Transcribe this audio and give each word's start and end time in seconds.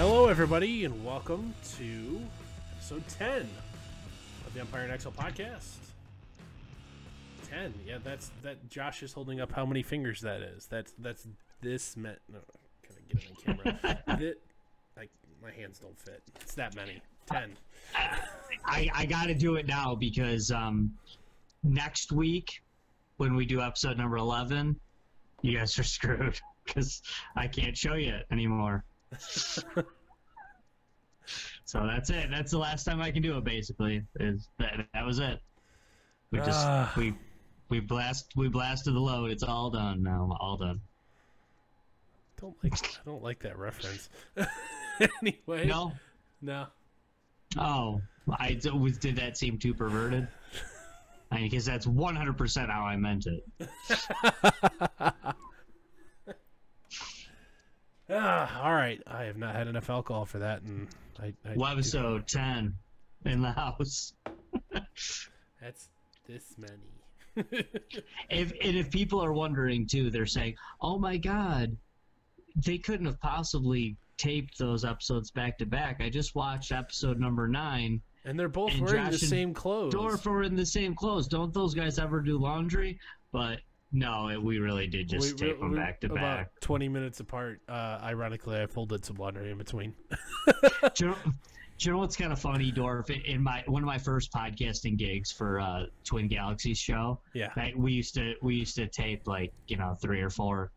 Hello, 0.00 0.28
everybody, 0.28 0.86
and 0.86 1.04
welcome 1.04 1.52
to 1.76 2.22
episode 2.74 3.06
10 3.18 3.46
of 4.46 4.54
the 4.54 4.60
Empire 4.60 4.84
and 4.84 4.98
podcast. 5.14 5.76
10. 7.50 7.74
Yeah, 7.86 7.98
that's 8.02 8.30
that. 8.42 8.70
Josh 8.70 9.02
is 9.02 9.12
holding 9.12 9.42
up 9.42 9.52
how 9.52 9.66
many 9.66 9.82
fingers 9.82 10.22
that 10.22 10.40
is. 10.40 10.64
That's 10.64 10.94
that's 11.00 11.28
this 11.60 11.98
meant. 11.98 12.18
No, 12.32 12.38
can 12.82 12.96
I 12.96 13.12
get 13.12 13.24
it 13.24 13.30
on 13.30 13.56
camera? 13.58 14.02
that, 14.06 14.36
like 14.96 15.10
my 15.42 15.50
hands 15.50 15.78
don't 15.80 16.00
fit. 16.00 16.22
It's 16.40 16.54
that 16.54 16.74
many. 16.74 17.02
10. 17.26 17.54
I, 18.64 18.88
I 18.94 19.04
got 19.04 19.26
to 19.26 19.34
do 19.34 19.56
it 19.56 19.66
now 19.66 19.94
because 19.94 20.50
um, 20.50 20.94
next 21.62 22.10
week 22.10 22.62
when 23.18 23.36
we 23.36 23.44
do 23.44 23.60
episode 23.60 23.98
number 23.98 24.16
11, 24.16 24.80
you 25.42 25.58
guys 25.58 25.78
are 25.78 25.82
screwed 25.82 26.40
because 26.64 27.02
I 27.36 27.48
can't 27.48 27.76
show 27.76 27.96
you 27.96 28.14
it 28.14 28.26
anymore. 28.30 28.82
so 31.64 31.86
that's 31.86 32.10
it. 32.10 32.28
That's 32.30 32.50
the 32.50 32.58
last 32.58 32.84
time 32.84 33.00
I 33.00 33.10
can 33.10 33.22
do 33.22 33.36
it. 33.36 33.44
Basically, 33.44 34.02
is 34.18 34.48
that 34.58 34.86
that 34.94 35.04
was 35.06 35.18
it. 35.18 35.40
We 36.30 36.38
just 36.38 36.66
Ah. 36.66 36.92
we 36.96 37.14
we 37.68 37.80
blast 37.80 38.32
we 38.36 38.48
blasted 38.48 38.94
the 38.94 39.00
load. 39.00 39.30
It's 39.30 39.42
all 39.42 39.70
done 39.70 40.02
now. 40.02 40.36
All 40.40 40.56
done. 40.56 40.80
Don't 42.40 42.56
like. 42.62 42.74
I 42.82 42.88
don't 43.04 43.22
like 43.22 43.40
that 43.40 43.58
reference. 43.58 44.08
anyway. 45.22 45.66
No. 45.66 45.92
No. 46.40 46.66
Oh, 47.58 48.00
I 48.30 48.58
was. 48.72 48.98
Did 48.98 49.16
that 49.16 49.36
seem 49.36 49.58
too 49.58 49.74
perverted? 49.74 50.28
I 51.32 51.46
guess 51.46 51.64
that's 51.64 51.86
100% 51.86 52.70
how 52.70 52.82
I 52.82 52.96
meant 52.96 53.26
it. 53.26 53.68
Ah, 58.12 58.64
all 58.64 58.74
right. 58.74 59.00
I 59.06 59.24
have 59.24 59.36
not 59.36 59.54
had 59.54 59.68
enough 59.68 59.88
alcohol 59.88 60.24
for 60.24 60.40
that, 60.40 60.62
and 60.62 60.88
I. 61.22 61.34
I 61.44 61.72
episode 61.72 62.26
10 62.26 62.74
in 63.26 63.42
the 63.42 63.52
house. 63.52 64.14
That's 65.60 65.88
this 66.26 66.54
many. 66.58 67.52
If 68.28 68.52
and 68.52 68.76
if 68.76 68.90
people 68.90 69.22
are 69.22 69.32
wondering 69.32 69.86
too, 69.86 70.10
they're 70.10 70.26
saying, 70.26 70.56
"Oh 70.80 70.98
my 70.98 71.16
god, 71.16 71.76
they 72.56 72.78
couldn't 72.78 73.06
have 73.06 73.20
possibly 73.20 73.96
taped 74.18 74.58
those 74.58 74.84
episodes 74.84 75.30
back 75.30 75.58
to 75.58 75.66
back." 75.66 76.00
I 76.00 76.10
just 76.10 76.34
watched 76.34 76.72
episode 76.72 77.18
number 77.18 77.46
nine. 77.48 78.02
and 78.24 78.38
they're 78.38 78.48
both 78.48 78.72
And 78.72 78.82
wearing 78.82 79.04
the 79.06 79.12
Josh 79.12 79.22
and 79.22 79.30
same 79.30 79.54
clothes. 79.54 79.92
Dorf 79.92 80.26
are 80.26 80.42
in 80.42 80.54
the 80.54 80.66
same 80.66 80.94
clothes. 80.94 81.28
Don't 81.28 81.54
those 81.54 81.74
guys 81.74 81.98
ever 81.98 82.20
do 82.20 82.36
laundry? 82.38 82.98
But 83.32 83.60
no, 83.92 84.28
it, 84.28 84.42
we 84.42 84.58
really 84.58 84.86
did 84.86 85.08
just 85.08 85.26
We- 85.26 85.32
we- 85.46 85.52
tape 85.52 85.60
them 85.60 85.70
we- 85.72 85.76
back 85.76 86.00
to 86.00 86.06
about 86.06 86.16
back. 86.20 86.60
20 86.60 86.88
minutes 86.88 87.20
apart. 87.20 87.60
Uh, 87.68 87.98
ironically, 88.02 88.60
I 88.60 88.66
folded 88.66 89.04
some 89.04 89.16
laundry 89.16 89.50
in 89.50 89.58
between. 89.58 89.94
do, 90.94 91.04
you 91.04 91.06
know, 91.10 91.16
do 91.24 91.32
you 91.88 91.92
know 91.92 91.98
what's 91.98 92.16
kind 92.16 92.32
of 92.32 92.38
funny, 92.38 92.70
Dorf? 92.70 93.08
In 93.10 93.42
my 93.42 93.64
one 93.66 93.82
of 93.82 93.86
my 93.86 93.98
first 93.98 94.32
podcasting 94.32 94.96
gigs 94.98 95.32
for 95.32 95.58
uh, 95.60 95.86
Twin 96.04 96.28
Galaxies 96.28 96.78
show, 96.78 97.20
Yeah. 97.34 97.50
we 97.76 97.92
used 97.92 98.14
to 98.14 98.34
we 98.42 98.54
used 98.56 98.76
to 98.76 98.86
tape 98.86 99.26
like 99.26 99.52
you 99.66 99.76
know 99.76 99.94
three 100.00 100.20
or 100.20 100.30
four 100.30 100.72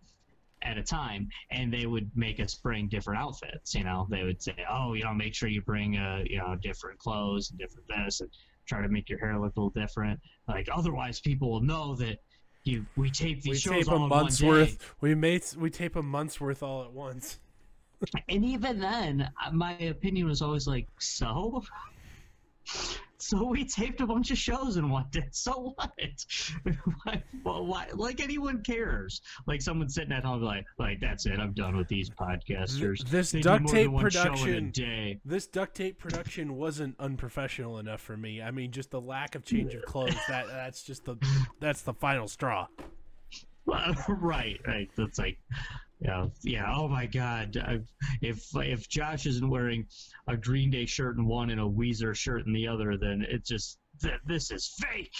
at 0.62 0.78
a 0.78 0.84
time, 0.84 1.28
and 1.52 1.74
they 1.74 1.86
would 1.86 2.10
make 2.16 2.40
us 2.40 2.56
bring 2.56 2.88
different 2.88 3.20
outfits. 3.22 3.76
You 3.76 3.84
know, 3.84 4.08
they 4.10 4.24
would 4.24 4.42
say, 4.42 4.56
"Oh, 4.70 4.94
you 4.94 5.04
know, 5.04 5.14
make 5.14 5.36
sure 5.36 5.50
you 5.50 5.62
bring 5.62 5.98
uh, 5.98 6.24
you 6.26 6.38
know 6.38 6.56
different 6.62 7.00
clothes 7.00 7.50
and 7.52 7.60
different 7.60 7.86
this, 7.90 8.22
and 8.22 8.30
try 8.66 8.82
to 8.82 8.88
make 8.88 9.10
your 9.10 9.20
hair 9.20 9.38
look 9.38 9.58
a 9.58 9.60
little 9.60 9.70
different. 9.72 10.22
Like 10.48 10.70
otherwise, 10.74 11.20
people 11.20 11.52
will 11.52 11.62
know 11.62 11.96
that." 11.96 12.20
You, 12.64 12.86
we 12.96 13.10
tape 13.10 13.42
these 13.42 13.52
We 13.52 13.58
shows 13.58 13.86
tape 13.86 13.88
a 13.88 13.92
all 13.92 13.96
in 13.98 14.02
one 14.04 14.10
month's 14.10 14.38
day. 14.38 14.48
worth. 14.48 14.96
We 15.02 15.16
made 15.16 15.44
we 15.58 15.70
tape 15.70 15.96
a 15.96 16.02
month's 16.04 16.40
worth 16.40 16.64
all 16.64 16.84
at 16.84 16.92
once. 16.92 17.40
And 18.30 18.44
even 18.46 18.80
then, 18.80 19.30
uh, 19.46 19.52
my 19.52 19.78
opinion 19.78 20.28
was 20.28 20.42
always 20.42 20.68
like, 20.68 20.88
so? 21.00 21.64
So 23.24 23.42
we 23.46 23.64
taped 23.64 24.02
a 24.02 24.06
bunch 24.06 24.32
of 24.32 24.38
shows 24.38 24.76
in 24.76 24.90
one 24.90 25.06
day. 25.10 25.24
So 25.32 25.74
what? 25.78 25.92
why, 27.06 27.24
well, 27.46 27.66
why? 27.66 27.88
Like 27.94 28.20
anyone 28.20 28.62
cares? 28.64 29.22
Like 29.48 29.62
someone 29.62 29.88
sitting 29.88 30.12
at 30.12 30.26
home, 30.26 30.42
like, 30.44 30.66
like 30.78 31.00
that's 31.00 31.26
it. 31.26 31.40
I'm 31.40 31.54
done 31.54 31.78
with 31.78 31.88
these 31.88 32.10
podcasters. 32.10 33.00
This 33.08 33.32
They 33.32 33.40
duct 33.40 33.68
tape 33.68 33.86
than 33.86 33.94
one 33.94 34.10
show 34.10 34.24
in 34.24 34.28
a 34.28 34.32
production- 34.32 34.72
day. 34.72 35.22
This 35.24 35.48
duct 35.48 35.74
tape 35.74 36.00
production 36.00 36.58
wasn't 36.58 37.00
unprofessional 37.00 37.80
enough 37.80 38.02
for 38.02 38.18
me. 38.18 38.42
I 38.42 38.52
mean, 38.52 38.72
just 38.72 38.92
the 38.92 39.00
lack 39.00 39.36
of 39.36 39.46
change 39.46 39.74
of 39.74 39.86
clothes. 39.86 40.18
That 40.28 40.48
that's 40.48 40.84
just 40.84 41.06
the 41.06 41.16
that's 41.62 41.84
the 41.84 41.94
final 41.94 42.28
straw. 42.28 42.68
right, 43.66 44.60
right. 44.68 44.90
That's 44.98 45.18
like, 45.18 45.38
yeah, 46.04 46.28
yeah. 46.42 46.74
Oh 46.76 46.88
my 46.88 47.06
God! 47.06 47.56
I, 47.58 47.80
if 48.22 48.46
if 48.56 48.90
Josh 48.90 49.26
isn't 49.26 49.50
wearing 49.50 49.88
a 50.28 50.36
Green 50.38 50.70
Day 50.70 50.86
shirt 50.86 51.18
in 51.18 51.26
one 51.26 51.50
and 51.50 51.62
a 51.62 51.64
Weezer 51.64 52.16
shirt 52.16 52.46
in 52.46 52.54
the 52.54 52.68
other, 52.68 52.98
then 52.98 53.26
it's 53.30 53.48
just 53.48 53.78
th- 54.02 54.20
this 54.26 54.52
is 54.52 54.74
fake. 54.80 55.14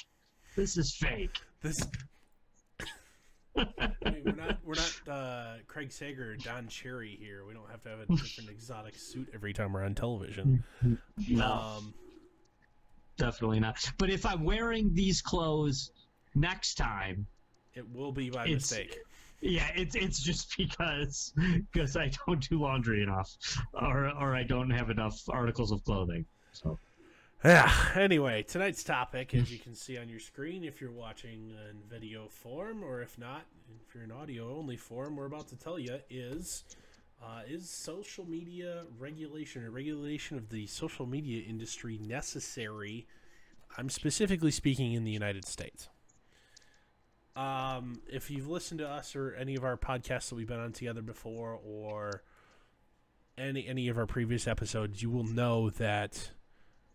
This 0.56 0.78
is 0.78 0.94
fake. 0.96 1.38
This. 1.62 1.80
I 3.58 3.66
mean, 4.06 4.24
we're 4.26 4.32
not 4.36 4.58
we're 4.66 4.74
not 4.76 5.00
uh, 5.08 5.54
Craig 5.68 5.92
Sager 5.92 6.32
or 6.32 6.36
Don 6.36 6.68
Cherry 6.68 7.18
here. 7.22 7.46
We 7.46 7.54
don't 7.54 7.70
have 7.70 7.82
to 7.84 7.90
have 7.90 8.00
a 8.00 8.06
different 8.08 8.50
exotic 8.50 8.96
suit 8.98 9.30
every 9.34 9.54
time 9.54 9.74
we're 9.74 9.84
on 9.84 9.96
television. 9.96 10.64
No, 11.30 11.46
Um, 11.78 11.94
definitely 13.18 13.60
not. 13.60 13.78
But 14.00 14.10
if 14.10 14.26
I'm 14.26 14.44
wearing 14.44 14.94
these 14.94 15.22
clothes 15.22 15.92
next 16.34 16.76
time, 16.76 17.28
it 17.76 17.88
will 17.94 18.12
be 18.12 18.32
by 18.32 18.48
mistake. 18.48 18.98
Yeah, 19.44 19.70
it's 19.76 19.96
it's 19.96 20.22
just 20.22 20.56
because 20.58 21.34
because 21.72 21.98
I 21.98 22.12
don't 22.26 22.48
do 22.50 22.62
laundry 22.62 23.04
enough, 23.04 23.30
or 23.74 24.10
or 24.20 24.36
I 24.36 24.44
don't 24.44 24.70
have 24.70 24.90
enough 24.90 25.22
articles 25.30 25.72
of 25.72 25.84
clothing. 25.84 26.26
So 26.54 26.80
Yeah. 27.44 27.72
Anyway, 27.96 28.44
tonight's 28.44 28.84
topic, 28.84 29.34
as 29.34 29.52
you 29.52 29.60
can 29.60 29.76
see 29.76 29.98
on 29.98 30.08
your 30.08 30.20
screen, 30.20 30.64
if 30.64 30.80
you're 30.80 30.92
watching 30.92 31.52
in 31.70 31.82
video 31.90 32.30
form, 32.30 32.84
or 32.84 33.02
if 33.02 33.18
not, 33.18 33.44
if 33.86 33.94
you're 33.94 34.06
in 34.06 34.12
audio 34.12 34.58
only 34.58 34.78
form, 34.78 35.18
we're 35.18 35.26
about 35.26 35.50
to 35.50 35.58
tell 35.58 35.78
you 35.78 36.00
is 36.10 36.64
uh, 37.22 37.42
is 37.46 37.70
social 37.70 38.26
media 38.26 38.86
regulation 38.98 39.64
or 39.66 39.72
regulation 39.72 40.38
of 40.38 40.50
the 40.50 40.68
social 40.68 41.06
media 41.06 41.44
industry 41.46 42.00
necessary? 42.02 43.08
I'm 43.78 43.90
specifically 43.90 44.52
speaking 44.52 44.94
in 44.94 45.04
the 45.04 45.12
United 45.12 45.46
States. 45.46 45.90
Um, 47.36 48.02
if 48.08 48.30
you've 48.30 48.48
listened 48.48 48.80
to 48.80 48.88
us 48.88 49.16
or 49.16 49.34
any 49.34 49.56
of 49.56 49.64
our 49.64 49.78
podcasts 49.78 50.30
that 50.30 50.36
we've 50.36 50.48
been 50.48 50.60
on 50.60 50.72
together 50.72 51.02
before, 51.02 51.60
or 51.66 52.24
any 53.38 53.68
any 53.68 53.88
of 53.88 53.98
our 53.98 54.06
previous 54.06 54.48
episodes, 54.48 55.02
you 55.02 55.10
will 55.10 55.24
know 55.24 55.70
that 55.72 56.30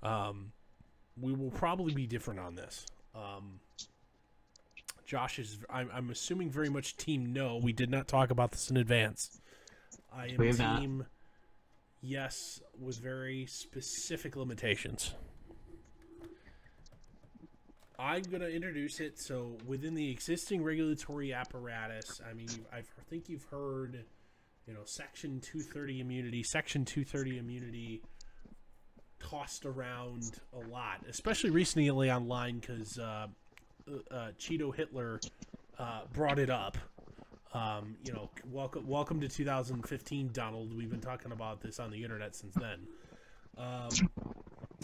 um, 0.02 0.52
we 1.20 1.32
will 1.32 1.50
probably 1.50 1.92
be 1.92 2.06
different 2.06 2.40
on 2.40 2.54
this. 2.54 2.86
Um, 3.14 3.60
Josh 5.08 5.38
is, 5.38 5.58
I'm, 5.70 5.90
I'm 5.92 6.10
assuming, 6.10 6.50
very 6.50 6.68
much 6.68 6.96
team 6.96 7.32
no. 7.32 7.56
We 7.56 7.72
did 7.72 7.90
not 7.90 8.06
talk 8.06 8.30
about 8.30 8.52
this 8.52 8.70
in 8.70 8.76
advance. 8.76 9.40
I 10.12 10.26
am 10.26 10.46
have 10.46 10.58
not. 10.58 10.80
team 10.80 11.06
yes, 12.02 12.60
with 12.78 12.98
very 12.98 13.46
specific 13.46 14.36
limitations. 14.36 15.14
I'm 17.98 18.22
going 18.22 18.42
to 18.42 18.54
introduce 18.54 19.00
it. 19.00 19.18
So, 19.18 19.56
within 19.66 19.94
the 19.94 20.10
existing 20.10 20.62
regulatory 20.62 21.32
apparatus, 21.32 22.20
I 22.28 22.32
mean, 22.32 22.48
I 22.72 22.82
think 23.10 23.28
you've 23.28 23.46
heard, 23.50 24.04
you 24.66 24.74
know, 24.74 24.82
Section 24.84 25.40
230 25.40 26.00
immunity, 26.00 26.42
Section 26.44 26.84
230 26.84 27.38
immunity 27.38 28.02
tossed 29.18 29.66
around 29.66 30.38
a 30.52 30.68
lot, 30.68 31.04
especially 31.08 31.50
recently 31.50 32.08
online 32.08 32.60
because 32.60 33.00
uh, 33.00 33.26
uh, 34.12 34.28
Cheeto 34.38 34.72
Hitler 34.74 35.20
uh, 35.78 36.02
brought 36.12 36.38
it 36.38 36.50
up. 36.50 36.78
Um, 37.52 37.96
you 38.04 38.12
know, 38.12 38.30
welcome 38.44 38.86
welcome 38.86 39.20
to 39.22 39.28
2015, 39.28 40.30
Donald. 40.32 40.76
We've 40.76 40.90
been 40.90 41.00
talking 41.00 41.32
about 41.32 41.62
this 41.62 41.80
on 41.80 41.90
the 41.90 42.04
internet 42.04 42.36
since 42.36 42.54
then. 42.54 42.86
Um, 43.56 43.88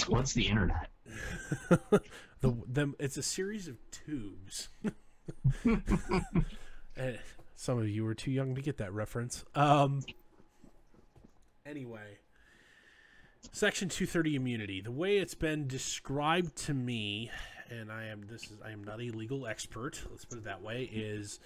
what's 0.06 0.32
the 0.32 0.46
internet? 0.48 0.88
the 2.40 2.94
it's 2.98 3.16
a 3.16 3.22
series 3.22 3.68
of 3.68 3.76
tubes. 3.90 4.68
Eh, 6.96 7.16
some 7.56 7.78
of 7.78 7.88
you 7.88 8.04
were 8.04 8.14
too 8.14 8.30
young 8.30 8.54
to 8.54 8.60
get 8.60 8.76
that 8.76 8.92
reference. 8.92 9.44
Um. 9.56 10.02
Anyway, 11.66 12.18
Section 13.50 13.88
230 13.88 14.36
immunity. 14.36 14.80
The 14.80 14.92
way 14.92 15.18
it's 15.18 15.34
been 15.34 15.66
described 15.66 16.54
to 16.66 16.74
me, 16.74 17.30
and 17.70 17.90
I 17.90 18.06
am 18.06 18.22
this 18.28 18.44
is 18.44 18.58
I 18.64 18.70
am 18.70 18.84
not 18.84 19.00
a 19.00 19.10
legal 19.10 19.46
expert. 19.46 20.02
Let's 20.10 20.24
put 20.24 20.38
it 20.38 20.44
that 20.44 20.62
way. 20.62 20.88
Is 20.92 21.40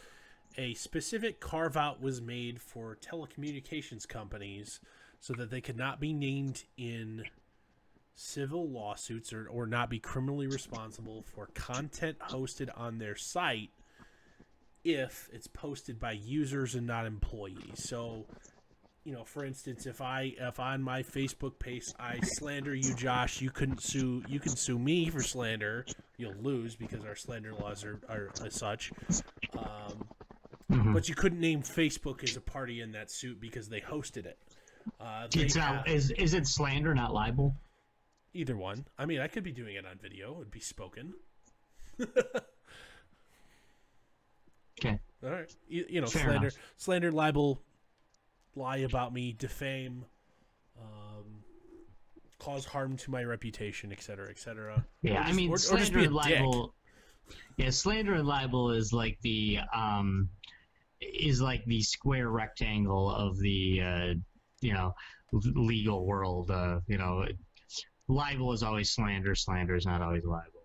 a 0.56 0.74
specific 0.74 1.40
carve 1.40 1.76
out 1.76 2.02
was 2.02 2.20
made 2.20 2.60
for 2.60 2.96
telecommunications 2.96 4.06
companies 4.06 4.80
so 5.20 5.32
that 5.34 5.50
they 5.50 5.60
could 5.60 5.76
not 5.76 6.00
be 6.00 6.12
named 6.12 6.64
in 6.76 7.24
civil 8.20 8.68
lawsuits 8.68 9.32
or, 9.32 9.46
or 9.48 9.64
not 9.64 9.88
be 9.88 10.00
criminally 10.00 10.48
responsible 10.48 11.22
for 11.22 11.46
content 11.54 12.18
hosted 12.18 12.68
on 12.76 12.98
their 12.98 13.14
site 13.14 13.70
if 14.84 15.28
it's 15.32 15.46
posted 15.46 16.00
by 16.00 16.12
users 16.12 16.74
and 16.74 16.84
not 16.86 17.06
employees. 17.06 17.74
So 17.88 18.26
you 19.04 19.14
know, 19.14 19.24
for 19.24 19.44
instance, 19.44 19.86
if 19.86 20.00
I 20.00 20.34
if 20.38 20.58
on 20.60 20.82
my 20.82 21.02
Facebook 21.02 21.58
page 21.58 21.84
I 21.98 22.18
slander 22.20 22.74
you, 22.74 22.92
Josh, 22.94 23.40
you 23.40 23.50
couldn't 23.50 23.82
sue. 23.82 24.22
You 24.28 24.40
can 24.40 24.54
sue 24.56 24.78
me 24.78 25.08
for 25.10 25.22
slander. 25.22 25.86
You'll 26.16 26.34
lose 26.34 26.74
because 26.76 27.04
our 27.04 27.14
slander 27.14 27.54
laws 27.54 27.84
are 27.84 28.00
are 28.08 28.30
as 28.44 28.54
such. 28.54 28.92
Um, 29.56 30.08
Mhm. 30.70 30.92
but 30.92 31.08
you 31.08 31.14
couldn't 31.14 31.40
name 31.40 31.62
Facebook 31.62 32.22
as 32.22 32.36
a 32.36 32.42
party 32.42 32.82
in 32.82 32.92
that 32.92 33.10
suit 33.10 33.40
because 33.40 33.70
they 33.70 33.80
hosted 33.80 34.26
it. 34.26 34.38
Uh, 35.00 35.26
It's 35.32 35.54
have- 35.54 35.86
is 35.86 36.10
is 36.10 36.34
it 36.34 36.46
slander, 36.46 36.94
not 36.94 37.14
libel? 37.14 37.54
Either 38.38 38.56
one. 38.56 38.86
I 38.98 39.04
mean, 39.06 39.20
I 39.20 39.26
could 39.28 39.42
be 39.44 39.52
doing 39.52 39.74
it 39.74 39.84
on 39.84 39.98
video. 39.98 40.32
It 40.32 40.38
would 40.38 40.50
be 40.50 40.60
spoken. 40.60 41.14
Okay. 44.80 44.98
All 45.24 45.30
right. 45.30 45.52
You, 45.68 45.84
you 45.88 46.00
know, 46.00 46.06
Fair 46.06 46.22
slander, 46.24 46.46
enough. 46.48 46.58
slander, 46.76 47.12
libel, 47.12 47.60
lie 48.54 48.78
about 48.78 49.12
me, 49.12 49.32
defame, 49.32 50.04
um, 50.80 51.24
cause 52.38 52.64
harm 52.64 52.96
to 52.98 53.10
my 53.10 53.24
reputation, 53.24 53.90
et 53.92 54.00
cetera, 54.00 54.28
et 54.30 54.38
cetera. 54.38 54.84
Yeah, 55.02 55.14
Or 55.20 55.24
I 55.24 55.32
mean, 55.32 55.48
or- 55.48 55.54
or 55.54 55.56
just 55.56 55.68
slander 55.68 55.98
be 55.98 56.04
a 56.04 56.06
and 56.06 56.14
libel. 56.14 56.74
Yeah, 57.56 57.70
slander 57.70 58.14
and 58.14 58.26
libel 58.26 58.70
is 58.70 58.92
like 58.92 59.18
the 59.22 59.58
um, 59.74 60.28
is 61.00 61.40
like 61.42 61.64
the 61.66 61.82
square 61.82 62.30
rectangle 62.30 63.10
of 63.10 63.36
the 63.38 63.80
uh, 63.82 64.14
you 64.60 64.72
know 64.72 64.94
legal 65.32 66.06
world. 66.06 66.50
Uh, 66.52 66.80
you 66.86 66.96
know, 66.96 67.26
libel 68.08 68.52
is 68.52 68.62
always 68.62 68.90
slander. 68.90 69.34
Slander 69.34 69.76
is 69.76 69.86
not 69.86 70.02
always 70.02 70.24
libel. 70.24 70.62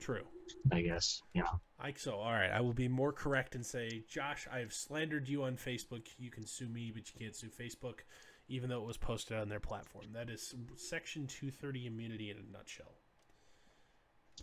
True. 0.00 0.24
I 0.72 0.82
guess. 0.82 1.22
You 1.32 1.42
know. 1.42 1.60
I 1.80 1.92
so 1.96 2.16
all 2.16 2.32
right. 2.32 2.50
I 2.50 2.60
will 2.60 2.72
be 2.72 2.88
more 2.88 3.12
correct 3.12 3.54
and 3.54 3.64
say, 3.64 4.04
Josh, 4.08 4.46
I 4.52 4.58
have 4.58 4.72
slandered 4.72 5.28
you 5.28 5.42
on 5.44 5.56
Facebook. 5.56 6.06
You 6.18 6.30
can 6.30 6.46
sue 6.46 6.68
me, 6.68 6.92
but 6.94 7.04
you 7.12 7.20
can't 7.20 7.34
sue 7.34 7.48
Facebook, 7.48 8.00
even 8.48 8.70
though 8.70 8.82
it 8.82 8.86
was 8.86 8.96
posted 8.96 9.38
on 9.38 9.48
their 9.48 9.60
platform. 9.60 10.06
That 10.12 10.30
is 10.30 10.54
Section 10.76 11.26
230 11.26 11.86
immunity 11.86 12.30
in 12.30 12.36
a 12.36 12.52
nutshell. 12.52 12.94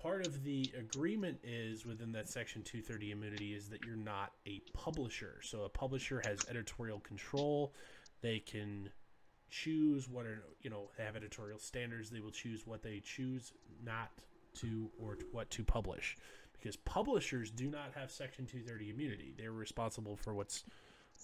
Part 0.02 0.26
of 0.26 0.44
the 0.44 0.72
agreement 0.78 1.40
is 1.44 1.86
within 1.86 2.12
that 2.14 2.30
Section 2.30 2.64
230 2.64 3.12
immunity 3.12 3.54
is 3.54 3.70
that 3.70 3.84
you're 3.86 3.96
not 3.96 4.32
a 4.46 4.62
publisher. 4.74 5.40
So 5.44 5.64
a 5.64 5.70
publisher 5.70 6.22
has 6.26 6.40
editorial 6.50 7.00
control. 7.00 7.74
They 8.22 8.40
can 8.40 8.90
choose 9.50 10.10
what 10.10 10.26
are 10.26 10.44
you 10.62 10.70
know 10.70 10.90
have 10.98 11.16
editorial 11.16 11.60
standards. 11.60 12.10
They 12.10 12.20
will 12.20 12.32
choose 12.32 12.66
what 12.66 12.84
they 12.84 13.02
choose 13.04 13.54
not 13.84 14.12
to 14.56 14.90
or 15.02 15.16
to 15.16 15.26
what 15.32 15.50
to 15.52 15.64
publish 15.64 16.18
because 16.54 16.76
publishers 16.76 17.52
do 17.52 17.70
not 17.70 17.92
have 17.96 18.12
Section 18.12 18.46
230 18.46 18.90
immunity. 18.90 19.34
They're 19.38 19.52
responsible 19.52 20.16
for 20.16 20.34
what's 20.34 20.64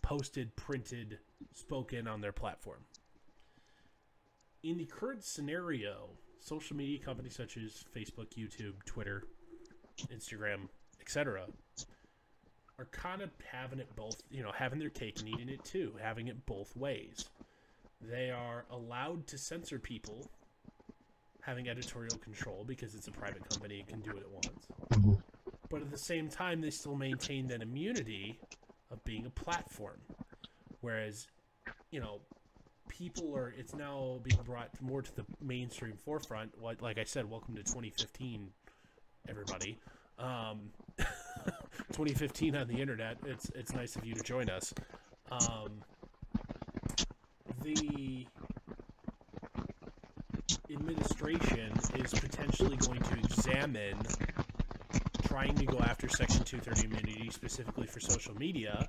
posted, 0.01 0.55
printed, 0.55 1.19
spoken 1.53 2.07
on 2.07 2.21
their 2.21 2.31
platform. 2.31 2.79
In 4.63 4.77
the 4.77 4.85
current 4.85 5.23
scenario, 5.23 6.09
social 6.39 6.75
media 6.75 6.99
companies 6.99 7.35
such 7.35 7.57
as 7.57 7.83
Facebook, 7.95 8.29
YouTube, 8.37 8.83
Twitter, 8.85 9.23
Instagram, 10.13 10.69
etc., 11.01 11.45
are 12.77 12.85
kind 12.85 13.21
of 13.21 13.29
having 13.51 13.79
it 13.79 13.95
both, 13.95 14.21
you 14.29 14.43
know, 14.43 14.51
having 14.51 14.79
their 14.79 14.89
cake 14.89 15.19
and 15.19 15.29
eating 15.29 15.49
it 15.49 15.63
too, 15.63 15.93
having 16.01 16.27
it 16.27 16.45
both 16.45 16.75
ways. 16.75 17.25
They 18.01 18.29
are 18.29 18.65
allowed 18.71 19.27
to 19.27 19.37
censor 19.37 19.79
people 19.79 20.29
having 21.41 21.69
editorial 21.69 22.17
control 22.17 22.63
because 22.65 22.95
it's 22.95 23.07
a 23.07 23.11
private 23.11 23.47
company 23.49 23.79
and 23.79 23.87
can 23.87 23.99
do 24.01 24.11
what 24.11 24.23
it 24.23 24.31
wants. 24.31 25.27
But 25.69 25.81
at 25.81 25.91
the 25.91 25.97
same 25.97 26.27
time, 26.29 26.61
they 26.61 26.69
still 26.69 26.95
maintain 26.95 27.47
that 27.47 27.61
immunity 27.61 28.39
of 28.91 29.03
being 29.03 29.25
a 29.25 29.29
platform. 29.29 29.99
Whereas, 30.81 31.27
you 31.91 31.99
know, 31.99 32.19
people 32.87 33.35
are, 33.35 33.53
it's 33.57 33.75
now 33.75 34.19
being 34.23 34.41
brought 34.43 34.69
more 34.81 35.01
to 35.01 35.15
the 35.15 35.25
mainstream 35.41 35.95
forefront. 35.97 36.61
Like, 36.61 36.81
like 36.81 36.97
I 36.97 37.03
said, 37.03 37.29
welcome 37.29 37.55
to 37.55 37.63
2015, 37.63 38.49
everybody. 39.27 39.77
Um, 40.17 40.69
2015 40.97 42.55
on 42.55 42.67
the 42.67 42.75
internet. 42.75 43.17
It's, 43.25 43.49
it's 43.55 43.73
nice 43.73 43.95
of 43.95 44.05
you 44.05 44.13
to 44.15 44.23
join 44.23 44.49
us. 44.49 44.73
Um, 45.31 45.81
the 47.65 48.27
administration 50.69 51.71
is 51.95 52.13
potentially 52.13 52.77
going 52.77 53.01
to 53.01 53.17
examine 53.17 53.97
trying 55.23 55.55
to 55.55 55.65
go 55.65 55.79
after 55.79 56.07
Section 56.07 56.43
230 56.43 56.85
immunity 56.85 57.29
specifically 57.31 57.87
for 57.87 57.99
social 57.99 58.35
media 58.35 58.87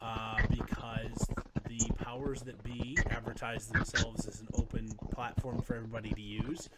uh, 0.00 0.36
because 0.50 1.26
the 1.66 1.92
powers 1.98 2.42
that 2.42 2.62
be 2.62 2.96
advertise 3.10 3.66
themselves 3.66 4.26
as 4.26 4.40
an 4.40 4.48
open 4.54 4.88
platform 5.12 5.60
for 5.60 5.74
everybody 5.74 6.10
to 6.10 6.22
use, 6.22 6.68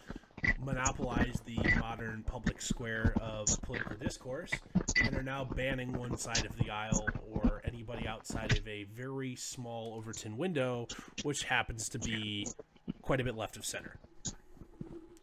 monopolize 0.65 1.43
the 1.45 1.59
modern 1.79 2.23
public 2.23 2.63
square 2.63 3.13
of 3.21 3.47
political 3.63 3.97
discourse, 3.97 4.53
and 5.03 5.15
are 5.15 5.23
now 5.23 5.45
banning 5.45 5.93
one 5.93 6.17
side 6.17 6.47
of 6.47 6.57
the 6.57 6.71
aisle 6.71 7.07
anybody 7.89 8.09
outside 8.09 8.57
of 8.59 8.67
a 8.67 8.85
very 8.85 9.35
small 9.37 9.95
Overton 9.95 10.37
window, 10.37 10.87
which 11.23 11.45
happens 11.45 11.89
to 11.91 11.99
be 11.99 12.47
quite 13.03 13.21
a 13.21 13.25
bit 13.25 13.37
left 13.37 13.57
of 13.57 13.65
center, 13.65 13.97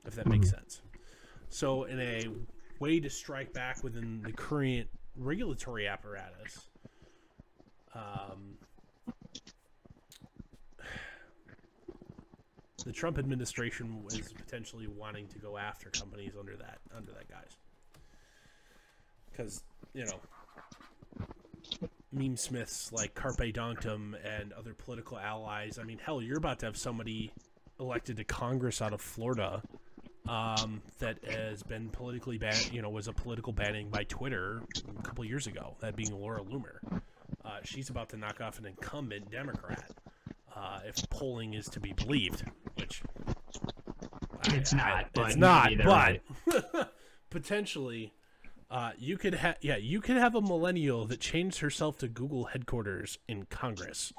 if 0.05 0.15
that 0.15 0.27
makes 0.27 0.49
sense. 0.49 0.81
So, 1.49 1.83
in 1.83 1.99
a 1.99 2.27
way 2.79 2.99
to 2.99 3.09
strike 3.09 3.53
back 3.53 3.83
within 3.83 4.21
the 4.23 4.31
current 4.31 4.87
regulatory 5.15 5.87
apparatus, 5.87 6.67
um, 7.93 8.57
the 12.85 12.91
Trump 12.91 13.17
administration 13.17 14.03
was 14.03 14.33
potentially 14.33 14.87
wanting 14.87 15.27
to 15.27 15.39
go 15.39 15.57
after 15.57 15.89
companies 15.89 16.33
under 16.39 16.55
that 16.57 16.79
under 16.95 17.11
that 17.11 17.29
guise, 17.29 17.57
because 19.31 19.63
you 19.93 20.05
know 20.05 20.19
meme 22.15 22.37
smiths 22.37 22.91
like 22.91 23.13
Carpe 23.13 23.53
Donktum 23.53 24.15
and 24.23 24.53
other 24.53 24.73
political 24.73 25.17
allies. 25.17 25.77
I 25.79 25.83
mean, 25.83 25.99
hell, 25.99 26.21
you're 26.21 26.37
about 26.37 26.59
to 26.59 26.65
have 26.65 26.77
somebody 26.77 27.31
elected 27.79 28.17
to 28.17 28.23
Congress 28.23 28.81
out 28.81 28.93
of 28.93 29.01
Florida 29.01 29.61
um, 30.27 30.81
that 30.99 31.23
has 31.25 31.61
been 31.63 31.89
politically 31.89 32.37
banned. 32.37 32.71
You 32.71 32.81
know, 32.81 32.89
was 32.89 33.07
a 33.07 33.13
political 33.13 33.53
banning 33.53 33.89
by 33.89 34.03
Twitter 34.05 34.63
a 34.97 35.01
couple 35.03 35.25
years 35.25 35.47
ago. 35.47 35.75
That 35.81 35.95
being 35.95 36.11
Laura 36.13 36.41
Loomer. 36.41 36.79
Uh, 37.43 37.59
she's 37.63 37.89
about 37.89 38.09
to 38.09 38.17
knock 38.17 38.41
off 38.41 38.57
an 38.57 38.65
incumbent 38.65 39.29
Democrat 39.29 39.91
uh, 40.55 40.79
if 40.85 40.95
polling 41.09 41.53
is 41.53 41.67
to 41.67 41.79
be 41.79 41.93
believed, 41.93 42.43
which 42.75 43.03
It's 44.45 44.73
not, 44.73 45.07
but 45.13 45.27
it's 45.27 45.35
not, 45.37 45.71
but 45.83 46.91
potentially. 47.29 48.13
Uh, 48.69 48.91
you 48.97 49.17
could 49.17 49.35
have, 49.35 49.57
yeah, 49.61 49.77
you 49.77 50.01
could 50.01 50.17
have 50.17 50.35
a 50.35 50.41
millennial 50.41 51.05
that 51.05 51.19
changed 51.19 51.59
herself 51.59 51.97
to 51.99 52.07
Google 52.07 52.45
headquarters 52.45 53.19
in 53.27 53.45
Congress 53.45 54.11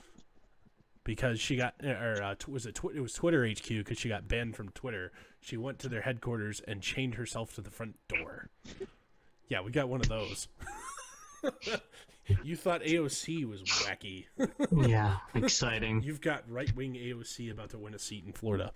because 1.05 1.41
she 1.41 1.57
got, 1.57 1.75
or 1.85 2.23
uh, 2.23 2.35
was 2.49 2.67
it 2.67 2.75
tw- 2.75 2.95
it 2.95 3.01
was 3.01 3.13
Twitter 3.13 3.47
HQ 3.47 3.69
because 3.69 3.99
she 3.99 4.09
got 4.09 4.29
banned 4.29 4.57
from 4.57 4.69
Twitter. 4.71 5.13
She 5.41 5.57
went 5.57 5.79
to 5.81 5.89
their 5.89 6.01
headquarters 6.03 6.61
and 6.67 6.83
chained 6.83 7.15
herself 7.15 7.55
to 7.55 7.61
the 7.61 7.71
front 7.71 7.97
door. 8.09 8.51
Yeah, 9.49 9.61
we 9.63 9.71
got 9.71 9.89
one 9.89 10.01
of 10.01 10.09
those. 10.09 10.49
you 12.43 12.57
thought 12.57 12.83
AOC 12.83 13.49
was 13.49 13.63
wacky. 13.63 14.27
Yeah, 14.73 15.17
exciting. 15.35 16.03
You've 16.03 16.21
got 16.21 16.51
right 16.51 16.75
wing 16.75 16.95
AOC 16.95 17.53
about 17.53 17.71
to 17.71 17.79
win 17.79 17.95
a 17.95 17.99
seat 17.99 18.25
in 18.27 18.33
Florida. 18.33 18.73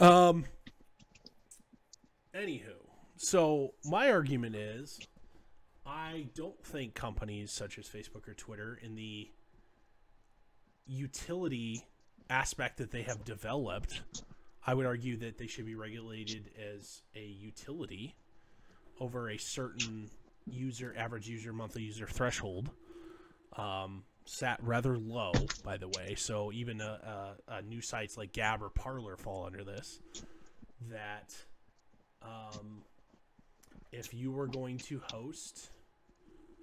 Um. 0.00 0.44
Anywho, 2.34 2.81
so 3.22 3.74
my 3.84 4.10
argument 4.10 4.56
is, 4.56 4.98
I 5.86 6.26
don't 6.34 6.60
think 6.64 6.94
companies 6.94 7.52
such 7.52 7.78
as 7.78 7.86
Facebook 7.86 8.28
or 8.28 8.34
Twitter, 8.34 8.80
in 8.82 8.96
the 8.96 9.30
utility 10.88 11.86
aspect 12.28 12.78
that 12.78 12.90
they 12.90 13.02
have 13.02 13.24
developed, 13.24 14.02
I 14.66 14.74
would 14.74 14.86
argue 14.86 15.16
that 15.18 15.38
they 15.38 15.46
should 15.46 15.66
be 15.66 15.76
regulated 15.76 16.50
as 16.60 17.02
a 17.14 17.24
utility 17.24 18.16
over 18.98 19.30
a 19.30 19.38
certain 19.38 20.10
user, 20.44 20.92
average 20.98 21.28
user, 21.28 21.52
monthly 21.52 21.82
user 21.82 22.08
threshold. 22.08 22.70
Um, 23.56 24.02
sat 24.24 24.58
rather 24.64 24.98
low, 24.98 25.30
by 25.62 25.76
the 25.76 25.86
way. 25.86 26.16
So 26.16 26.50
even 26.50 26.80
uh, 26.80 26.98
uh, 27.48 27.52
uh, 27.52 27.60
new 27.60 27.80
sites 27.80 28.18
like 28.18 28.32
Gab 28.32 28.64
or 28.64 28.70
Parler 28.70 29.16
fall 29.16 29.46
under 29.46 29.62
this. 29.62 30.00
That 30.90 31.36
um, 32.20 32.82
if 33.92 34.14
you 34.14 34.32
were 34.32 34.46
going 34.46 34.78
to 34.78 35.00
host 35.04 35.70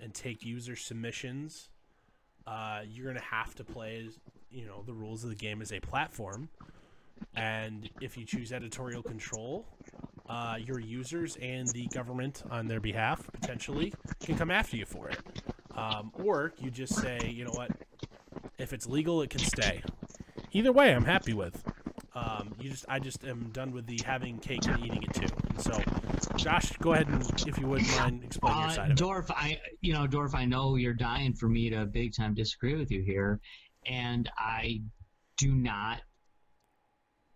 and 0.01 0.13
take 0.13 0.43
user 0.43 0.75
submissions, 0.75 1.69
uh, 2.47 2.81
you're 2.89 3.05
going 3.05 3.15
to 3.15 3.21
have 3.21 3.53
to 3.55 3.63
play, 3.63 4.09
you 4.49 4.65
know, 4.65 4.83
the 4.85 4.93
rules 4.93 5.23
of 5.23 5.29
the 5.29 5.35
game 5.35 5.61
as 5.61 5.71
a 5.71 5.79
platform. 5.79 6.49
And 7.35 7.89
if 8.01 8.17
you 8.17 8.25
choose 8.25 8.51
editorial 8.51 9.03
control, 9.03 9.65
uh, 10.29 10.57
your 10.59 10.79
users 10.79 11.37
and 11.41 11.67
the 11.69 11.87
government 11.87 12.43
on 12.49 12.67
their 12.67 12.79
behalf 12.79 13.29
potentially 13.31 13.93
can 14.21 14.37
come 14.37 14.51
after 14.51 14.77
you 14.77 14.85
for 14.85 15.09
it. 15.09 15.19
Um, 15.75 16.11
or 16.13 16.53
you 16.59 16.71
just 16.71 16.95
say, 16.95 17.19
you 17.33 17.45
know 17.45 17.51
what, 17.51 17.71
if 18.57 18.73
it's 18.73 18.87
legal, 18.87 19.21
it 19.21 19.29
can 19.29 19.39
stay. 19.39 19.81
either 20.51 20.71
way, 20.71 20.93
I'm 20.93 21.05
happy 21.05 21.33
with. 21.33 21.63
Um, 22.15 22.53
you 22.59 22.69
just, 22.69 22.85
I 22.89 22.99
just 22.99 23.23
am 23.23 23.49
done 23.53 23.71
with 23.71 23.85
the 23.85 23.99
having 24.05 24.39
cake 24.39 24.65
and 24.67 24.83
eating 24.83 25.03
it 25.03 25.13
too. 25.13 25.33
And 25.49 25.61
so, 25.61 25.81
Josh, 26.43 26.71
go 26.77 26.93
ahead 26.93 27.07
and, 27.09 27.21
if 27.47 27.57
you 27.59 27.67
wouldn't 27.67 27.89
mind, 27.97 28.23
explain 28.23 28.55
your 28.55 28.65
Uh, 28.67 28.69
side 28.69 28.85
of 28.85 28.91
it. 28.91 28.97
Dorf, 28.97 29.29
I 29.31 29.59
you 29.81 29.93
know, 29.93 30.07
Dorf, 30.07 30.33
I 30.33 30.45
know 30.45 30.75
you're 30.75 30.93
dying 30.93 31.33
for 31.33 31.49
me 31.49 31.69
to 31.69 31.85
big 31.85 32.13
time 32.15 32.33
disagree 32.33 32.75
with 32.75 32.91
you 32.91 33.01
here, 33.01 33.39
and 33.85 34.29
I 34.37 34.81
do 35.37 35.53
not 35.53 36.01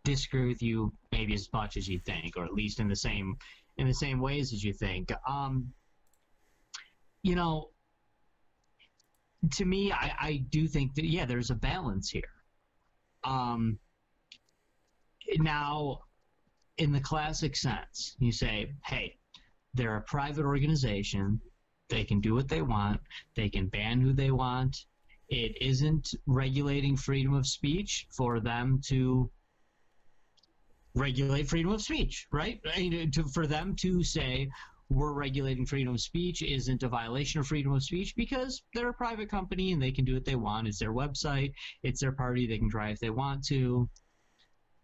disagree 0.03 0.48
with 0.48 0.62
you 0.62 0.93
maybe 1.12 1.33
as 1.33 1.50
much 1.53 1.77
as 1.77 1.88
you 1.88 2.00
think, 2.00 2.38
or 2.38 2.45
at 2.45 2.53
least 2.53 2.79
in 2.79 2.88
the 2.88 2.95
same 2.95 3.38
in 3.77 3.88
the 3.88 3.93
same 3.93 4.19
ways 4.19 4.53
as 4.53 4.63
you 4.63 4.74
think. 4.74 5.12
Um, 5.27 5.74
you 7.24 7.36
know, 7.36 7.69
to 9.51 9.65
me, 9.65 9.91
I, 9.91 10.13
I 10.19 10.38
do 10.50 10.67
think 10.67 10.95
that 10.95 11.05
yeah, 11.05 11.25
there's 11.25 11.50
a 11.50 11.55
balance 11.55 12.10
here. 12.10 12.24
Um, 13.24 13.79
now, 15.38 16.03
in 16.77 16.91
the 16.91 16.99
classic 16.99 17.55
sense, 17.55 18.15
you 18.19 18.31
say, 18.31 18.71
hey, 18.85 19.15
they're 19.73 19.97
a 19.97 20.01
private 20.01 20.45
organization. 20.45 21.39
They 21.89 22.03
can 22.03 22.19
do 22.21 22.33
what 22.33 22.47
they 22.47 22.61
want. 22.61 23.01
They 23.35 23.49
can 23.49 23.67
ban 23.67 24.01
who 24.01 24.13
they 24.13 24.31
want. 24.31 24.85
It 25.29 25.61
isn't 25.61 26.13
regulating 26.25 26.97
freedom 26.97 27.33
of 27.33 27.47
speech 27.47 28.07
for 28.11 28.39
them 28.39 28.81
to 28.87 29.29
regulate 30.95 31.47
freedom 31.47 31.71
of 31.71 31.81
speech, 31.81 32.27
right? 32.31 32.61
To, 32.63 33.23
for 33.33 33.47
them 33.47 33.75
to 33.77 34.03
say 34.03 34.49
we're 34.89 35.13
regulating 35.13 35.65
freedom 35.65 35.95
of 35.95 36.01
speech 36.01 36.43
isn't 36.43 36.83
a 36.83 36.87
violation 36.87 37.39
of 37.39 37.47
freedom 37.47 37.73
of 37.73 37.83
speech 37.83 38.15
because 38.15 38.61
they're 38.73 38.89
a 38.89 38.93
private 38.93 39.29
company 39.29 39.71
and 39.71 39.81
they 39.81 39.91
can 39.91 40.05
do 40.05 40.13
what 40.13 40.25
they 40.25 40.35
want. 40.35 40.67
It's 40.67 40.79
their 40.79 40.93
website, 40.93 41.53
it's 41.81 42.01
their 42.01 42.11
party. 42.11 42.45
They 42.45 42.59
can 42.59 42.69
try 42.69 42.89
if 42.89 42.99
they 42.99 43.09
want 43.09 43.43
to. 43.45 43.89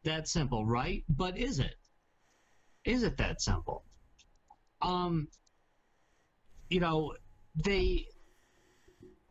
That's 0.03 0.31
simple, 0.31 0.65
right? 0.65 1.03
But 1.09 1.37
is 1.37 1.59
it? 1.59 1.75
Is 2.89 3.03
it 3.03 3.17
that 3.17 3.41
simple? 3.41 3.83
um 4.81 5.27
you 6.69 6.79
know 6.79 7.13
they 7.67 8.05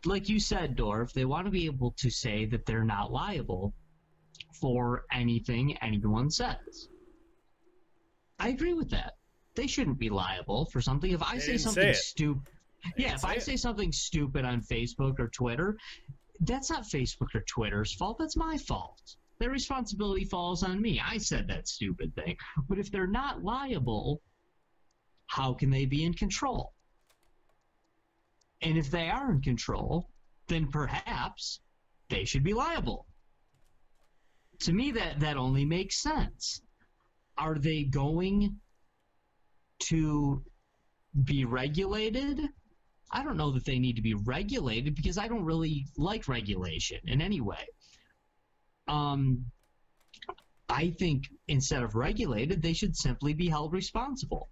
like 0.04 0.28
you 0.28 0.38
said 0.38 0.76
dorf 0.76 1.12
they 1.14 1.24
want 1.24 1.46
to 1.46 1.50
be 1.50 1.64
able 1.64 1.92
to 1.96 2.10
say 2.10 2.44
that 2.44 2.66
they're 2.66 2.84
not 2.84 3.10
liable 3.10 3.72
for 4.60 5.04
anything 5.12 5.76
anyone 5.78 6.30
says. 6.30 6.88
I 8.38 8.48
agree 8.50 8.74
with 8.74 8.90
that. 8.90 9.14
They 9.56 9.66
shouldn't 9.66 9.98
be 9.98 10.10
liable 10.10 10.66
for 10.72 10.80
something. 10.80 11.10
If 11.10 11.22
i 11.22 11.34
They 11.34 11.40
say 11.40 11.56
something 11.56 11.94
stupid 11.94 12.42
yeah 12.96 13.14
if 13.14 13.20
say 13.20 13.28
i 13.28 13.34
it. 13.34 13.42
say 13.42 13.56
something 13.56 13.90
stupid 13.90 14.44
on 14.44 14.60
facebook 14.60 15.18
or 15.18 15.28
twitter 15.28 15.76
that's 16.40 16.70
not 16.70 16.82
facebook 16.84 17.34
or 17.34 17.42
twitter's 17.54 17.92
fault 17.94 18.16
that's 18.20 18.36
my 18.36 18.56
fault 18.56 19.16
their 19.38 19.50
responsibility 19.50 20.24
falls 20.24 20.62
on 20.62 20.80
me 20.80 21.00
i 21.04 21.16
said 21.16 21.46
that 21.48 21.68
stupid 21.68 22.14
thing 22.14 22.36
but 22.68 22.78
if 22.78 22.90
they're 22.90 23.06
not 23.06 23.42
liable 23.42 24.20
how 25.28 25.52
can 25.52 25.70
they 25.70 25.84
be 25.84 26.04
in 26.04 26.14
control? 26.14 26.72
And 28.62 28.76
if 28.76 28.90
they 28.90 29.08
are 29.08 29.30
in 29.30 29.40
control, 29.40 30.10
then 30.48 30.68
perhaps 30.68 31.60
they 32.08 32.24
should 32.24 32.42
be 32.42 32.54
liable. 32.54 33.06
To 34.60 34.72
me, 34.72 34.90
that, 34.92 35.20
that 35.20 35.36
only 35.36 35.64
makes 35.64 36.02
sense. 36.02 36.60
Are 37.36 37.56
they 37.56 37.84
going 37.84 38.56
to 39.80 40.42
be 41.24 41.44
regulated? 41.44 42.40
I 43.12 43.22
don't 43.22 43.36
know 43.36 43.52
that 43.52 43.64
they 43.64 43.78
need 43.78 43.96
to 43.96 44.02
be 44.02 44.14
regulated 44.14 44.96
because 44.96 45.18
I 45.18 45.28
don't 45.28 45.44
really 45.44 45.86
like 45.96 46.26
regulation 46.26 46.98
in 47.04 47.20
any 47.20 47.40
way. 47.40 47.64
Um, 48.88 49.46
I 50.68 50.90
think 50.90 51.24
instead 51.46 51.82
of 51.82 51.94
regulated, 51.94 52.62
they 52.62 52.72
should 52.72 52.96
simply 52.96 53.34
be 53.34 53.48
held 53.48 53.72
responsible. 53.72 54.50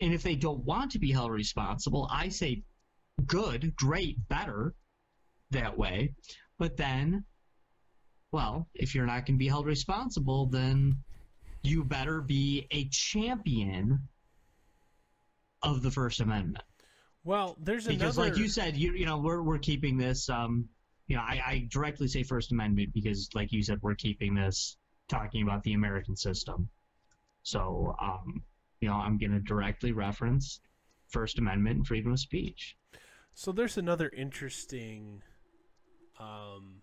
And 0.00 0.14
if 0.14 0.22
they 0.22 0.36
don't 0.36 0.64
want 0.64 0.92
to 0.92 0.98
be 0.98 1.10
held 1.10 1.32
responsible, 1.32 2.08
I 2.10 2.28
say 2.28 2.62
good, 3.26 3.74
great, 3.76 4.28
better 4.28 4.74
that 5.50 5.76
way. 5.76 6.14
But 6.58 6.76
then, 6.76 7.24
well, 8.30 8.68
if 8.74 8.94
you're 8.94 9.06
not 9.06 9.26
going 9.26 9.36
to 9.36 9.44
be 9.44 9.48
held 9.48 9.66
responsible, 9.66 10.46
then 10.46 11.02
you 11.62 11.84
better 11.84 12.20
be 12.20 12.66
a 12.70 12.88
champion 12.90 14.08
of 15.62 15.82
the 15.82 15.90
First 15.90 16.20
Amendment. 16.20 16.64
Well, 17.24 17.56
there's 17.60 17.86
a 17.86 17.90
Because, 17.90 18.16
another. 18.16 18.30
like 18.30 18.38
you 18.38 18.48
said, 18.48 18.76
you 18.76 18.92
you 18.94 19.04
know 19.04 19.18
we're 19.18 19.42
we're 19.42 19.58
keeping 19.58 19.98
this. 19.98 20.28
Um, 20.28 20.68
you 21.08 21.16
know, 21.16 21.22
I, 21.22 21.42
I 21.46 21.68
directly 21.70 22.06
say 22.06 22.22
First 22.22 22.52
Amendment 22.52 22.92
because, 22.92 23.30
like 23.34 23.50
you 23.50 23.62
said, 23.62 23.80
we're 23.82 23.94
keeping 23.94 24.34
this 24.34 24.76
talking 25.08 25.42
about 25.42 25.64
the 25.64 25.72
American 25.72 26.14
system. 26.14 26.68
So, 27.42 27.96
um, 28.00 28.42
you 28.80 28.88
know, 28.88 28.94
I'm 28.94 29.16
going 29.16 29.32
to 29.32 29.40
directly 29.40 29.92
reference 29.92 30.60
First 31.08 31.38
Amendment 31.38 31.76
and 31.76 31.86
freedom 31.86 32.12
of 32.12 32.20
speech. 32.20 32.76
So 33.34 33.52
there's 33.52 33.78
another 33.78 34.10
interesting 34.14 35.22
um, 36.20 36.82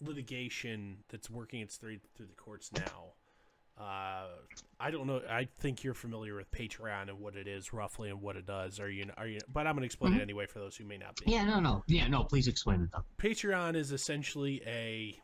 litigation 0.00 1.04
that's 1.08 1.30
working 1.30 1.60
its 1.60 1.80
way 1.80 2.00
through 2.16 2.26
the 2.26 2.34
courts 2.34 2.70
now. 2.72 3.12
Uh, 3.78 4.26
I 4.78 4.90
don't 4.90 5.06
know. 5.06 5.22
I 5.28 5.48
think 5.58 5.82
you're 5.82 5.94
familiar 5.94 6.36
with 6.36 6.50
Patreon 6.50 7.08
and 7.08 7.18
what 7.18 7.36
it 7.36 7.48
is 7.48 7.72
roughly 7.72 8.10
and 8.10 8.20
what 8.20 8.36
it 8.36 8.46
does. 8.46 8.78
Are 8.78 8.90
you? 8.90 9.06
Are 9.16 9.26
you? 9.26 9.38
But 9.52 9.66
I'm 9.66 9.74
going 9.74 9.80
to 9.82 9.86
explain 9.86 10.12
Mhm. 10.12 10.18
it 10.18 10.22
anyway 10.22 10.46
for 10.46 10.58
those 10.58 10.76
who 10.76 10.84
may 10.84 10.98
not 10.98 11.16
be. 11.16 11.30
Yeah, 11.32 11.44
no, 11.44 11.58
no, 11.58 11.82
yeah, 11.86 12.06
no. 12.06 12.24
Please 12.24 12.48
explain 12.48 12.82
it 12.82 12.90
though. 12.92 13.04
Patreon 13.18 13.74
is 13.74 13.90
essentially 13.90 14.62
a 14.66 15.18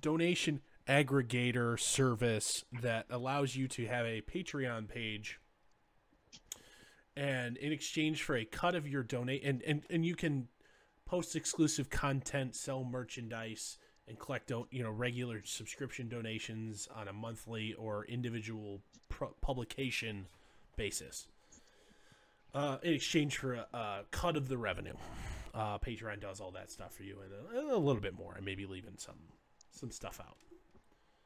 donation 0.00 0.60
aggregator 0.88 1.78
service 1.78 2.64
that 2.82 3.06
allows 3.08 3.54
you 3.54 3.68
to 3.68 3.86
have 3.86 4.04
a 4.06 4.20
Patreon 4.22 4.88
page 4.88 5.38
and 7.16 7.56
in 7.58 7.70
exchange 7.72 8.22
for 8.22 8.34
a 8.36 8.44
cut 8.44 8.74
of 8.74 8.88
your 8.88 9.02
donate 9.02 9.44
and, 9.44 9.62
and, 9.62 9.84
and 9.90 10.04
you 10.04 10.16
can 10.16 10.48
post 11.04 11.36
exclusive 11.36 11.90
content, 11.90 12.56
sell 12.56 12.82
merchandise 12.82 13.78
and 14.10 14.18
collect 14.18 14.48
do- 14.48 14.66
you 14.70 14.82
know 14.82 14.90
regular 14.90 15.40
subscription 15.44 16.08
donations 16.08 16.88
on 16.94 17.08
a 17.08 17.12
monthly 17.12 17.72
or 17.74 18.04
individual 18.04 18.82
pro- 19.08 19.34
publication 19.40 20.26
basis. 20.76 21.26
Uh, 22.52 22.78
in 22.82 22.92
exchange 22.92 23.38
for 23.38 23.54
a, 23.54 23.66
a 23.72 24.00
cut 24.10 24.36
of 24.36 24.48
the 24.48 24.58
revenue. 24.58 24.96
Uh, 25.54 25.78
Patreon 25.78 26.20
does 26.20 26.40
all 26.40 26.50
that 26.50 26.70
stuff 26.70 26.92
for 26.92 27.04
you 27.04 27.16
and 27.22 27.70
a, 27.70 27.74
a 27.74 27.78
little 27.78 28.02
bit 28.02 28.14
more, 28.14 28.34
and 28.34 28.44
maybe 28.44 28.66
leaving 28.66 28.98
some 28.98 29.18
some 29.70 29.90
stuff 29.90 30.20
out. 30.20 30.36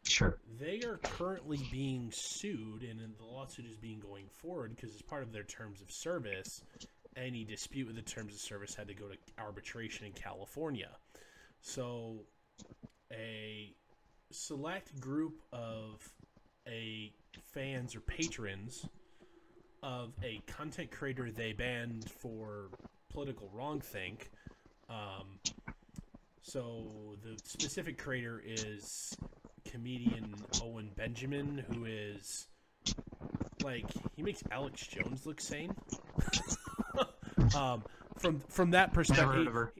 Sure. 0.04 0.38
They 0.60 0.82
are 0.82 0.98
currently 0.98 1.60
being 1.72 2.10
sued, 2.12 2.82
and 2.82 3.00
the 3.00 3.24
lawsuit 3.24 3.64
is 3.64 3.76
being 3.76 4.00
going 4.00 4.26
forward 4.28 4.76
because 4.76 4.94
as 4.94 5.00
part 5.00 5.22
of 5.22 5.32
their 5.32 5.44
terms 5.44 5.80
of 5.80 5.90
service, 5.90 6.62
any 7.16 7.44
dispute 7.44 7.86
with 7.86 7.96
the 7.96 8.02
terms 8.02 8.34
of 8.34 8.40
service 8.40 8.74
had 8.74 8.88
to 8.88 8.94
go 8.94 9.08
to 9.08 9.16
arbitration 9.38 10.06
in 10.06 10.12
California. 10.12 10.90
So, 11.62 12.16
a 13.12 13.74
select 14.30 14.98
group 15.00 15.40
of 15.52 16.08
a 16.66 17.12
fans 17.52 17.94
or 17.94 18.00
patrons 18.00 18.86
of 19.82 20.12
a 20.22 20.40
content 20.46 20.90
creator 20.90 21.30
they 21.30 21.52
banned 21.52 22.10
for 22.10 22.70
political 23.10 23.50
wrongthink. 23.56 24.28
Um, 24.88 25.38
so 26.42 27.16
the 27.22 27.38
specific 27.44 27.98
creator 27.98 28.42
is 28.44 29.16
comedian 29.64 30.34
Owen 30.62 30.90
Benjamin, 30.96 31.64
who 31.70 31.84
is 31.84 32.46
like 33.62 33.86
he 34.16 34.22
makes 34.22 34.42
Alex 34.50 34.86
Jones 34.86 35.26
look 35.26 35.40
sane. 35.40 35.74
um, 37.56 37.82
from 38.18 38.40
from 38.48 38.70
that 38.72 38.92
perspective. 38.92 39.70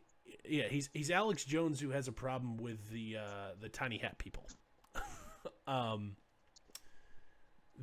Yeah, 0.49 0.69
he's 0.69 0.91
he's 0.93 1.11
Alex 1.11 1.45
Jones 1.45 1.81
who 1.81 1.91
has 1.91 2.09
a 2.09 2.13
problem 2.13 2.57
with 2.57 2.91
the 2.91 3.17
uh, 3.19 3.51
the 3.61 3.69
tiny 3.69 3.99
hat 3.99 4.19
people. 4.19 4.47
um, 5.67 6.17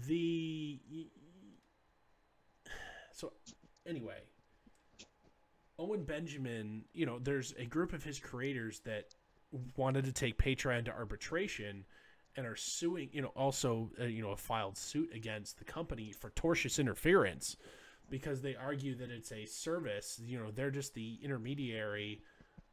the 0.07 0.79
so 3.11 3.33
anyway, 3.85 4.19
Owen 5.77 6.03
Benjamin, 6.03 6.85
you 6.93 7.05
know, 7.05 7.19
there's 7.19 7.53
a 7.57 7.65
group 7.65 7.93
of 7.93 8.03
his 8.03 8.19
creators 8.19 8.79
that 8.81 9.15
wanted 9.75 10.05
to 10.05 10.11
take 10.11 10.37
Patreon 10.37 10.85
to 10.85 10.91
arbitration 10.91 11.85
and 12.37 12.45
are 12.45 12.55
suing, 12.55 13.09
you 13.11 13.21
know, 13.21 13.31
also, 13.35 13.89
uh, 13.99 14.05
you 14.05 14.21
know, 14.21 14.31
a 14.31 14.37
filed 14.37 14.77
suit 14.77 15.09
against 15.13 15.57
the 15.57 15.65
company 15.65 16.13
for 16.13 16.29
tortious 16.31 16.79
interference 16.79 17.57
because 18.09 18.41
they 18.41 18.55
argue 18.55 18.95
that 18.95 19.09
it's 19.09 19.31
a 19.31 19.45
service, 19.45 20.19
you 20.23 20.39
know, 20.39 20.51
they're 20.51 20.71
just 20.71 20.93
the 20.93 21.19
intermediary 21.23 22.21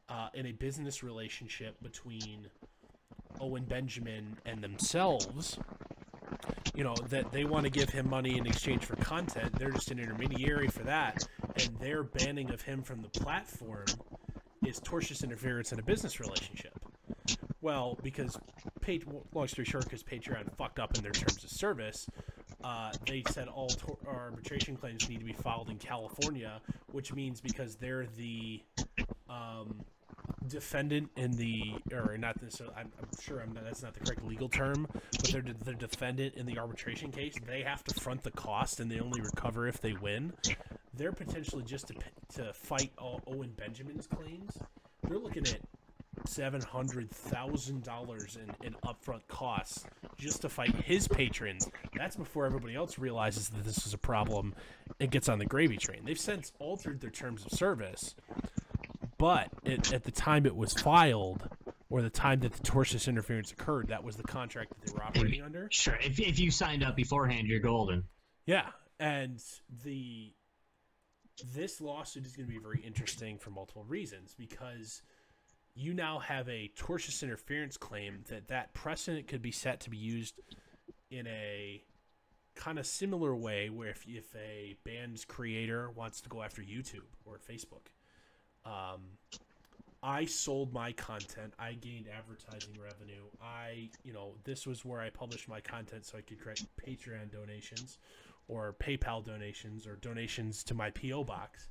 uh, 0.08 0.28
in 0.34 0.46
a 0.46 0.52
business 0.52 1.02
relationship 1.02 1.80
between 1.82 2.48
Owen 3.40 3.64
Benjamin 3.64 4.36
and 4.46 4.62
themselves. 4.62 5.58
You 6.74 6.84
know, 6.84 6.94
that 7.08 7.32
they 7.32 7.44
want 7.44 7.64
to 7.64 7.70
give 7.70 7.88
him 7.88 8.08
money 8.08 8.38
in 8.38 8.46
exchange 8.46 8.84
for 8.84 8.94
content. 8.96 9.58
They're 9.58 9.70
just 9.70 9.90
an 9.90 9.98
intermediary 9.98 10.68
for 10.68 10.84
that. 10.84 11.26
And 11.56 11.76
their 11.80 12.04
banning 12.04 12.50
of 12.50 12.62
him 12.62 12.82
from 12.82 13.02
the 13.02 13.08
platform 13.08 13.86
is 14.64 14.78
tortious 14.80 15.24
interference 15.24 15.72
in 15.72 15.80
a 15.80 15.82
business 15.82 16.20
relationship. 16.20 16.78
Well, 17.60 17.98
because 18.02 18.38
Pat- 18.80 19.02
long 19.34 19.48
story 19.48 19.64
short, 19.64 19.84
because 19.84 20.04
Patreon 20.04 20.54
fucked 20.56 20.78
up 20.78 20.96
in 20.96 21.02
their 21.02 21.12
terms 21.12 21.42
of 21.42 21.50
service, 21.50 22.06
uh, 22.62 22.92
they 23.06 23.24
said 23.30 23.48
all 23.48 23.68
tor- 23.68 23.98
arbitration 24.06 24.76
claims 24.76 25.08
need 25.08 25.18
to 25.18 25.24
be 25.24 25.32
filed 25.32 25.70
in 25.70 25.78
California, 25.78 26.60
which 26.92 27.12
means 27.12 27.40
because 27.40 27.76
they're 27.76 28.06
the 28.16 28.62
um, 29.28 29.80
defendant 30.48 31.10
in 31.16 31.32
the, 31.32 31.74
or 31.92 32.16
not 32.18 32.40
necessarily, 32.42 32.74
I'm, 32.76 32.90
I'm 32.98 33.08
sure 33.20 33.40
I'm 33.40 33.52
not, 33.52 33.64
that's 33.64 33.82
not 33.82 33.94
the 33.94 34.00
correct 34.00 34.24
legal 34.24 34.48
term, 34.48 34.86
but 34.92 35.24
they're 35.30 35.42
the, 35.42 35.74
defendant 35.74 36.34
in 36.34 36.46
the 36.46 36.58
arbitration 36.58 37.12
case. 37.12 37.34
They 37.46 37.62
have 37.62 37.84
to 37.84 38.00
front 38.00 38.22
the 38.22 38.30
cost, 38.32 38.80
and 38.80 38.90
they 38.90 39.00
only 39.00 39.20
recover 39.20 39.68
if 39.68 39.80
they 39.80 39.92
win. 39.92 40.32
They're 40.94 41.12
potentially 41.12 41.62
just 41.62 41.88
to 41.88 41.94
to 42.34 42.52
fight 42.52 42.90
Owen 42.98 43.52
Benjamin's 43.56 44.06
claims. 44.06 44.58
They're 45.06 45.18
looking 45.18 45.46
at 45.46 45.60
seven 46.26 46.60
hundred 46.60 47.10
thousand 47.10 47.84
dollars 47.84 48.36
in 48.36 48.66
in 48.66 48.74
upfront 48.84 49.20
costs 49.28 49.84
just 50.16 50.42
to 50.42 50.48
fight 50.48 50.74
his 50.74 51.06
patrons. 51.06 51.68
That's 51.96 52.16
before 52.16 52.44
everybody 52.46 52.74
else 52.74 52.98
realizes 52.98 53.48
that 53.50 53.64
this 53.64 53.86
is 53.86 53.94
a 53.94 53.98
problem 53.98 54.54
and 54.98 55.10
gets 55.10 55.28
on 55.28 55.38
the 55.38 55.46
gravy 55.46 55.76
train. 55.76 56.00
They've 56.04 56.18
since 56.18 56.52
altered 56.58 57.00
their 57.00 57.10
terms 57.10 57.44
of 57.46 57.52
service, 57.52 58.16
but 59.18 59.48
it, 59.64 59.92
at 59.92 60.04
the 60.04 60.10
time 60.10 60.46
it 60.46 60.56
was 60.56 60.72
filed, 60.72 61.48
or 61.90 62.02
the 62.02 62.10
time 62.10 62.40
that 62.40 62.52
the 62.52 62.62
tortious 62.62 63.08
interference 63.08 63.50
occurred, 63.52 63.88
that 63.88 64.04
was 64.04 64.16
the 64.16 64.22
contract 64.22 64.70
that 64.70 64.86
they 64.86 64.92
were 64.92 65.02
operating 65.02 65.42
under. 65.42 65.68
Sure. 65.70 65.98
If, 66.02 66.20
if 66.20 66.38
you 66.38 66.50
signed 66.50 66.84
up 66.84 66.96
beforehand, 66.96 67.48
you're 67.48 67.60
golden. 67.60 68.04
Yeah, 68.46 68.66
and 68.98 69.42
the 69.84 70.32
this 71.54 71.80
lawsuit 71.80 72.26
is 72.26 72.34
going 72.34 72.48
to 72.48 72.52
be 72.52 72.58
very 72.58 72.80
interesting 72.80 73.38
for 73.38 73.50
multiple 73.50 73.84
reasons 73.84 74.34
because 74.36 75.02
you 75.74 75.94
now 75.94 76.18
have 76.18 76.48
a 76.48 76.70
tortious 76.76 77.22
interference 77.22 77.76
claim 77.76 78.24
that 78.28 78.48
that 78.48 78.74
precedent 78.74 79.28
could 79.28 79.42
be 79.42 79.52
set 79.52 79.80
to 79.80 79.90
be 79.90 79.96
used 79.96 80.34
in 81.10 81.26
a 81.28 81.80
kind 82.56 82.78
of 82.78 82.86
similar 82.86 83.36
way 83.36 83.70
where 83.70 83.90
if, 83.90 84.04
if 84.08 84.34
a 84.34 84.76
band's 84.84 85.24
creator 85.24 85.90
wants 85.90 86.20
to 86.20 86.28
go 86.28 86.42
after 86.42 86.60
YouTube 86.60 87.06
or 87.24 87.38
Facebook 87.38 87.86
um, 88.68 89.00
I 90.02 90.26
sold 90.26 90.72
my 90.72 90.92
content. 90.92 91.54
I 91.58 91.72
gained 91.72 92.06
advertising 92.08 92.76
revenue. 92.80 93.24
I, 93.42 93.88
you 94.04 94.12
know, 94.12 94.34
this 94.44 94.66
was 94.66 94.84
where 94.84 95.00
I 95.00 95.10
published 95.10 95.48
my 95.48 95.60
content 95.60 96.06
so 96.06 96.18
I 96.18 96.20
could 96.20 96.40
create 96.40 96.64
Patreon 96.86 97.32
donations 97.32 97.98
or 98.46 98.74
PayPal 98.78 99.24
donations 99.24 99.86
or 99.86 99.96
donations 99.96 100.62
to 100.64 100.74
my 100.74 100.90
P.O. 100.90 101.24
box. 101.24 101.68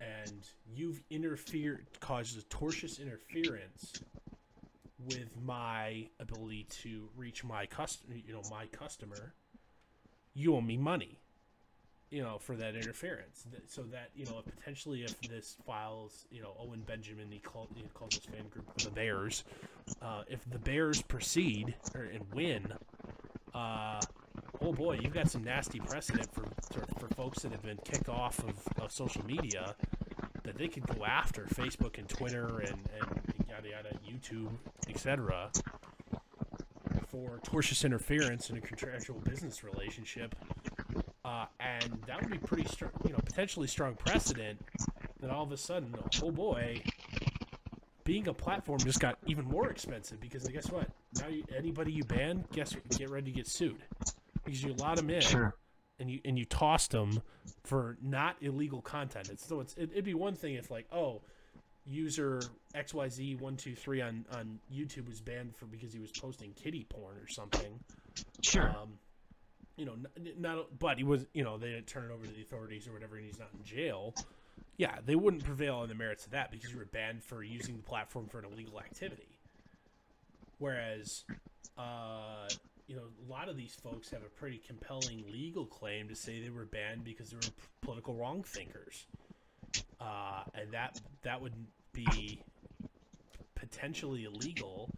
And 0.00 0.48
you've 0.72 1.02
interfered, 1.10 1.86
caused 2.00 2.38
a 2.38 2.42
tortious 2.42 3.00
interference 3.00 3.92
with 5.04 5.30
my 5.44 6.08
ability 6.20 6.66
to 6.82 7.08
reach 7.16 7.42
my 7.42 7.66
customer, 7.66 8.14
you 8.14 8.32
know, 8.32 8.42
my 8.50 8.66
customer. 8.66 9.34
You 10.34 10.56
owe 10.56 10.60
me 10.60 10.76
money 10.76 11.21
you 12.12 12.22
know, 12.22 12.36
for 12.38 12.54
that 12.56 12.76
interference. 12.76 13.46
So 13.66 13.82
that 13.84 14.10
you 14.14 14.26
know, 14.26 14.42
potentially 14.44 15.02
if 15.02 15.18
this 15.22 15.56
files, 15.66 16.26
you 16.30 16.42
know, 16.42 16.54
Owen 16.60 16.82
Benjamin, 16.86 17.28
he 17.30 17.38
called 17.38 17.68
he 17.74 17.82
calls 17.94 18.10
this 18.10 18.26
fan 18.26 18.46
group 18.48 18.66
the 18.76 18.90
Bears. 18.90 19.44
Uh, 20.00 20.22
if 20.28 20.48
the 20.50 20.58
Bears 20.58 21.00
proceed 21.00 21.74
or, 21.94 22.02
and 22.02 22.22
win, 22.34 22.70
uh, 23.54 23.98
oh 24.60 24.72
boy, 24.74 24.98
you've 25.02 25.14
got 25.14 25.30
some 25.30 25.42
nasty 25.42 25.80
precedent 25.80 26.28
for 26.34 26.44
for 26.98 27.08
folks 27.14 27.42
that 27.42 27.50
have 27.50 27.62
been 27.62 27.78
kicked 27.78 28.10
off 28.10 28.38
of, 28.40 28.82
of 28.82 28.92
social 28.92 29.24
media 29.24 29.74
that 30.44 30.58
they 30.58 30.68
could 30.68 30.86
go 30.86 31.04
after 31.06 31.44
Facebook 31.44 31.98
and 31.98 32.08
Twitter 32.08 32.58
and, 32.58 32.78
and 33.00 33.34
yada 33.48 33.70
yada, 33.70 33.96
YouTube, 34.06 34.50
etc. 34.86 35.50
For 37.08 37.40
tortious 37.44 37.84
interference 37.84 38.50
in 38.50 38.56
a 38.56 38.60
contractual 38.60 39.18
business 39.20 39.64
relationship 39.64 40.34
and 41.84 41.98
that 42.06 42.20
would 42.20 42.30
be 42.30 42.38
pretty 42.38 42.64
strong, 42.64 42.90
you 43.04 43.12
know, 43.12 43.18
potentially 43.24 43.66
strong 43.66 43.94
precedent. 43.94 44.60
Then 45.20 45.30
all 45.30 45.44
of 45.44 45.52
a 45.52 45.56
sudden, 45.56 45.94
oh 46.22 46.30
boy, 46.30 46.82
being 48.04 48.28
a 48.28 48.34
platform 48.34 48.78
just 48.80 49.00
got 49.00 49.18
even 49.26 49.44
more 49.44 49.70
expensive 49.70 50.20
because 50.20 50.46
guess 50.48 50.70
what? 50.70 50.88
Now 51.20 51.28
you, 51.28 51.44
anybody 51.56 51.92
you 51.92 52.04
ban, 52.04 52.44
guess 52.52 52.74
get 52.96 53.10
ready 53.10 53.30
to 53.30 53.36
get 53.36 53.46
sued 53.46 53.82
because 54.44 54.62
you 54.62 54.72
allowed 54.72 54.98
them 54.98 55.10
in. 55.10 55.20
Sure. 55.20 55.54
And 56.00 56.10
you 56.10 56.20
and 56.24 56.36
you 56.36 56.44
tossed 56.44 56.90
them 56.90 57.22
for 57.62 57.96
not 58.02 58.36
illegal 58.40 58.80
content. 58.80 59.28
It's, 59.30 59.46
so 59.46 59.60
it's 59.60 59.74
it, 59.74 59.90
it'd 59.92 60.04
be 60.04 60.14
one 60.14 60.34
thing 60.34 60.54
if 60.54 60.70
like 60.70 60.86
oh, 60.90 61.20
user 61.86 62.42
XYZ 62.74 63.40
one 63.40 63.56
two 63.56 63.76
three 63.76 64.00
on 64.00 64.24
on 64.36 64.58
YouTube 64.72 65.06
was 65.06 65.20
banned 65.20 65.54
for 65.54 65.66
because 65.66 65.92
he 65.92 66.00
was 66.00 66.10
posting 66.10 66.52
kitty 66.54 66.86
porn 66.88 67.16
or 67.16 67.28
something. 67.28 67.78
Sure. 68.40 68.70
Um, 68.70 68.94
you 69.76 69.84
know, 69.84 69.94
not, 70.38 70.78
but 70.78 70.98
he 70.98 71.04
was, 71.04 71.26
you 71.32 71.44
know, 71.44 71.58
they 71.58 71.70
didn't 71.70 71.86
turn 71.86 72.04
it 72.04 72.12
over 72.12 72.26
to 72.26 72.32
the 72.32 72.42
authorities 72.42 72.86
or 72.86 72.92
whatever, 72.92 73.16
and 73.16 73.26
he's 73.26 73.38
not 73.38 73.48
in 73.56 73.64
jail. 73.64 74.14
Yeah, 74.76 74.96
they 75.04 75.16
wouldn't 75.16 75.44
prevail 75.44 75.76
on 75.76 75.88
the 75.88 75.94
merits 75.94 76.24
of 76.24 76.32
that 76.32 76.50
because 76.50 76.72
you 76.72 76.78
were 76.78 76.86
banned 76.86 77.22
for 77.22 77.42
using 77.42 77.76
the 77.76 77.82
platform 77.82 78.26
for 78.26 78.38
an 78.38 78.46
illegal 78.52 78.80
activity. 78.80 79.38
Whereas, 80.58 81.24
uh, 81.78 82.48
you 82.86 82.96
know, 82.96 83.02
a 83.26 83.30
lot 83.30 83.48
of 83.48 83.56
these 83.56 83.74
folks 83.74 84.10
have 84.10 84.22
a 84.22 84.28
pretty 84.28 84.58
compelling 84.58 85.24
legal 85.30 85.66
claim 85.66 86.08
to 86.08 86.14
say 86.14 86.40
they 86.40 86.50
were 86.50 86.64
banned 86.64 87.04
because 87.04 87.30
they 87.30 87.36
were 87.36 87.52
political 87.80 88.14
wrong 88.14 88.42
thinkers, 88.42 89.06
uh, 90.00 90.44
and 90.54 90.72
that 90.72 91.00
that 91.22 91.40
would 91.40 91.54
be 91.92 92.42
potentially 93.54 94.24
illegal. 94.24 94.90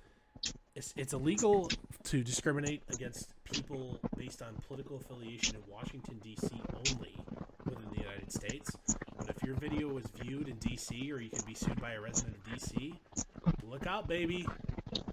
It's, 0.74 0.92
it's 0.96 1.12
illegal 1.12 1.70
to 2.04 2.22
discriminate 2.22 2.82
against 2.92 3.33
people 3.50 3.98
based 4.16 4.42
on 4.42 4.54
political 4.66 4.96
affiliation 4.96 5.54
in 5.56 5.62
Washington, 5.72 6.20
D.C. 6.22 6.48
only 6.72 7.14
within 7.64 7.84
the 7.92 8.00
United 8.00 8.32
States. 8.32 8.70
But 9.18 9.30
if 9.30 9.42
your 9.42 9.54
video 9.56 9.88
was 9.88 10.04
viewed 10.20 10.48
in 10.48 10.56
D.C. 10.56 11.12
or 11.12 11.20
you 11.20 11.30
can 11.30 11.44
be 11.46 11.54
sued 11.54 11.80
by 11.80 11.92
a 11.92 12.00
resident 12.00 12.36
of 12.36 12.52
D.C., 12.52 12.94
look 13.62 13.86
out, 13.86 14.08
baby. 14.08 14.46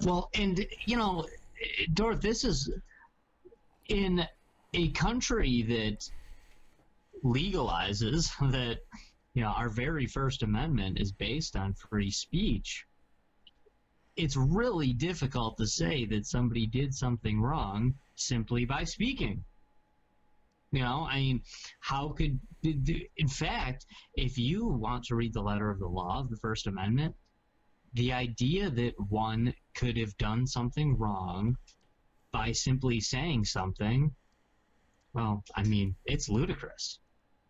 Well, 0.03 0.29
and, 0.33 0.65
you 0.85 0.97
know, 0.97 1.27
Dorf, 1.93 2.21
this 2.21 2.43
is 2.43 2.69
in 3.87 4.25
a 4.73 4.89
country 4.91 5.63
that 5.63 6.09
legalizes 7.23 8.29
that, 8.51 8.79
you 9.33 9.43
know, 9.43 9.49
our 9.49 9.69
very 9.69 10.07
First 10.07 10.43
Amendment 10.43 10.99
is 10.99 11.11
based 11.11 11.55
on 11.55 11.73
free 11.73 12.11
speech 12.11 12.85
it's 14.17 14.35
really 14.35 14.93
difficult 14.93 15.57
to 15.57 15.65
say 15.65 16.05
that 16.05 16.25
somebody 16.25 16.67
did 16.67 16.93
something 16.93 17.41
wrong 17.41 17.93
simply 18.21 18.65
by 18.65 18.83
speaking. 18.83 19.43
You 20.71 20.81
know, 20.81 21.05
I 21.09 21.17
mean, 21.17 21.41
how 21.81 22.09
could, 22.09 22.39
in 22.63 23.27
fact, 23.27 23.85
if 24.15 24.37
you 24.37 24.67
want 24.67 25.03
to 25.05 25.15
read 25.15 25.33
the 25.33 25.41
letter 25.41 25.69
of 25.69 25.79
the 25.79 25.87
law 25.87 26.21
of 26.21 26.29
the 26.29 26.37
First 26.37 26.67
Amendment, 26.67 27.13
the 27.93 28.13
idea 28.13 28.69
that 28.69 28.93
one 29.09 29.53
could 29.75 29.97
have 29.97 30.15
done 30.17 30.47
something 30.47 30.97
wrong 30.97 31.57
by 32.31 32.53
simply 32.53 33.01
saying 33.01 33.43
something, 33.43 34.15
well, 35.13 35.43
I 35.55 35.63
mean, 35.63 35.95
it's 36.05 36.29
ludicrous. 36.29 36.99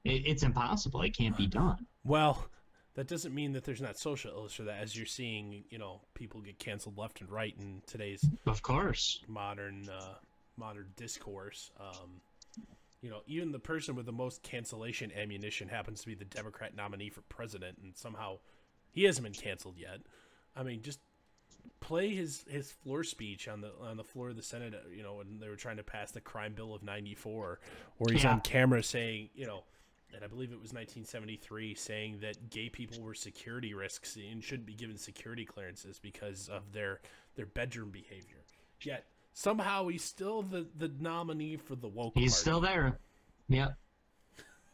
It, 0.04 0.24
it's 0.26 0.42
impossible. 0.42 1.04
It 1.04 1.16
can't 1.16 1.38
be 1.38 1.46
done. 1.46 1.86
Well, 2.04 2.50
that 2.96 3.08
doesn't 3.08 3.34
mean 3.34 3.54
that 3.54 3.64
there's 3.64 3.82
not 3.82 3.98
social 3.98 4.32
ills 4.32 4.54
for 4.54 4.64
that 4.64 4.82
as 4.82 4.96
you're 4.96 5.06
seeing 5.06 5.64
you 5.70 5.78
know 5.78 6.02
people 6.14 6.42
get 6.42 6.60
canceled 6.60 6.98
left 6.98 7.22
and 7.22 7.30
right 7.30 7.56
in 7.60 7.82
today's 7.88 8.26
of 8.46 8.62
course 8.62 9.22
modern 9.28 9.88
uh, 9.90 10.16
modern 10.58 10.88
discourse 10.96 11.72
um, 11.80 12.22
you 13.02 13.10
know 13.10 13.22
even 13.28 13.52
the 13.52 13.60
person 13.60 13.96
with 13.96 14.06
the 14.06 14.12
most 14.12 14.44
cancellation 14.44 15.12
ammunition 15.12 15.68
happens 15.68 16.02
to 16.02 16.08
be 16.08 16.16
the 16.16 16.26
democrat 16.26 16.76
nominee 16.76 17.10
for 17.10 17.22
president 17.22 17.78
and 17.84 17.96
somehow 17.96 18.38
he 18.92 19.04
hasn't 19.04 19.24
been 19.24 19.34
canceled 19.34 19.78
yet 19.78 20.00
i 20.56 20.64
mean 20.64 20.82
just 20.82 21.00
play 21.80 22.14
his 22.14 22.44
his 22.50 22.72
floor 22.72 23.04
speech 23.04 23.48
on 23.48 23.62
the 23.62 23.72
on 23.82 23.98
the 23.98 24.04
floor 24.04 24.30
of 24.30 24.36
the 24.36 24.44
senate 24.44 24.74
you 24.96 25.04
know 25.04 25.16
when 25.16 25.40
they 25.40 25.48
were 25.48 25.56
trying 25.56 25.78
to 25.78 25.84
pass 25.84 26.12
the 26.12 26.22
crime 26.22 26.54
bill 26.54 26.74
of 26.74 26.84
94 26.84 27.60
where 27.98 28.14
he's 28.14 28.24
yeah. 28.24 28.32
on 28.32 28.42
camera 28.42 28.84
saying 28.84 29.30
you 29.34 29.46
know 29.46 29.64
and 30.14 30.24
I 30.24 30.28
believe 30.28 30.52
it 30.52 30.62
was 30.62 30.74
1973, 30.74 31.76
saying 31.76 32.20
that 32.22 32.50
gay 32.50 32.70
people 32.70 33.02
were 33.02 33.14
security 33.14 33.74
risks 33.74 34.18
and 34.18 34.44
shouldn't 34.44 34.66
be 34.66 34.74
given 34.74 34.98
security 34.98 35.46
clearances 35.46 36.00
because 36.00 36.50
of 36.50 36.74
their 36.74 37.00
their 37.36 37.46
bedroom 37.46 37.92
behavior. 37.92 38.44
Yet 38.82 39.06
somehow 39.34 39.88
he's 39.88 40.04
still 40.04 40.42
the 40.42 40.68
the 40.78 40.92
nominee 41.00 41.58
for 41.58 41.76
the 41.76 41.88
woke. 41.88 42.14
He's 42.16 42.34
party. 42.34 42.42
still 42.42 42.62
there. 42.62 43.00
Yep. 43.50 43.76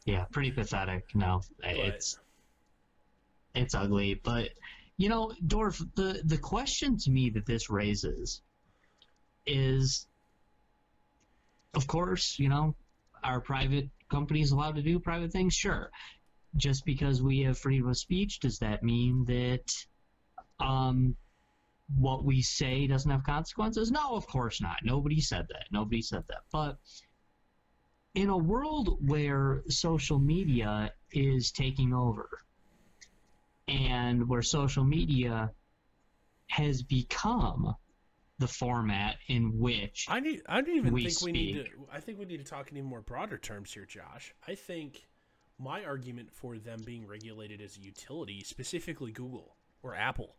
Yeah, 0.05 0.25
pretty 0.31 0.51
pathetic. 0.51 1.03
No, 1.15 1.41
but, 1.61 1.75
it's 1.75 2.19
it's 3.55 3.75
ugly, 3.75 4.13
but 4.23 4.49
you 4.97 5.09
know, 5.09 5.31
Dorf, 5.45 5.81
the 5.95 6.21
the 6.23 6.37
question 6.37 6.97
to 6.97 7.11
me 7.11 7.29
that 7.31 7.45
this 7.45 7.69
raises 7.69 8.41
is, 9.45 10.07
of 11.73 11.87
course, 11.87 12.37
you 12.39 12.49
know, 12.49 12.75
our 13.23 13.41
private 13.41 13.89
companies 14.09 14.51
allowed 14.51 14.75
to 14.75 14.81
do 14.81 14.99
private 14.99 15.31
things? 15.31 15.53
Sure. 15.53 15.91
Just 16.55 16.85
because 16.85 17.21
we 17.21 17.41
have 17.41 17.57
freedom 17.57 17.89
of 17.89 17.97
speech, 17.97 18.39
does 18.39 18.59
that 18.59 18.81
mean 18.83 19.25
that 19.25 19.71
um, 20.59 21.15
what 21.95 22.25
we 22.25 22.41
say 22.41 22.87
doesn't 22.87 23.09
have 23.09 23.23
consequences? 23.23 23.91
No, 23.91 24.15
of 24.15 24.27
course 24.27 24.61
not. 24.61 24.77
Nobody 24.83 25.21
said 25.21 25.47
that. 25.49 25.65
Nobody 25.71 26.01
said 26.01 26.23
that. 26.27 26.41
But 26.51 26.77
in 28.15 28.29
a 28.29 28.37
world 28.37 28.97
where 29.07 29.63
social 29.69 30.19
media 30.19 30.91
is 31.11 31.51
taking 31.51 31.93
over 31.93 32.29
and 33.67 34.27
where 34.27 34.41
social 34.41 34.83
media 34.83 35.51
has 36.47 36.81
become 36.81 37.75
the 38.39 38.47
format 38.47 39.17
in 39.27 39.57
which 39.57 40.05
I 40.09 40.19
need. 40.19 40.41
I 40.47 40.61
don't 40.61 40.75
even 40.75 40.93
we 40.93 41.05
think 41.05 41.21
we 41.21 41.31
need 41.31 41.65
to. 41.65 41.87
I 41.91 41.99
think 41.99 42.19
we 42.19 42.25
need 42.25 42.37
to 42.37 42.43
talk 42.43 42.71
in 42.71 42.77
even 42.77 42.89
more 42.89 43.01
broader 43.01 43.37
terms 43.37 43.73
here, 43.73 43.85
Josh. 43.85 44.33
I 44.47 44.55
think 44.55 45.07
my 45.59 45.83
argument 45.83 46.31
for 46.31 46.57
them 46.57 46.79
being 46.85 47.07
regulated 47.07 47.61
as 47.61 47.77
a 47.77 47.81
utility, 47.81 48.41
specifically 48.43 49.11
Google 49.11 49.55
or 49.81 49.95
Apple, 49.95 50.35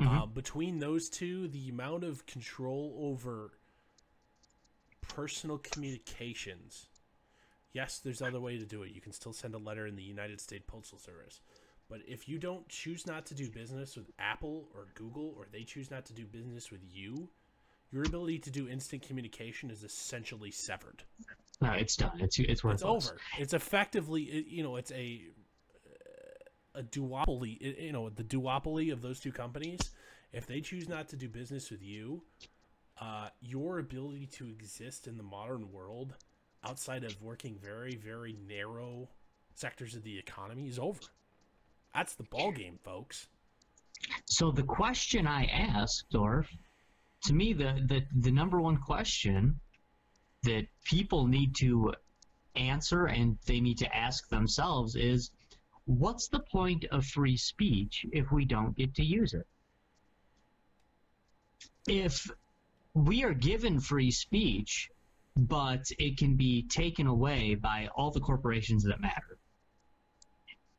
Mhm. 0.00 0.22
uh, 0.22 0.26
between 0.26 0.78
those 0.78 1.08
two, 1.08 1.48
the 1.48 1.68
amount 1.68 2.04
of 2.04 2.26
control 2.26 2.96
over 2.98 3.52
personal 5.02 5.58
communications. 5.58 6.86
Yes, 7.72 7.98
there's 7.98 8.22
other 8.22 8.40
way 8.40 8.58
to 8.58 8.64
do 8.66 8.82
it. 8.82 8.92
You 8.92 9.00
can 9.00 9.12
still 9.12 9.32
send 9.32 9.54
a 9.54 9.58
letter 9.58 9.86
in 9.86 9.96
the 9.96 10.02
United 10.02 10.40
States 10.40 10.64
Postal 10.66 10.98
Service. 10.98 11.40
But 11.88 12.00
if 12.06 12.28
you 12.28 12.38
don't 12.38 12.68
choose 12.68 13.06
not 13.06 13.26
to 13.26 13.34
do 13.34 13.50
business 13.50 13.96
with 13.96 14.10
Apple 14.18 14.68
or 14.74 14.86
Google, 14.94 15.34
or 15.36 15.46
they 15.50 15.64
choose 15.64 15.90
not 15.90 16.04
to 16.06 16.12
do 16.12 16.24
business 16.24 16.70
with 16.70 16.80
you, 16.88 17.28
your 17.90 18.04
ability 18.04 18.38
to 18.40 18.50
do 18.50 18.68
instant 18.68 19.02
communication 19.02 19.70
is 19.70 19.82
essentially 19.82 20.50
severed. 20.50 21.02
no, 21.60 21.72
it's 21.72 21.96
done. 21.96 22.20
It's 22.20 22.38
it's 22.38 22.64
It's 22.64 22.82
over. 22.82 23.18
It's 23.38 23.52
effectively, 23.52 24.22
you 24.48 24.62
know, 24.62 24.76
it's 24.76 24.92
a 24.92 25.26
a 26.74 26.82
duopoly. 26.82 27.80
You 27.80 27.92
know, 27.92 28.08
the 28.08 28.24
duopoly 28.24 28.92
of 28.92 29.02
those 29.02 29.20
two 29.20 29.32
companies. 29.32 29.80
If 30.32 30.46
they 30.46 30.60
choose 30.60 30.88
not 30.88 31.08
to 31.08 31.16
do 31.16 31.28
business 31.28 31.70
with 31.70 31.82
you, 31.82 32.22
uh, 33.00 33.28
your 33.40 33.78
ability 33.78 34.26
to 34.26 34.46
exist 34.46 35.06
in 35.06 35.16
the 35.16 35.22
modern 35.22 35.72
world 35.72 36.14
outside 36.64 37.04
of 37.04 37.20
working 37.22 37.58
very, 37.62 37.96
very 37.96 38.36
narrow 38.46 39.08
sectors 39.54 39.94
of 39.94 40.04
the 40.04 40.18
economy 40.18 40.68
is 40.68 40.78
over. 40.78 41.00
That's 41.94 42.14
the 42.14 42.24
ball 42.24 42.52
game, 42.52 42.78
folks. 42.84 43.26
So 44.26 44.50
the 44.50 44.62
question 44.62 45.26
I 45.26 45.46
asked, 45.46 46.14
or 46.14 46.46
to 47.24 47.32
me, 47.32 47.52
the, 47.52 47.82
the 47.86 48.02
the 48.20 48.30
number 48.30 48.60
one 48.60 48.76
question 48.76 49.60
that 50.44 50.66
people 50.84 51.26
need 51.26 51.54
to 51.60 51.92
answer 52.54 53.06
and 53.06 53.36
they 53.46 53.60
need 53.60 53.78
to 53.78 53.94
ask 53.94 54.28
themselves 54.28 54.96
is, 54.96 55.30
what's 55.90 56.28
the 56.28 56.38
point 56.38 56.84
of 56.92 57.04
free 57.04 57.36
speech 57.36 58.06
if 58.12 58.30
we 58.30 58.44
don't 58.44 58.76
get 58.76 58.94
to 58.94 59.04
use 59.04 59.34
it? 59.34 59.46
If 61.88 62.30
we 62.94 63.24
are 63.24 63.34
given 63.34 63.80
free 63.80 64.12
speech, 64.12 64.88
but 65.36 65.90
it 65.98 66.16
can 66.16 66.36
be 66.36 66.62
taken 66.68 67.08
away 67.08 67.56
by 67.56 67.88
all 67.96 68.12
the 68.12 68.20
corporations 68.20 68.84
that 68.84 69.00
matter, 69.00 69.38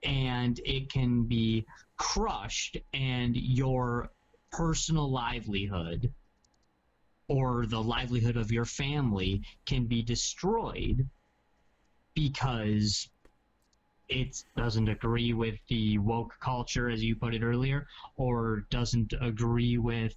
and 0.03 0.59
it 0.63 0.89
can 0.89 1.23
be 1.23 1.65
crushed 1.97 2.77
and 2.93 3.35
your 3.35 4.11
personal 4.51 5.11
livelihood 5.11 6.13
or 7.27 7.65
the 7.65 7.81
livelihood 7.81 8.37
of 8.37 8.51
your 8.51 8.65
family 8.65 9.41
can 9.65 9.87
be 9.87 10.01
destroyed 10.01 11.07
because 12.13 13.09
it 14.11 14.43
doesn't 14.57 14.89
agree 14.89 15.33
with 15.33 15.57
the 15.69 15.97
woke 15.97 16.33
culture 16.41 16.89
as 16.89 17.01
you 17.01 17.15
put 17.15 17.33
it 17.33 17.41
earlier 17.41 17.87
or 18.17 18.65
doesn't 18.69 19.13
agree 19.21 19.77
with 19.77 20.13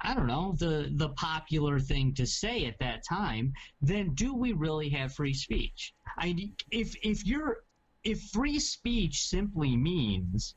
I 0.00 0.14
don't 0.14 0.26
know 0.26 0.54
the 0.58 0.90
the 0.94 1.10
popular 1.10 1.78
thing 1.80 2.14
to 2.14 2.26
say 2.26 2.66
at 2.66 2.78
that 2.80 3.02
time 3.08 3.52
then 3.80 4.14
do 4.14 4.34
we 4.34 4.52
really 4.52 4.88
have 4.90 5.14
free 5.14 5.34
speech? 5.34 5.94
I 6.18 6.52
if 6.70 6.94
if 7.02 7.24
you're 7.24 7.64
if 8.02 8.20
free 8.30 8.58
speech 8.58 9.22
simply 9.26 9.76
means 9.76 10.54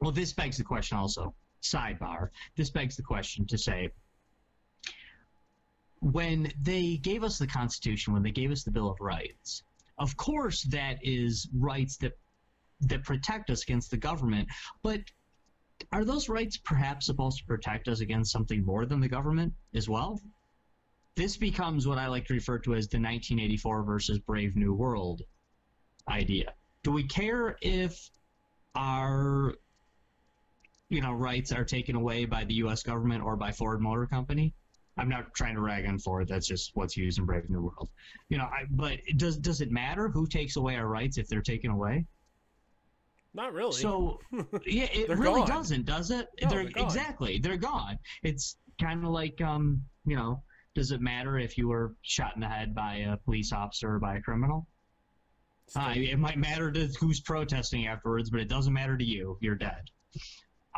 well 0.00 0.12
this 0.12 0.32
begs 0.32 0.56
the 0.56 0.64
question 0.64 0.96
also 0.96 1.34
sidebar 1.62 2.30
this 2.56 2.70
begs 2.70 2.96
the 2.96 3.02
question 3.02 3.46
to 3.46 3.58
say 3.58 3.88
when 6.00 6.52
they 6.60 6.98
gave 6.98 7.24
us 7.24 7.38
the 7.38 7.46
constitution 7.46 8.12
when 8.12 8.22
they 8.22 8.30
gave 8.30 8.50
us 8.50 8.64
the 8.64 8.70
bill 8.70 8.90
of 8.90 9.00
rights 9.00 9.62
of 9.98 10.16
course 10.16 10.62
that 10.64 10.98
is 11.02 11.48
rights 11.54 11.96
that 11.96 12.12
that 12.80 13.04
protect 13.04 13.50
us 13.50 13.62
against 13.62 13.90
the 13.90 13.96
government 13.96 14.48
but 14.82 15.00
are 15.92 16.04
those 16.04 16.28
rights 16.28 16.56
perhaps 16.56 17.06
supposed 17.06 17.38
to 17.38 17.44
protect 17.44 17.88
us 17.88 18.00
against 18.00 18.32
something 18.32 18.64
more 18.64 18.86
than 18.86 19.00
the 19.00 19.08
government 19.08 19.52
as 19.74 19.88
well 19.88 20.20
this 21.16 21.36
becomes 21.36 21.86
what 21.86 21.98
I 21.98 22.08
like 22.08 22.26
to 22.26 22.34
refer 22.34 22.58
to 22.60 22.74
as 22.74 22.88
the 22.88 22.96
1984 22.96 23.84
versus 23.84 24.18
Brave 24.18 24.56
New 24.56 24.74
World 24.74 25.22
idea. 26.08 26.54
Do 26.82 26.90
we 26.90 27.04
care 27.04 27.56
if 27.62 28.10
our 28.74 29.54
you 30.90 31.00
know 31.00 31.12
rights 31.12 31.52
are 31.52 31.64
taken 31.64 31.94
away 31.94 32.24
by 32.24 32.44
the 32.44 32.54
U.S. 32.54 32.82
government 32.82 33.22
or 33.22 33.36
by 33.36 33.52
Ford 33.52 33.80
Motor 33.80 34.06
Company? 34.06 34.54
I'm 34.96 35.08
not 35.08 35.34
trying 35.34 35.54
to 35.54 35.60
rag 35.60 35.86
on 35.86 35.98
Ford. 35.98 36.28
That's 36.28 36.46
just 36.46 36.70
what's 36.74 36.96
used 36.96 37.18
in 37.18 37.24
Brave 37.24 37.48
New 37.50 37.62
World. 37.62 37.90
You 38.28 38.38
know, 38.38 38.44
I, 38.44 38.64
but 38.70 38.98
does 39.16 39.36
does 39.38 39.60
it 39.60 39.70
matter 39.70 40.08
who 40.08 40.26
takes 40.26 40.56
away 40.56 40.76
our 40.76 40.86
rights 40.86 41.18
if 41.18 41.28
they're 41.28 41.42
taken 41.42 41.70
away? 41.70 42.06
Not 43.34 43.52
really. 43.52 43.72
So 43.72 44.20
yeah, 44.66 44.86
it 44.92 45.08
really 45.10 45.40
gone. 45.40 45.48
doesn't, 45.48 45.86
does 45.86 46.10
it? 46.10 46.28
No, 46.42 46.48
they're, 46.48 46.68
they're 46.68 46.84
exactly 46.84 47.38
they're 47.38 47.56
gone. 47.56 47.98
It's 48.22 48.56
kind 48.80 49.04
of 49.04 49.10
like 49.10 49.40
um, 49.40 49.82
you 50.06 50.16
know, 50.16 50.42
does 50.74 50.92
it 50.92 51.00
matter 51.00 51.38
if 51.38 51.58
you 51.58 51.68
were 51.68 51.94
shot 52.02 52.34
in 52.36 52.40
the 52.40 52.48
head 52.48 52.74
by 52.74 52.96
a 52.96 53.16
police 53.16 53.52
officer 53.52 53.94
or 53.94 53.98
by 53.98 54.16
a 54.16 54.20
criminal? 54.20 54.68
Uh, 55.74 55.94
it 55.96 56.18
might 56.18 56.38
matter 56.38 56.70
to 56.70 56.86
who's 57.00 57.20
protesting 57.20 57.86
afterwards, 57.86 58.30
but 58.30 58.38
it 58.38 58.48
doesn't 58.48 58.72
matter 58.72 58.96
to 58.96 59.04
you. 59.04 59.38
You're 59.40 59.54
dead. 59.54 59.90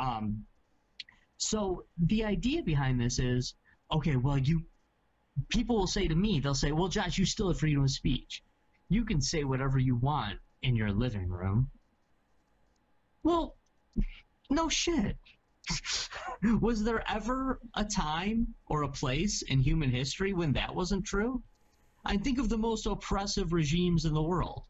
Um, 0.01 0.45
so 1.39 1.85
the 1.99 2.25
idea 2.25 2.63
behind 2.63 3.01
this 3.01 3.19
is, 3.19 3.55
okay, 3.91 4.17
well, 4.17 4.39
you 4.39 4.63
people 5.49 5.77
will 5.77 5.87
say 5.87 6.09
to 6.09 6.15
me, 6.15 6.41
they'll 6.41 6.55
say, 6.55 6.73
well, 6.73 6.89
Josh, 6.89 7.19
you 7.19 7.27
still 7.27 7.49
have 7.49 7.59
freedom 7.59 7.83
of 7.83 7.91
speech. 7.91 8.43
You 8.89 9.05
can 9.05 9.21
say 9.21 9.45
whatever 9.45 9.79
you 9.79 9.97
want 9.97 10.39
in 10.63 10.77
your 10.77 10.93
living 10.93 11.29
room. 11.29 11.71
Well, 13.23 13.57
no 14.51 14.69
shit. 14.69 15.17
Was 16.61 16.85
there 16.85 17.05
ever 17.11 17.61
a 17.75 17.85
time 17.85 18.55
or 18.67 18.83
a 18.83 18.89
place 18.89 19.43
in 19.43 19.61
human 19.61 19.91
history 19.91 20.33
when 20.33 20.53
that 20.53 20.75
wasn't 20.75 21.05
true? 21.05 21.43
I 22.05 22.17
think 22.17 22.39
of 22.39 22.49
the 22.49 22.59
most 22.59 22.87
oppressive 22.87 23.53
regimes 23.53 24.05
in 24.05 24.15
the 24.15 24.23
world. 24.23 24.63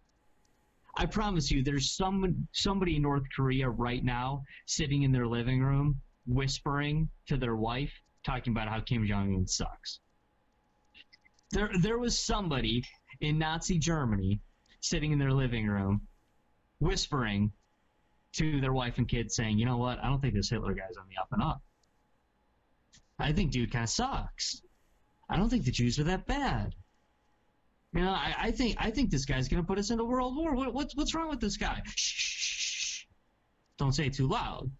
I 0.96 1.04
promise 1.04 1.50
you, 1.50 1.62
there's 1.62 1.94
some 1.94 2.48
somebody 2.52 2.96
in 2.96 3.02
North 3.02 3.24
Korea 3.34 3.68
right 3.68 4.02
now 4.02 4.42
sitting 4.64 5.02
in 5.02 5.12
their 5.12 5.26
living 5.26 5.62
room 5.62 6.00
whispering 6.26 7.10
to 7.26 7.36
their 7.36 7.56
wife, 7.56 7.92
talking 8.26 8.52
about 8.52 8.68
how 8.68 8.80
Kim 8.80 9.06
Jong 9.06 9.34
Un 9.34 9.46
sucks. 9.46 10.00
There, 11.52 11.70
there 11.80 11.98
was 11.98 12.18
somebody 12.18 12.82
in 13.20 13.38
Nazi 13.38 13.78
Germany 13.78 14.40
sitting 14.80 15.12
in 15.12 15.18
their 15.18 15.32
living 15.32 15.66
room, 15.66 16.02
whispering 16.80 17.52
to 18.34 18.60
their 18.60 18.72
wife 18.72 18.98
and 18.98 19.08
kids, 19.08 19.36
saying, 19.36 19.58
"You 19.58 19.64
know 19.64 19.78
what? 19.78 20.02
I 20.02 20.08
don't 20.08 20.20
think 20.20 20.34
this 20.34 20.50
Hitler 20.50 20.74
guy's 20.74 20.96
on 20.98 21.06
the 21.08 21.16
up 21.20 21.28
and 21.32 21.42
up. 21.42 21.62
I 23.18 23.32
think 23.32 23.52
dude 23.52 23.72
kind 23.72 23.84
of 23.84 23.90
sucks. 23.90 24.60
I 25.30 25.36
don't 25.36 25.48
think 25.48 25.64
the 25.64 25.70
Jews 25.70 25.98
are 25.98 26.04
that 26.04 26.26
bad." 26.26 26.74
You 27.94 28.02
know, 28.02 28.10
I, 28.10 28.34
I 28.38 28.50
think 28.50 28.76
I 28.78 28.90
think 28.90 29.10
this 29.10 29.24
guy's 29.24 29.48
gonna 29.48 29.62
put 29.62 29.78
us 29.78 29.90
into 29.90 30.04
world 30.04 30.36
war. 30.36 30.54
What, 30.54 30.74
what's 30.74 30.94
what's 30.96 31.14
wrong 31.14 31.30
with 31.30 31.40
this 31.40 31.56
guy? 31.56 31.80
Shh, 31.86 31.94
shh, 31.96 32.58
shh. 32.58 33.04
Don't 33.78 33.92
say 33.92 34.06
it 34.06 34.14
too 34.14 34.26
loud. 34.26 34.70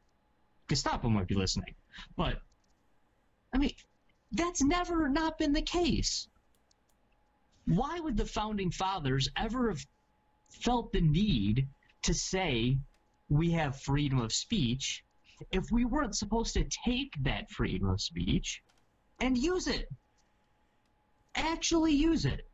Gestapo 0.68 1.09
might 1.09 1.28
be 1.28 1.35
listening. 1.35 1.74
But 2.16 2.40
I 3.52 3.59
mean, 3.59 3.74
that's 4.32 4.62
never 4.62 5.09
not 5.09 5.38
been 5.38 5.52
the 5.52 5.62
case. 5.62 6.28
Why 7.66 7.98
would 8.00 8.16
the 8.16 8.26
founding 8.26 8.70
fathers 8.70 9.28
ever 9.37 9.68
have 9.70 9.85
felt 10.50 10.92
the 10.92 11.00
need 11.00 11.68
to 12.02 12.14
say 12.14 12.78
we 13.28 13.50
have 13.52 13.80
freedom 13.80 14.20
of 14.20 14.32
speech 14.32 15.04
if 15.50 15.64
we 15.70 15.85
weren't 15.85 16.16
supposed 16.16 16.54
to 16.54 16.68
take 16.85 17.12
that 17.22 17.50
freedom 17.50 17.88
of 17.88 18.00
speech 18.00 18.62
and 19.20 19.37
use 19.37 19.66
it? 19.66 19.88
Actually 21.35 21.92
use 21.92 22.24
it 22.24 22.48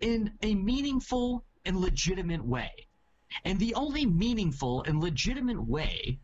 in 0.00 0.32
a 0.42 0.54
meaningful 0.54 1.44
and 1.64 1.80
legitimate 1.80 2.44
way. 2.44 2.70
And 3.44 3.58
the 3.58 3.74
only 3.74 4.06
meaningful 4.06 4.82
and 4.82 5.00
legitimate 5.00 5.62
way 5.66 6.20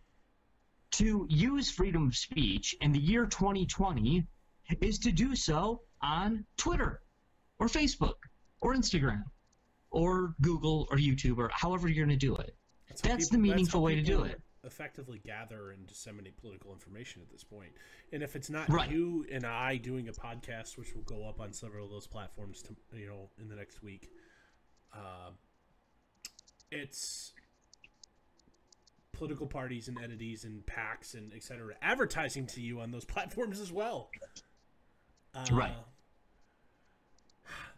to 0.92 1.26
use 1.31 1.70
freedom 1.70 2.09
of 2.09 2.16
speech 2.16 2.74
in 2.81 2.92
the 2.92 2.98
year 2.98 3.26
2020 3.26 4.26
is 4.81 4.98
to 5.00 5.12
do 5.12 5.35
so 5.37 5.83
on 6.03 6.44
Twitter 6.57 7.03
or 7.59 7.66
Facebook 7.68 8.14
or 8.61 8.74
Instagram 8.74 9.24
or 9.90 10.35
Google 10.40 10.87
or 10.90 10.96
YouTube 10.96 11.38
or 11.38 11.50
however 11.53 11.88
you're 11.88 12.05
going 12.07 12.18
to 12.18 12.26
do 12.26 12.37
it. 12.37 12.57
how 12.88 12.96
That's 13.03 13.26
people- 13.29 13.38
the 13.38 13.42
meaningful 13.42 13.81
how 13.81 13.87
way 13.87 13.94
to 13.96 14.03
do 14.03 14.24
it. 14.24 14.40
effectively 14.64 15.18
gather 15.24 15.70
and 15.70 15.87
disseminate 15.87 16.37
political 16.37 16.72
information 16.72 17.22
at 17.22 17.31
this 17.31 17.42
point. 17.44 17.72
And 18.12 18.22
if 18.22 18.37
it's 18.37 18.50
not 18.50 18.68
Right. 18.68 18.90
you 18.90 19.26
and 19.31 19.44
I 19.46 19.76
doing 19.76 20.09
a 20.09 20.12
podcast, 20.12 20.76
which 20.76 20.94
will 20.94 21.03
go 21.05 21.26
up 21.29 21.40
on 21.40 21.53
several 21.53 21.85
of 21.87 21.90
those 21.90 22.07
platforms, 22.07 22.62
to, 22.64 22.76
you 22.94 23.07
know, 23.07 23.31
in 23.38 23.48
the 23.48 23.57
next 23.57 23.83
week, 23.83 24.11
uh, 24.92 25.31
it's 26.70 27.33
political 29.12 29.46
parties 29.46 29.88
and 29.88 29.98
entities 30.02 30.44
and 30.44 30.64
PACs 30.66 31.14
and 31.14 31.32
et 31.34 31.42
cetera 31.42 31.74
advertising 31.82 32.46
to 32.46 32.60
you 32.60 32.80
on 32.80 32.90
those 32.90 33.04
platforms 33.14 33.60
as 33.60 33.72
well. 33.72 34.10
Uh, 35.34 35.44
Right. 35.52 35.76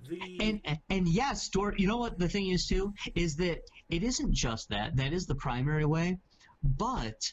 The 0.08 0.20
and 0.40 0.60
and- 0.64 0.80
and 0.90 1.08
yes, 1.08 1.48
Dor, 1.48 1.74
you 1.76 1.86
know 1.86 1.96
what 1.98 2.18
the 2.18 2.28
thing 2.28 2.48
is 2.48 2.66
too 2.66 2.92
is 3.14 3.36
that 3.36 3.60
it 3.88 4.02
isn't 4.02 4.34
just 4.34 4.68
that. 4.70 4.96
That 4.96 5.12
is 5.12 5.26
the 5.26 5.34
primary 5.36 5.84
way, 5.84 6.18
but 6.62 7.32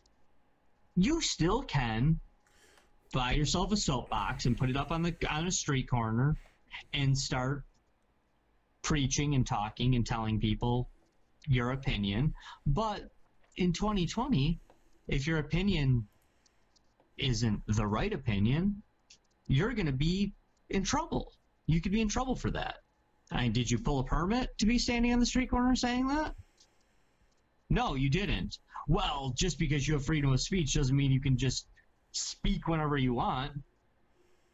you 0.96 1.20
still 1.20 1.64
can 1.64 2.20
buy 3.12 3.32
yourself 3.32 3.72
a 3.72 3.78
soapbox 3.78 4.46
and 4.46 4.56
put 4.56 4.70
it 4.70 4.78
up 4.78 4.92
on 4.92 5.02
the 5.02 5.16
on 5.30 5.48
a 5.48 5.52
street 5.52 5.90
corner 5.90 6.38
and 6.94 7.18
start 7.18 7.64
preaching 8.84 9.34
and 9.34 9.48
talking 9.48 9.96
and 9.96 10.06
telling 10.06 10.40
people 10.40 10.90
your 11.48 11.72
opinion. 11.72 12.36
But 12.68 13.10
in 13.60 13.74
2020, 13.74 14.58
if 15.10 15.28
your 15.28 15.40
opinion 15.40 16.08
isn't 17.18 17.62
the 17.68 17.86
right 17.86 18.14
opinion, 18.14 18.82
you're 19.48 19.74
going 19.74 19.86
to 19.86 19.92
be 19.92 20.34
in 20.70 20.84
trouble. 20.84 21.34
You 21.68 21.82
could 21.82 21.92
be 21.92 22.02
in 22.02 22.08
trouble 22.08 22.36
for 22.36 22.50
that. 22.52 22.78
I 23.32 23.44
mean, 23.44 23.52
did 23.52 23.70
you 23.70 23.78
pull 23.78 24.00
a 24.00 24.04
permit 24.06 24.58
to 24.60 24.66
be 24.66 24.80
standing 24.80 25.14
on 25.14 25.20
the 25.20 25.26
street 25.26 25.50
corner 25.50 25.76
saying 25.76 26.08
that? 26.08 26.36
No, 27.70 27.96
you 27.96 28.10
didn't. 28.10 28.58
Well, 28.88 29.34
just 29.38 29.60
because 29.60 29.88
you 29.88 29.94
have 29.96 30.06
freedom 30.06 30.32
of 30.32 30.42
speech 30.42 30.74
doesn't 30.74 30.96
mean 30.96 31.12
you 31.12 31.22
can 31.22 31.38
just 31.38 31.68
speak 32.12 32.68
whenever 32.68 32.98
you 32.98 33.14
want. 33.14 33.52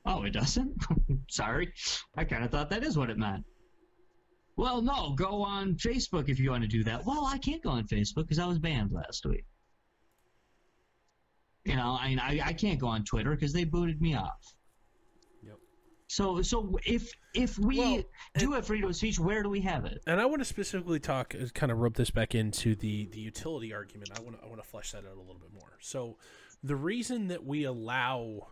Oh, 0.06 0.24
it 0.24 0.32
doesn't? 0.32 0.84
Sorry. 1.30 1.72
I 2.18 2.26
kind 2.26 2.44
of 2.44 2.52
thought 2.52 2.72
that 2.72 2.84
is 2.84 2.98
what 2.98 3.10
it 3.10 3.18
meant. 3.18 3.46
Well, 4.58 4.82
no, 4.82 5.13
go 5.13 5.41
on 5.44 5.76
Facebook 5.76 6.30
if 6.30 6.39
you 6.39 6.52
want 6.52 6.63
to 6.63 6.68
do 6.70 6.84
that. 6.86 7.06
Well, 7.06 7.26
I 7.26 7.38
can't 7.38 7.62
go 7.62 7.72
on 7.72 7.86
Facebook 7.88 8.24
because 8.24 8.39
I 8.39 8.46
was 8.46 8.58
banned 8.58 8.91
last 8.94 9.26
week. 9.26 9.46
You 11.65 11.76
know, 11.76 11.98
I 12.00 12.10
mean, 12.10 12.20
I, 12.20 12.39
I 12.46 12.54
can't 12.54 12.80
go 12.80 12.88
on 12.88 13.04
Twitter 13.04 13.32
because 13.32 13.52
they 13.52 13.63
booted 13.63 14.02
me 14.02 14.15
off. 14.15 14.54
Yep. 15.44 15.58
So, 16.08 16.41
so 16.41 16.78
if 16.86 17.12
if 17.34 17.58
we 17.58 17.80
Well, 17.80 18.04
do 18.38 18.52
have 18.54 18.68
freedom 18.68 18.89
of 18.89 18.96
speech, 18.96 19.20
where 19.20 19.41
do 19.44 19.50
we 19.50 19.62
have 19.62 19.84
it? 19.86 20.02
and 20.08 20.22
I 20.22 20.26
want 20.26 20.39
to 20.41 20.46
specifically 20.46 21.00
talk, 21.00 21.36
uh, 21.36 21.48
kind 21.54 21.72
of 21.72 21.80
rub 21.80 21.96
this 21.96 22.12
back 22.12 22.36
into 22.36 22.76
the 22.76 23.08
the 23.12 23.20
utility 23.20 23.74
argument. 23.74 24.12
I 24.18 24.22
want 24.22 24.38
to 24.39 24.46
I 24.46 24.48
want 24.48 24.62
to 24.62 24.68
flesh 24.68 24.91
that 24.91 25.00
out 25.00 25.15
a 25.18 25.20
little 25.20 25.39
bit 25.39 25.52
more. 25.54 25.74
So, 25.82 26.18
the 26.63 26.76
reason 26.76 27.28
that 27.30 27.44
we 27.44 27.63
allow 27.63 28.48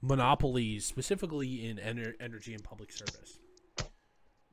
monopolies, 0.00 0.86
specifically 0.86 1.68
in 1.68 1.76
ener- 1.76 2.14
energy 2.18 2.54
and 2.54 2.64
public 2.64 2.90
service, 2.92 3.38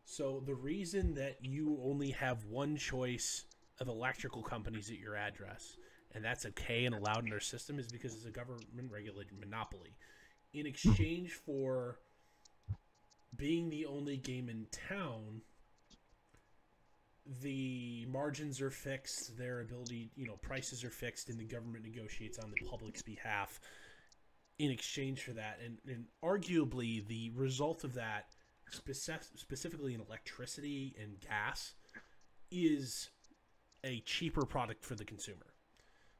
so 0.05 0.41
the 0.45 0.55
reason 0.55 1.15
that 1.15 1.37
you 1.41 1.79
only 1.83 2.11
have 2.11 2.45
one 2.45 2.77
choice 2.77 3.45
of 3.79 3.87
electrical 3.87 4.41
companies 4.41 4.89
at 4.89 4.99
your 4.99 5.15
address, 5.15 5.77
and 6.13 6.23
that's 6.23 6.45
okay 6.45 6.85
and 6.85 6.95
allowed 6.95 7.25
in 7.25 7.33
our 7.33 7.39
system, 7.39 7.79
is 7.79 7.87
because 7.87 8.13
it's 8.13 8.25
a 8.25 8.31
government 8.31 8.69
regulated 8.89 9.37
monopoly. 9.39 9.95
In 10.53 10.65
exchange 10.65 11.33
for 11.33 11.99
being 13.35 13.69
the 13.69 13.85
only 13.85 14.17
game 14.17 14.47
in 14.47 14.67
town, 14.71 15.41
the 17.41 18.05
margins 18.07 18.61
are 18.61 18.69
fixed, 18.69 19.37
their 19.37 19.61
ability, 19.61 20.11
you 20.15 20.25
know, 20.25 20.37
prices 20.41 20.83
are 20.83 20.91
fixed, 20.91 21.29
and 21.29 21.39
the 21.39 21.45
government 21.45 21.83
negotiates 21.83 22.37
on 22.37 22.51
the 22.51 22.65
public's 22.67 23.01
behalf 23.01 23.59
in 24.59 24.71
exchange 24.71 25.21
for 25.21 25.31
that. 25.31 25.59
And, 25.63 25.77
and 25.87 26.05
arguably, 26.23 27.05
the 27.07 27.31
result 27.35 27.83
of 27.83 27.95
that, 27.95 28.27
speci- 28.71 29.37
specifically 29.37 29.93
in 29.93 30.01
electricity 30.01 30.95
and 31.01 31.19
gas, 31.19 31.73
is 32.51 33.09
a 33.83 33.99
cheaper 34.01 34.45
product 34.45 34.85
for 34.85 34.95
the 34.95 35.05
consumer. 35.05 35.45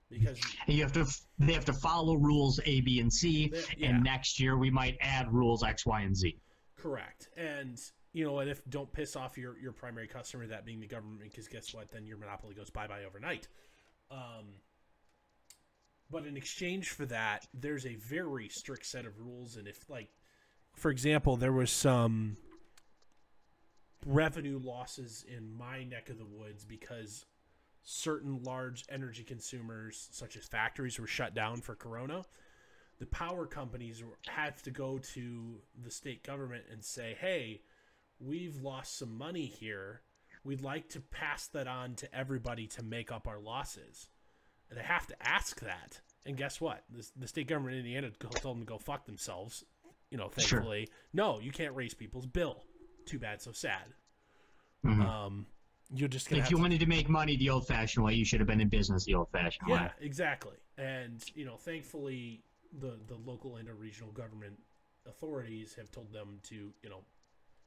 Because 0.10 0.40
you 0.68 0.84
have 0.84 0.94
to 0.94 1.06
they 1.40 1.54
have 1.54 1.66
to 1.66 1.74
follow 1.74 2.16
rules 2.16 2.60
A, 2.66 2.82
B, 2.82 3.00
and 3.00 3.12
C, 3.12 3.48
They- 3.48 3.64
yeah. 3.78 3.90
and 3.90 4.04
next 4.04 4.40
year 4.40 4.56
we 4.58 4.70
might 4.70 4.98
add 5.02 5.34
rules 5.34 5.64
X, 5.64 5.86
Y, 5.86 6.02
and 6.02 6.16
Z. 6.16 6.40
Correct. 6.76 7.30
And 7.36 7.80
you 8.14 8.24
know, 8.24 8.40
and 8.40 8.50
if 8.50 8.62
don't 8.70 8.92
piss 8.94 9.16
off 9.16 9.36
your 9.38 9.58
your 9.58 9.72
primary 9.72 10.08
customer, 10.08 10.46
that 10.48 10.64
being 10.64 10.80
the 10.80 10.88
government, 10.88 11.24
because 11.24 11.48
guess 11.48 11.74
what? 11.74 11.92
Then 11.92 12.06
your 12.06 12.18
monopoly 12.18 12.54
goes 12.54 12.70
bye 12.70 12.88
bye 12.88 13.04
overnight. 13.04 13.48
Um, 14.12 14.62
but 16.12 16.28
in 16.28 16.38
exchange 16.38 16.90
for 16.92 17.06
that, 17.08 17.48
there's 17.54 17.86
a 17.88 17.96
very 17.96 18.48
strict 18.48 18.86
set 18.86 19.06
of 19.06 19.20
rules, 19.20 19.56
and 19.56 19.68
if 19.68 19.90
like, 19.90 20.10
for 20.76 20.92
example, 20.92 21.38
there 21.38 21.54
was 21.54 21.72
some 21.72 22.38
revenue 24.06 24.60
losses 24.64 25.26
in 25.28 25.52
my 25.58 25.84
neck 25.84 26.10
of 26.10 26.18
the 26.18 26.26
woods 26.26 26.64
because 26.64 27.26
certain 27.84 28.44
large 28.44 28.84
energy 28.90 29.24
consumers, 29.24 30.10
such 30.12 30.36
as 30.38 30.46
factories, 30.46 31.00
were 31.00 31.08
shut 31.08 31.34
down 31.34 31.62
for 31.62 31.76
Corona 31.76 32.26
the 33.00 33.06
power 33.08 33.46
companies 33.46 34.04
have 34.28 34.62
to 34.64 34.72
go 34.72 34.98
to 34.98 35.62
the 35.84 35.92
state 35.92 36.24
government 36.24 36.66
and 36.72 36.84
say, 36.84 37.16
"Hey, 37.20 37.62
we've 38.20 38.56
lost 38.58 38.98
some 38.98 39.18
money 39.18 39.46
here. 39.46 40.02
We'd 40.44 40.62
like 40.62 40.90
to 40.90 41.02
pass 41.02 41.48
that 41.48 41.68
on 41.68 41.96
to 41.96 42.16
everybody 42.16 42.68
to 42.68 42.84
make 42.84 43.12
up 43.12 43.28
our 43.28 43.40
losses." 43.40 44.10
And 44.70 44.80
they 44.80 44.84
have 44.84 45.08
to 45.08 45.28
ask 45.28 45.60
that. 45.60 46.02
And 46.26 46.38
guess 46.38 46.60
what? 46.60 46.84
The, 46.90 47.08
the 47.16 47.28
state 47.28 47.48
government 47.48 47.76
in 47.76 47.86
Indiana 47.86 48.12
told 48.12 48.42
them 48.42 48.60
to 48.60 48.66
go 48.66 48.78
fuck 48.78 49.06
themselves. 49.06 49.64
You 50.12 50.18
know, 50.18 50.30
Sure. 50.38 50.60
thankfully, 50.60 50.90
no, 51.14 51.40
you 51.40 51.52
can't 51.52 51.76
raise 51.76 51.94
people's 51.94 52.26
bill. 52.26 52.64
Too 53.06 53.20
bad, 53.20 53.42
so 53.42 53.52
sad. 53.52 53.94
Mhm. 54.84 55.02
Um, 55.02 55.48
you're 55.94 56.08
just 56.08 56.30
gonna 56.30 56.42
If 56.42 56.50
you 56.50 56.58
to 56.58 56.62
wanted 56.62 56.80
to 56.80 56.86
make 56.86 57.10
money 57.10 57.36
the 57.38 57.50
old-fashioned 57.50 58.04
way, 58.04 58.14
you 58.14 58.26
should 58.26 58.40
have 58.40 58.48
been 58.48 58.62
in 58.62 58.70
business 58.70 59.06
the 59.06 59.16
old-fashioned 59.16 59.68
way. 59.68 59.80
Yeah, 59.80 59.92
exactly. 60.00 60.58
And 60.78 61.24
you 61.36 61.46
know, 61.46 61.58
thankfully, 61.58 62.44
the 62.80 63.00
the 63.08 63.16
local 63.16 63.58
and 63.58 63.70
or 63.70 63.76
regional 63.76 64.12
government 64.12 64.60
authorities 65.06 65.76
have 65.76 65.92
told 65.92 66.12
them 66.12 66.40
to 66.44 66.74
you 66.82 66.90
know 66.90 67.04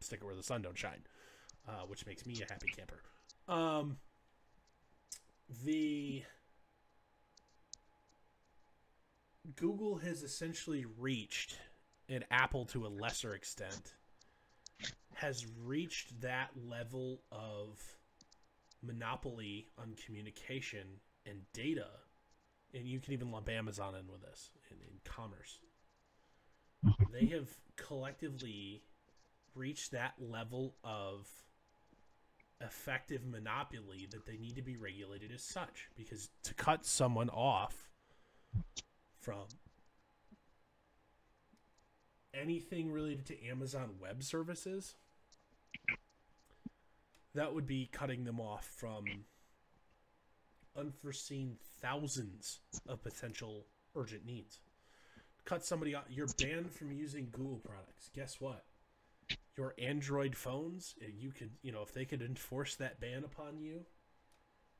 stick 0.01 0.21
it 0.21 0.25
where 0.25 0.35
the 0.35 0.43
sun 0.43 0.63
don't 0.63 0.77
shine, 0.77 1.03
uh, 1.69 1.83
which 1.87 2.07
makes 2.07 2.27
me 2.27 2.35
a 2.43 2.53
happy 2.53 2.69
camper. 2.69 3.03
Um, 3.49 3.99
the 5.65 6.25
Google 9.57 9.99
has 9.99 10.23
essentially 10.23 10.85
reached, 10.85 11.59
and 12.09 12.25
Apple 12.31 12.65
to 12.67 12.87
a 12.87 12.89
lesser 12.89 13.35
extent, 13.35 13.95
has 15.15 15.47
reached 15.65 16.21
that 16.21 16.51
level 16.69 17.21
of 17.33 17.81
monopoly 18.83 19.67
on 19.79 19.95
communication 20.07 20.87
and 21.27 21.41
data, 21.53 21.89
and 22.73 22.87
you 22.87 23.01
can 23.01 23.13
even 23.13 23.31
lump 23.31 23.49
Amazon 23.49 23.95
in 23.95 24.07
with 24.11 24.23
this 24.23 24.51
in, 24.71 24.77
in 24.77 24.99
commerce. 25.05 25.59
they 27.13 27.27
have 27.27 27.49
collectively 27.77 28.83
reached 29.55 29.91
that 29.91 30.15
level 30.21 30.77
of 30.85 31.29
effective 32.61 33.25
monopoly 33.25 34.09
that 34.11 34.27
they 34.27 34.37
need 34.37 34.57
to 34.57 34.63
be 34.63 34.77
regulated 34.77 35.31
as 35.33 35.43
such 35.43 35.89
because 35.97 36.31
to 36.43 36.55
cut 36.55 36.85
someone 36.85 37.29
off 37.31 37.89
from 39.21 39.47
anything 42.35 42.91
related 42.91 43.27
to 43.27 43.47
Amazon 43.47 43.91
web 44.01 44.23
services 44.23 44.95
that 47.35 47.55
would 47.55 47.67
be 47.67 47.89
cutting 47.93 48.25
them 48.25 48.41
off 48.41 48.67
from 48.77 49.05
unforeseen 50.77 51.57
thousands 51.81 52.61
of 52.87 53.03
potential 53.03 53.67
urgent 53.95 54.25
needs. 54.27 54.61
Cut 55.45 55.65
somebody 55.65 55.95
out. 55.95 56.07
You're 56.11 56.29
banned 56.39 56.73
from 56.73 56.93
using 56.93 57.29
Google 57.31 57.59
products. 57.59 58.11
Guess 58.15 58.41
what? 58.41 58.65
Your 59.57 59.75
Android 59.79 60.37
phones, 60.37 60.95
eh, 61.03 61.07
you 61.17 61.33
could, 61.33 61.51
you 61.63 61.73
know, 61.73 61.83
if 61.83 61.93
they 61.93 62.05
could 62.05 62.23
enforce 62.23 62.77
that 62.77 63.01
ban 63.01 63.25
upon 63.25 63.59
you, 63.59 63.85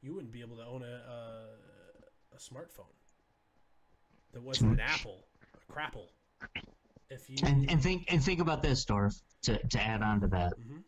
you 0.01 0.15
wouldn't 0.15 0.33
be 0.33 0.41
able 0.41 0.57
to 0.57 0.65
own 0.65 0.83
a 0.83 0.87
a, 0.87 2.37
a 2.37 2.39
smartphone 2.39 2.95
that 4.33 4.43
wasn't 4.43 4.73
an 4.73 4.81
Apple, 4.81 5.25
a 5.55 5.73
Crapple. 5.73 6.09
If 7.11 7.29
you 7.31 7.37
And 7.45 7.71
and 7.71 7.83
think 7.83 8.13
and 8.13 8.23
think 8.23 8.41
about 8.41 8.63
this, 8.63 8.85
Dorf. 8.85 9.15
To 9.43 9.59
to 9.69 9.81
add 9.81 10.03
on 10.03 10.21
to 10.21 10.29
that, 10.29 10.53
Mhm. 10.59 10.83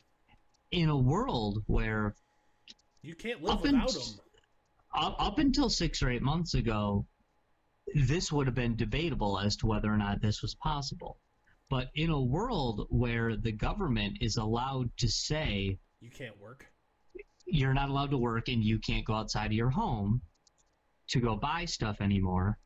in 0.72 0.88
a 0.90 0.96
world 0.96 1.62
where 1.66 2.14
you 3.02 3.14
can't 3.14 3.42
live 3.42 3.64
in- 3.64 3.72
without 3.80 3.92
them. 3.92 4.20
up, 4.92 5.16
up 5.18 5.38
until 5.38 5.70
six 5.70 6.02
or 6.02 6.11
eight 6.11 6.20
months 6.22 6.54
ago, 6.54 7.06
this 7.94 8.30
would 8.30 8.46
have 8.46 8.54
been 8.56 8.76
debatable 8.76 9.38
as 9.38 9.56
to 9.56 9.66
whether 9.66 9.92
or 9.92 9.96
not 9.96 10.20
this 10.20 10.42
was 10.42 10.54
possible. 10.56 11.18
But 11.70 11.90
in 11.94 12.11
a 12.11 12.20
world 12.20 12.87
where 12.90 13.37
the 13.37 13.52
government 13.52 14.18
is 14.20 14.37
allowed 14.37 14.94
to 14.98 15.09
say 15.09 15.78
You 16.00 16.11
can't 16.11 16.37
work. 16.38 16.66
you're 17.46 17.72
not 17.74 17.88
allowed 17.88 18.11
to 18.11 18.18
work 18.18 18.48
and 18.48 18.62
you 18.62 18.78
can't 18.80 19.06
go 19.06 19.14
outside 19.14 19.46
of 19.46 19.52
your 19.52 19.70
home, 19.70 20.20
to 21.09 21.20
go 21.20 21.37
buy 21.37 21.64
stuff 21.64 22.00
anymore. 22.00 22.59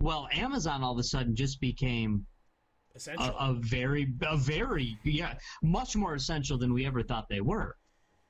Well, 0.00 0.28
Amazon 0.32 0.82
all 0.82 0.92
of 0.92 0.98
a 0.98 1.04
sudden 1.04 1.34
just 1.36 1.60
became 1.60 2.26
Essentially, 2.94 3.28
a, 3.28 3.50
a 3.50 3.54
very, 3.54 4.12
a 4.22 4.36
very, 4.36 4.96
yeah, 5.02 5.34
much 5.62 5.96
more 5.96 6.14
essential 6.14 6.58
than 6.58 6.72
we 6.72 6.86
ever 6.86 7.02
thought 7.02 7.28
they 7.28 7.40
were. 7.40 7.76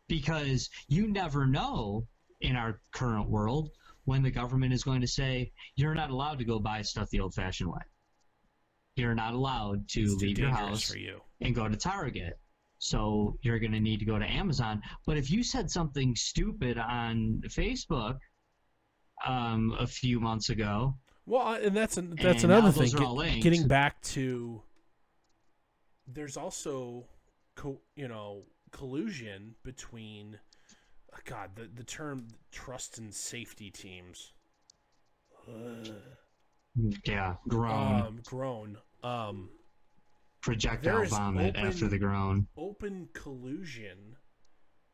Because 0.09 0.70
you 0.88 1.07
never 1.09 1.46
know 1.46 2.07
in 2.40 2.57
our 2.57 2.81
current 2.92 3.29
world 3.29 3.70
when 4.05 4.22
the 4.22 4.31
government 4.31 4.72
is 4.72 4.85
going 4.85 5.00
to 5.00 5.07
say, 5.07 5.53
you're 5.77 5.94
not 5.94 6.11
allowed 6.11 6.38
to 6.38 6.44
go 6.44 6.59
buy 6.59 6.83
stuff 6.83 7.09
the 7.11 7.20
old 7.20 7.35
fashioned 7.35 7.70
way. 7.70 7.81
You're 8.96 9.14
not 9.14 9.35
allowed 9.35 9.88
to 9.90 10.03
it's 10.03 10.22
leave 10.22 10.38
your 10.38 10.50
house 10.50 10.90
for 10.90 10.98
you. 10.98 11.20
and 11.40 11.55
go 11.55 11.68
to 11.68 11.77
Target. 11.77 12.38
So 12.79 13.38
you're 13.42 13.59
going 13.59 13.72
to 13.72 13.81
need 13.81 13.98
to 14.00 14.05
go 14.05 14.18
to 14.18 14.31
Amazon. 14.31 14.83
But 15.07 15.16
if 15.16 15.31
you 15.31 15.42
said 15.42 15.70
something 15.70 16.14
stupid 16.16 16.79
on 16.79 17.42
Facebook 17.48 18.18
um, 19.27 19.74
a 19.79 19.87
few 19.87 20.20
months 20.20 20.50
ago, 20.50 20.96
Well, 21.26 21.54
and 21.54 21.74
that's 21.76 21.96
an, 21.96 22.16
that's 22.20 22.42
And 22.44 22.52
another 22.52 22.70
thing. 22.70 22.90
Get- 22.90 23.42
getting 23.42 23.66
back 23.66 24.00
to, 24.02 24.62
there's 26.06 26.37
also, 26.37 27.06
co- 27.54 27.80
you 27.96 28.08
know, 28.08 28.42
collusion 28.72 29.54
between, 29.62 30.38
oh 31.14 31.18
God, 31.24 31.50
the 31.56 31.68
the 31.74 31.84
term 31.84 32.28
trust 32.50 32.98
and 32.98 33.14
safety 33.14 33.70
teams. 33.70 34.32
Ugh. 35.48 35.94
yeah, 37.04 37.37
groan, 37.48 38.00
Um, 38.02 38.20
grown. 38.24 38.78
Um, 39.02 39.50
projectile 40.40 41.04
vomit 41.06 41.56
open- 41.56 41.66
after 41.66 41.88
the 41.88 41.98
groan. 41.98 42.48
open 42.56 43.08
collusion 43.14 44.16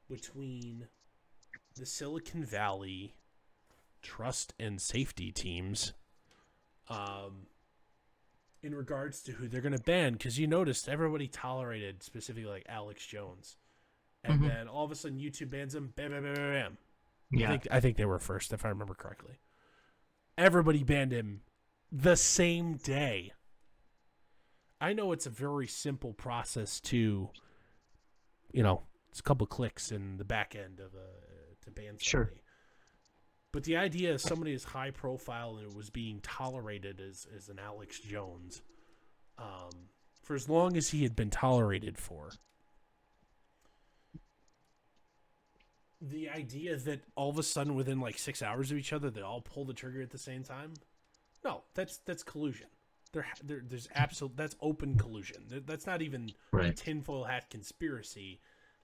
between 0.08 0.88
the 1.76 1.86
Silicon 1.86 2.44
Valley 2.44 3.14
trust 4.02 4.54
and 4.58 4.80
safety 4.80 5.30
teams 5.32 5.92
um, 6.88 7.46
in 8.62 8.74
regards 8.74 9.22
to 9.22 9.32
who 9.32 9.48
they're 9.48 9.60
going 9.60 9.76
to 9.76 9.82
ban. 9.82 10.12
Because 10.14 10.38
you 10.38 10.46
noticed 10.46 10.88
everybody 10.88 11.28
tolerated 11.28 12.02
specifically 12.02 12.48
like 12.50 12.64
Alex 12.68 13.06
Jones. 13.06 13.56
And 14.22 14.40
Mhm. 14.40 14.48
then 14.48 14.68
all 14.68 14.84
of 14.84 14.90
a 14.90 14.94
sudden 14.94 15.18
YouTube 15.18 15.50
bans 15.50 15.74
him. 15.74 15.92
Bam, 15.96 16.10
bam, 16.10 16.22
bam, 16.22 16.34
bam, 16.34 16.52
bam. 16.52 16.78
I 17.42 17.46
think, 17.46 17.66
I 17.70 17.80
think 17.80 17.96
they 17.96 18.04
were 18.04 18.18
first, 18.18 18.52
if 18.52 18.64
I 18.64 18.68
remember 18.68 18.94
correctly. 18.94 19.38
Everybody 20.36 20.84
banned 20.84 21.12
him 21.12 21.42
the 21.90 22.16
same 22.16 22.74
day. 22.76 23.32
I 24.80 24.92
know 24.94 25.12
it's 25.12 25.26
a 25.26 25.30
very 25.30 25.66
simple 25.66 26.12
process 26.14 26.80
to, 26.82 27.30
you 28.52 28.62
know, 28.62 28.86
it's 29.10 29.20
a 29.20 29.22
couple 29.22 29.46
clicks 29.46 29.92
in 29.92 30.16
the 30.16 30.24
back 30.24 30.54
end 30.54 30.80
of 30.80 30.94
a 30.94 31.06
to 31.64 31.70
ban 31.70 31.98
somebody. 31.98 32.04
Sure. 32.04 32.32
But 33.52 33.64
the 33.64 33.76
idea 33.76 34.14
is 34.14 34.22
somebody 34.22 34.52
is 34.52 34.64
high 34.64 34.90
profile 34.92 35.56
and 35.56 35.70
it 35.70 35.76
was 35.76 35.90
being 35.90 36.20
tolerated 36.20 37.00
as, 37.00 37.26
as 37.36 37.48
an 37.48 37.58
Alex 37.58 37.98
Jones, 37.98 38.62
um, 39.38 39.88
for 40.22 40.34
as 40.34 40.48
long 40.48 40.76
as 40.76 40.90
he 40.90 41.02
had 41.02 41.16
been 41.16 41.30
tolerated 41.30 41.98
for. 41.98 42.30
The 46.00 46.30
idea 46.30 46.76
that 46.76 47.02
all 47.16 47.28
of 47.28 47.38
a 47.38 47.42
sudden 47.42 47.74
within 47.74 48.00
like 48.00 48.18
six 48.18 48.40
hours 48.40 48.70
of 48.70 48.78
each 48.78 48.92
other 48.92 49.10
they 49.10 49.20
all 49.20 49.42
pull 49.42 49.64
the 49.64 49.74
trigger 49.74 50.00
at 50.00 50.10
the 50.10 50.18
same 50.18 50.42
time, 50.42 50.72
no, 51.44 51.62
that's 51.74 51.98
that's 51.98 52.22
collusion. 52.22 52.68
There, 53.12 53.26
there 53.44 53.62
there's 53.68 53.88
absolute 53.94 54.36
that's 54.36 54.56
open 54.62 54.96
collusion. 54.96 55.42
That's 55.66 55.86
not 55.86 56.00
even 56.00 56.32
a 56.54 56.72
tinfoil 56.72 57.24
hat 57.24 57.50
conspiracy. 57.50 58.40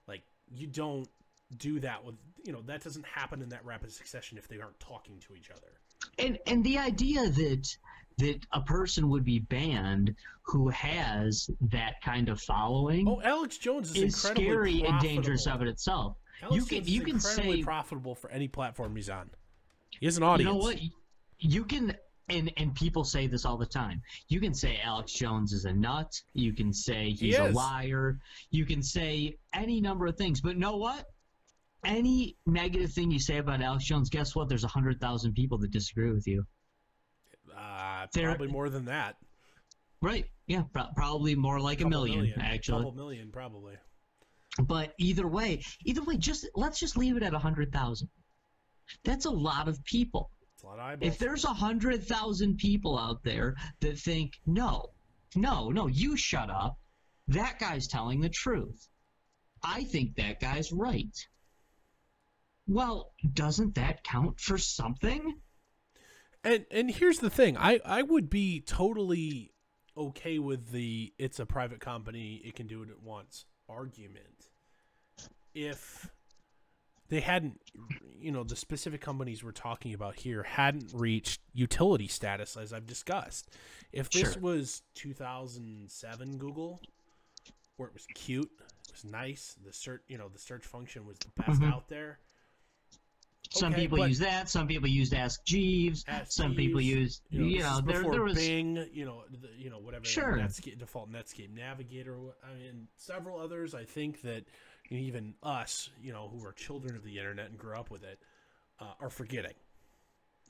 Like 0.07 0.23
you 0.51 0.67
don't 0.67 1.07
do 1.55 1.79
that 1.79 2.03
with 2.03 2.15
you 2.43 2.51
know 2.51 2.61
that 2.63 2.83
doesn't 2.83 3.05
happen 3.05 3.41
in 3.41 3.49
that 3.49 3.63
rapid 3.65 3.91
succession 3.91 4.37
if 4.37 4.47
they 4.47 4.59
aren't 4.59 4.79
talking 4.79 5.19
to 5.27 5.35
each 5.35 5.49
other. 5.49 5.79
And 6.19 6.37
and 6.45 6.63
the 6.63 6.77
idea 6.77 7.29
that 7.29 7.77
that 8.17 8.45
a 8.51 8.61
person 8.61 9.09
would 9.09 9.23
be 9.23 9.39
banned 9.39 10.15
who 10.41 10.69
has 10.69 11.49
that 11.69 12.01
kind 12.03 12.29
of 12.29 12.41
following 12.41 13.07
Oh, 13.07 13.21
Alex 13.23 13.57
Jones 13.57 13.91
is, 13.91 14.15
is 14.15 14.15
scary 14.15 14.83
and 14.83 14.99
dangerous 14.99 15.45
of 15.45 15.61
it 15.61 15.67
itself. 15.67 16.17
Alex 16.41 16.55
you 16.55 16.65
can- 16.65 16.77
Jones 16.85 16.89
you 16.89 17.01
can 17.01 17.19
say- 17.19 17.63
profitable 17.63 18.15
for 18.15 18.29
any 18.31 18.47
platform 18.47 18.95
he's 18.95 19.09
on. 19.09 19.29
He 19.99 20.05
has 20.05 20.17
an 20.17 20.23
audience. 20.23 20.47
You 20.47 20.53
know 20.53 20.63
what? 20.63 20.79
You 21.39 21.63
can 21.63 21.95
and 22.29 22.51
and 22.57 22.75
people 22.75 23.03
say 23.03 23.27
this 23.27 23.45
all 23.45 23.57
the 23.57 23.65
time. 23.65 24.01
You 24.27 24.39
can 24.39 24.53
say 24.53 24.79
Alex 24.83 25.13
Jones 25.13 25.53
is 25.53 25.65
a 25.65 25.73
nut. 25.73 26.21
You 26.33 26.53
can 26.53 26.73
say 26.73 27.11
He 27.11 27.27
he's 27.27 27.37
a 27.37 27.45
liar. 27.45 28.19
You 28.51 28.65
can 28.65 28.83
say 28.83 29.37
any 29.53 29.79
number 29.79 30.07
of 30.07 30.17
things. 30.17 30.41
But 30.41 30.57
know 30.57 30.75
what? 30.77 31.05
Any 31.87 32.35
negative 32.45 32.91
thing 32.91 33.11
you 33.11 33.19
say 33.19 33.37
about 33.37 33.61
Alex 33.61 33.85
Jones, 33.85 34.09
guess 34.09 34.35
what? 34.35 34.49
There's 34.49 34.65
a 34.65 34.67
hundred 34.67 34.99
thousand 34.99 35.33
people 35.33 35.57
that 35.59 35.71
disagree 35.71 36.11
with 36.11 36.27
you. 36.27 36.45
Uh, 37.57 38.07
probably 38.13 38.49
more 38.49 38.69
than 38.69 38.85
that. 38.85 39.15
Right? 40.01 40.25
Yeah, 40.47 40.63
pro- 40.73 40.91
probably 40.95 41.33
more 41.35 41.61
like 41.61 41.79
a 41.79 41.87
million, 41.87 42.19
million, 42.19 42.41
actually. 42.41 42.83
Couple 42.83 42.91
million, 42.91 43.31
probably. 43.31 43.75
But 44.59 44.93
either 44.99 45.27
way, 45.27 45.63
either 45.85 46.03
way, 46.03 46.17
just 46.17 46.47
let's 46.55 46.77
just 46.79 46.97
leave 46.97 47.15
it 47.15 47.23
at 47.23 47.33
a 47.33 47.39
hundred 47.39 47.71
thousand. 47.71 48.09
That's 49.05 49.25
a 49.25 49.31
lot 49.31 49.69
of 49.69 49.81
people. 49.85 50.29
A 50.63 50.67
lot. 50.67 50.97
If 51.01 51.17
there's 51.19 51.45
a 51.45 51.53
hundred 51.53 52.03
thousand 52.03 52.57
people 52.57 52.99
out 52.99 53.23
there 53.23 53.55
that 53.79 53.97
think, 53.97 54.33
no, 54.45 54.87
no, 55.35 55.69
no, 55.69 55.87
you 55.87 56.17
shut 56.17 56.49
up, 56.49 56.77
that 57.29 57.59
guy's 57.59 57.87
telling 57.87 58.19
the 58.19 58.29
truth. 58.29 58.89
I 59.63 59.85
think 59.85 60.15
that 60.15 60.41
guy's 60.41 60.71
right. 60.73 61.15
Well, 62.67 63.13
doesn't 63.33 63.75
that 63.75 64.03
count 64.03 64.39
for 64.39 64.57
something? 64.57 65.39
And 66.43 66.65
and 66.69 66.91
here's 66.91 67.19
the 67.19 67.29
thing, 67.29 67.57
I 67.57 67.79
I 67.85 68.01
would 68.03 68.29
be 68.29 68.61
totally 68.61 69.51
okay 69.95 70.37
with 70.37 70.71
the 70.71 71.13
it's 71.17 71.39
a 71.39 71.45
private 71.45 71.79
company, 71.79 72.41
it 72.43 72.55
can 72.55 72.67
do 72.67 72.79
what 72.79 72.89
it 72.89 73.01
wants 73.01 73.45
argument 73.69 74.49
if 75.53 76.09
they 77.09 77.19
hadn't 77.21 77.59
you 78.19 78.31
know 78.31 78.43
the 78.43 78.55
specific 78.55 79.01
companies 79.01 79.43
we're 79.43 79.51
talking 79.51 79.93
about 79.93 80.19
here 80.19 80.43
hadn't 80.43 80.91
reached 80.93 81.41
utility 81.53 82.07
status 82.07 82.55
as 82.55 82.71
I've 82.71 82.85
discussed. 82.87 83.49
If 83.91 84.09
this 84.09 84.33
Sure. 84.33 84.41
was 84.41 84.83
2007 84.93 86.37
Google 86.37 86.79
where 87.77 87.87
it 87.89 87.93
was 87.93 88.07
cute, 88.13 88.51
it 88.87 88.91
was 88.93 89.03
nice, 89.05 89.55
the 89.65 89.73
search 89.73 90.03
you 90.07 90.17
know 90.17 90.29
the 90.29 90.39
search 90.39 90.65
function 90.65 91.05
was 91.05 91.17
the 91.19 91.29
best 91.41 91.59
Mhm. 91.61 91.73
out 91.73 91.87
there. 91.89 92.19
Some 93.57 93.73
Okay, 93.73 93.81
people 93.81 94.07
use 94.07 94.19
that. 94.19 94.49
Some 94.49 94.67
people 94.67 94.87
used 94.87 95.13
Ask 95.13 95.43
Jeeves. 95.45 96.03
Ask 96.07 96.31
some 96.31 96.55
people 96.55 96.79
Jeeves, 96.79 96.95
use, 96.97 97.21
you 97.29 97.57
this 97.57 97.63
know, 97.63 97.81
there, 97.85 98.03
there 98.11 98.23
was. 98.23 98.35
Bing, 98.35 98.87
you 98.93 99.05
know, 99.05 99.23
the, 99.29 99.49
you 99.57 99.69
know, 99.69 99.79
whatever. 99.79 100.05
Sure. 100.05 100.37
Netscape, 100.37 100.77
default 100.79 101.11
Netscape 101.11 101.53
Navigator. 101.53 102.15
I 102.43 102.53
mean, 102.57 102.87
several 102.97 103.39
others. 103.39 103.73
I 103.73 103.83
think 103.83 104.21
that 104.21 104.45
even 104.89 105.33
us, 105.43 105.89
you 106.01 106.13
know, 106.13 106.29
who 106.29 106.45
are 106.45 106.53
children 106.53 106.95
of 106.95 107.03
the 107.03 107.17
internet 107.17 107.49
and 107.49 107.57
grew 107.57 107.75
up 107.75 107.89
with 107.89 108.03
it, 108.03 108.19
uh, 108.79 108.93
are 109.01 109.09
forgetting. 109.09 109.53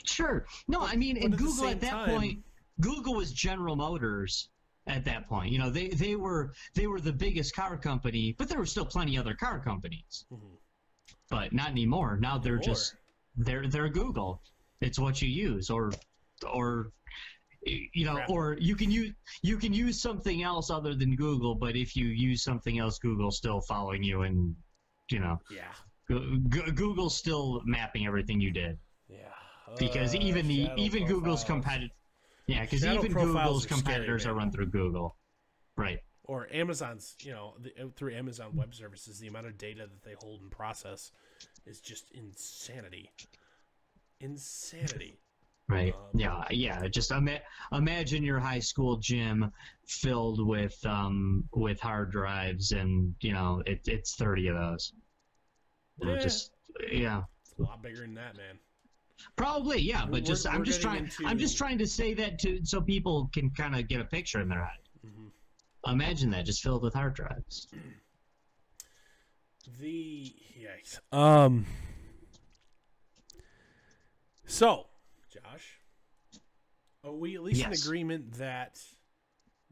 Sure. 0.05 0.45
No, 0.67 0.81
I 0.81 0.95
mean, 0.95 1.15
but 1.15 1.23
and 1.25 1.33
at 1.33 1.39
Google 1.39 1.67
at 1.67 1.81
that 1.81 1.89
time- 1.91 2.09
point, 2.09 2.43
Google 2.79 3.15
was 3.15 3.31
General 3.31 3.75
Motors 3.75 4.49
at 4.85 5.05
that 5.05 5.27
point. 5.27 5.51
You 5.51 5.59
know, 5.59 5.69
they 5.69 5.87
they 5.89 6.15
were 6.15 6.53
they 6.75 6.87
were 6.87 7.01
the 7.01 7.13
biggest 7.13 7.55
car 7.55 7.77
company, 7.77 8.35
but 8.37 8.47
there 8.47 8.59
were 8.59 8.65
still 8.65 8.85
plenty 8.85 9.17
other 9.17 9.33
car 9.33 9.59
companies. 9.59 10.25
Mhm. 10.31 10.57
But 11.29 11.53
not 11.53 11.69
anymore. 11.71 12.17
Now 12.21 12.37
they're 12.37 12.53
Anymore. 12.57 12.75
just 12.75 12.95
they're 13.35 13.67
they're 13.67 13.89
Google. 13.89 14.41
It's 14.81 14.99
what 14.99 15.21
you 15.21 15.29
use, 15.29 15.69
or 15.69 15.91
or 16.53 16.91
you 17.65 18.05
know, 18.05 18.21
or 18.29 18.55
you 18.59 18.75
can 18.75 18.89
use 18.91 19.13
you 19.41 19.57
can 19.57 19.73
use 19.73 20.01
something 20.01 20.43
else 20.43 20.69
other 20.69 20.95
than 20.95 21.15
Google. 21.15 21.55
But 21.55 21.75
if 21.75 21.95
you 21.95 22.05
use 22.07 22.43
something 22.43 22.79
else, 22.79 22.97
Google's 22.99 23.37
still 23.37 23.61
following 23.61 24.03
you, 24.03 24.21
and 24.21 24.55
you 25.11 25.19
know, 25.19 25.37
Yeah, 25.49 25.73
Go- 26.09 26.71
Google's 26.71 27.15
still 27.17 27.61
mapping 27.65 28.05
everything 28.05 28.39
you 28.39 28.51
did 28.51 28.77
yeah. 29.09 29.17
because 29.79 30.13
Uh, 30.15 30.19
even 30.21 30.47
the 30.47 30.69
even 30.77 31.05
Google's 31.07 31.43
competitive, 31.43 31.95
yeah, 32.45 32.61
because 32.61 32.85
even 32.85 33.11
Google's 33.11 33.65
are 33.65 33.67
scary, 33.67 33.81
competitors 33.81 34.25
are 34.25 34.33
run 34.33 34.51
through 34.51 34.67
Google, 34.67 35.17
right? 35.75 35.99
Or 36.27 36.47
Amazon's, 36.51 37.15
you 37.21 37.31
know, 37.31 37.53
the, 37.59 37.69
uh, 37.81 37.87
through 37.95 38.13
Amazon 38.13 38.51
Web 38.55 38.75
Services, 38.75 39.19
the 39.19 39.27
amount 39.27 39.47
of 39.47 39.57
data 39.57 39.81
that 39.87 40.03
they 40.03 40.15
hold 40.19 40.41
and 40.41 40.51
process 40.51 41.11
is 41.65 41.79
just 41.79 42.11
insanity. 42.11 43.11
Insanity. 44.19 45.19
Right. 45.69 45.93
Um, 45.93 46.19
yeah. 46.19 46.43
Yeah. 46.49 46.87
Just 46.87 47.11
ima- 47.11 47.41
imagine 47.71 48.23
your 48.23 48.39
high 48.39 48.59
school 48.59 48.97
gym 48.97 49.51
filled 49.85 50.45
with 50.45 50.77
um 50.85 51.43
with 51.53 51.79
hard 51.81 52.11
drives, 52.11 52.71
and 52.71 53.13
you 53.19 53.33
know 53.33 53.61
it, 53.65 53.81
it's 53.85 54.15
thirty 54.15 54.47
of 54.47 54.55
those. 54.55 54.93
You 55.99 56.07
know, 56.07 56.13
Yeah. 56.13 56.19
Just 56.19 56.51
yeah. 56.91 57.23
It's 57.41 57.59
a 57.59 57.63
lot 57.63 57.81
bigger 57.83 58.01
than 58.01 58.13
that, 58.15 58.37
man. 58.37 58.59
Probably 59.35 59.81
yeah, 59.81 60.03
but 60.03 60.11
We're- 60.11 60.23
just 60.23 60.45
we're 60.45 60.51
I'm 60.51 60.63
just 60.63 60.81
trying 60.81 61.11
I'm 61.25 61.37
just 61.37 61.57
trying 61.57 61.79
to 61.79 61.87
say 61.87 62.13
that 62.13 62.39
to 62.39 62.63
so 62.63 62.79
people 62.81 63.29
can 63.33 63.49
kind 63.49 63.75
of 63.75 63.87
get 63.89 63.99
a 63.99 64.05
picture 64.05 64.39
in 64.39 64.47
their 64.47 64.63
head. 64.63 64.79
Imagine 65.87 66.31
that 66.31 66.45
just 66.45 66.61
filled 66.61 66.83
with 66.83 66.93
hard 66.93 67.13
drives. 67.13 67.67
The 69.79 70.33
yikes. 70.59 70.99
Um. 71.11 71.65
So, 74.45 74.85
Josh, 75.29 75.81
are 77.03 77.13
we 77.13 77.35
at 77.35 77.43
least 77.43 77.65
in 77.65 77.73
agreement 77.73 78.33
that 78.37 78.79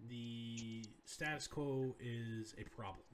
the 0.10 0.86
status 1.06 1.48
quo 1.48 1.96
is 2.00 2.54
a 2.58 2.64
problem? 2.76 3.06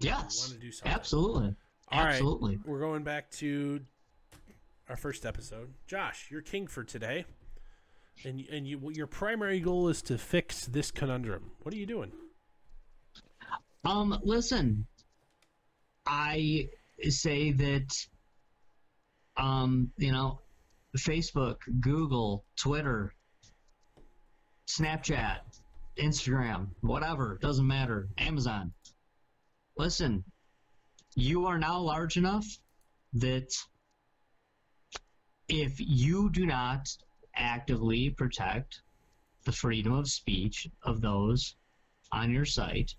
Yes, 0.00 0.48
want 0.48 0.60
to 0.60 0.66
do 0.66 0.72
something. 0.72 0.92
Absolutely. 0.92 1.54
All 1.88 2.04
right. 2.04 2.14
Absolutely. 2.14 2.58
We're 2.64 2.80
going 2.80 3.04
back 3.04 3.30
to 3.32 3.80
our 4.88 4.96
first 4.96 5.24
episode. 5.24 5.72
Josh, 5.86 6.26
you're 6.30 6.42
king 6.42 6.66
for 6.66 6.82
today, 6.82 7.24
and 8.24 8.40
and 8.50 8.66
you 8.66 8.80
your 8.92 9.06
primary 9.06 9.60
goal 9.60 9.88
is 9.88 10.02
to 10.02 10.18
fix 10.18 10.66
this 10.66 10.90
conundrum. 10.90 11.52
What 11.62 11.74
are 11.74 11.78
you 11.78 11.86
doing? 11.86 12.12
Um, 13.84 14.18
listen, 14.22 14.86
I 16.06 16.68
say 17.08 17.52
that, 17.52 17.94
um, 19.36 19.90
you 19.98 20.12
know, 20.12 20.40
Facebook, 20.96 21.56
Google, 21.80 22.44
Twitter, 22.56 23.12
Snapchat, 24.66 25.40
Instagram, 25.98 26.68
whatever, 26.80 27.38
doesn't 27.42 27.66
matter, 27.66 28.08
Amazon. 28.16 28.72
Listen, 29.76 30.24
you 31.14 31.46
are 31.46 31.58
now 31.58 31.80
large 31.80 32.16
enough 32.16 32.46
that 33.14 33.52
if 35.48 35.74
you 35.78 36.30
do 36.30 36.46
not 36.46 36.88
actively 37.36 38.10
protect 38.10 38.82
the 39.44 39.52
freedom 39.52 39.92
of 39.92 40.08
speech 40.08 40.68
of 40.82 41.00
those 41.00 41.56
on 42.12 42.30
your 42.30 42.44
site, 42.44 42.94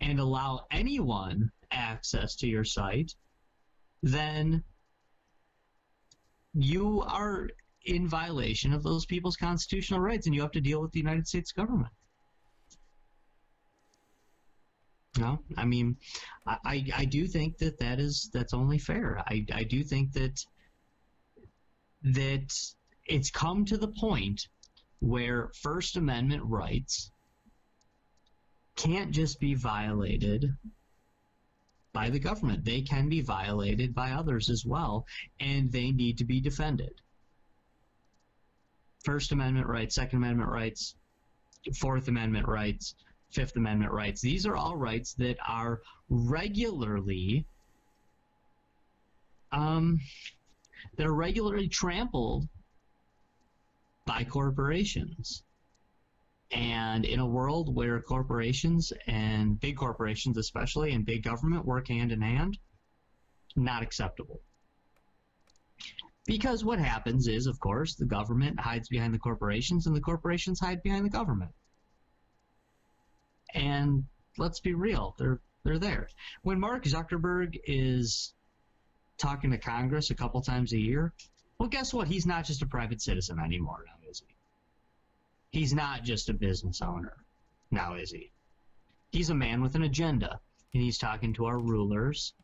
and 0.00 0.18
allow 0.18 0.66
anyone 0.70 1.50
access 1.70 2.36
to 2.36 2.46
your 2.46 2.64
site, 2.64 3.14
then 4.02 4.62
you 6.54 7.02
are 7.02 7.48
in 7.84 8.08
violation 8.08 8.72
of 8.72 8.82
those 8.82 9.06
people's 9.06 9.36
constitutional 9.36 10.00
rights 10.00 10.26
and 10.26 10.34
you 10.34 10.42
have 10.42 10.52
to 10.52 10.60
deal 10.60 10.80
with 10.80 10.92
the 10.92 10.98
United 10.98 11.26
States 11.26 11.52
government. 11.52 11.92
No, 15.18 15.40
I 15.56 15.64
mean, 15.64 15.96
I, 16.46 16.84
I, 16.96 17.04
do 17.04 17.26
think 17.26 17.58
that 17.58 17.80
that 17.80 17.98
is 17.98 18.30
that's 18.32 18.54
only 18.54 18.78
fair. 18.78 19.22
I, 19.26 19.44
I 19.52 19.64
do 19.64 19.82
think 19.82 20.12
that 20.12 20.44
that 22.02 22.52
it's 23.10 23.30
come 23.30 23.64
to 23.64 23.76
the 23.76 23.88
point 23.88 24.46
where 25.00 25.50
First 25.54 25.96
Amendment 25.96 26.44
rights 26.44 27.10
can't 28.76 29.10
just 29.10 29.40
be 29.40 29.54
violated 29.54 30.54
by 31.92 32.08
the 32.10 32.20
government. 32.20 32.64
They 32.64 32.82
can 32.82 33.08
be 33.08 33.20
violated 33.20 33.94
by 33.94 34.12
others 34.12 34.48
as 34.48 34.64
well, 34.64 35.06
and 35.40 35.72
they 35.72 35.90
need 35.90 36.18
to 36.18 36.24
be 36.24 36.40
defended. 36.40 36.92
First 39.04 39.32
Amendment 39.32 39.66
rights, 39.66 39.96
Second 39.96 40.18
Amendment 40.18 40.50
rights, 40.50 40.94
Fourth 41.80 42.06
Amendment 42.06 42.46
rights, 42.46 42.94
Fifth 43.32 43.56
Amendment 43.56 43.92
rights. 43.92 44.20
These 44.20 44.46
are 44.46 44.56
all 44.56 44.76
rights 44.76 45.14
that 45.14 45.36
are 45.46 45.80
regularly 46.08 47.44
um, 49.52 49.98
that 50.96 51.06
are 51.06 51.14
regularly 51.14 51.68
trampled 51.68 52.48
by 54.10 54.24
corporations. 54.24 55.44
And 56.50 57.04
in 57.04 57.20
a 57.20 57.26
world 57.26 57.72
where 57.72 58.00
corporations 58.00 58.92
and 59.06 59.60
big 59.60 59.76
corporations, 59.76 60.36
especially, 60.36 60.92
and 60.94 61.06
big 61.06 61.22
government 61.22 61.64
work 61.64 61.86
hand 61.86 62.10
in 62.10 62.20
hand, 62.20 62.58
not 63.54 63.84
acceptable. 63.84 64.40
Because 66.26 66.64
what 66.64 66.80
happens 66.80 67.28
is, 67.28 67.46
of 67.46 67.60
course, 67.60 67.94
the 67.94 68.04
government 68.04 68.58
hides 68.58 68.88
behind 68.88 69.14
the 69.14 69.18
corporations 69.18 69.86
and 69.86 69.94
the 69.94 70.00
corporations 70.00 70.58
hide 70.58 70.82
behind 70.82 71.04
the 71.04 71.10
government. 71.10 71.52
And 73.54 74.06
let's 74.38 74.58
be 74.58 74.74
real, 74.74 75.14
they're 75.18 75.40
they're 75.62 75.78
there. 75.78 76.08
When 76.42 76.58
Mark 76.58 76.84
Zuckerberg 76.84 77.60
is 77.64 78.32
talking 79.18 79.50
to 79.52 79.58
Congress 79.58 80.10
a 80.10 80.14
couple 80.16 80.40
times 80.40 80.72
a 80.72 80.78
year, 80.78 81.12
well, 81.60 81.68
guess 81.68 81.92
what? 81.92 82.08
He's 82.08 82.24
not 82.24 82.46
just 82.46 82.62
a 82.62 82.66
private 82.66 83.02
citizen 83.02 83.38
anymore? 83.38 83.84
He's 85.50 85.74
not 85.74 86.04
just 86.04 86.28
a 86.28 86.32
business 86.32 86.80
owner 86.80 87.16
now, 87.70 87.94
is 87.94 88.10
he? 88.10 88.30
He's 89.10 89.30
a 89.30 89.34
man 89.34 89.60
with 89.60 89.74
an 89.74 89.82
agenda, 89.82 90.40
and 90.72 90.82
he's 90.82 90.98
talking 90.98 91.32
to 91.34 91.46
our 91.46 91.58
rulers, 91.58 92.34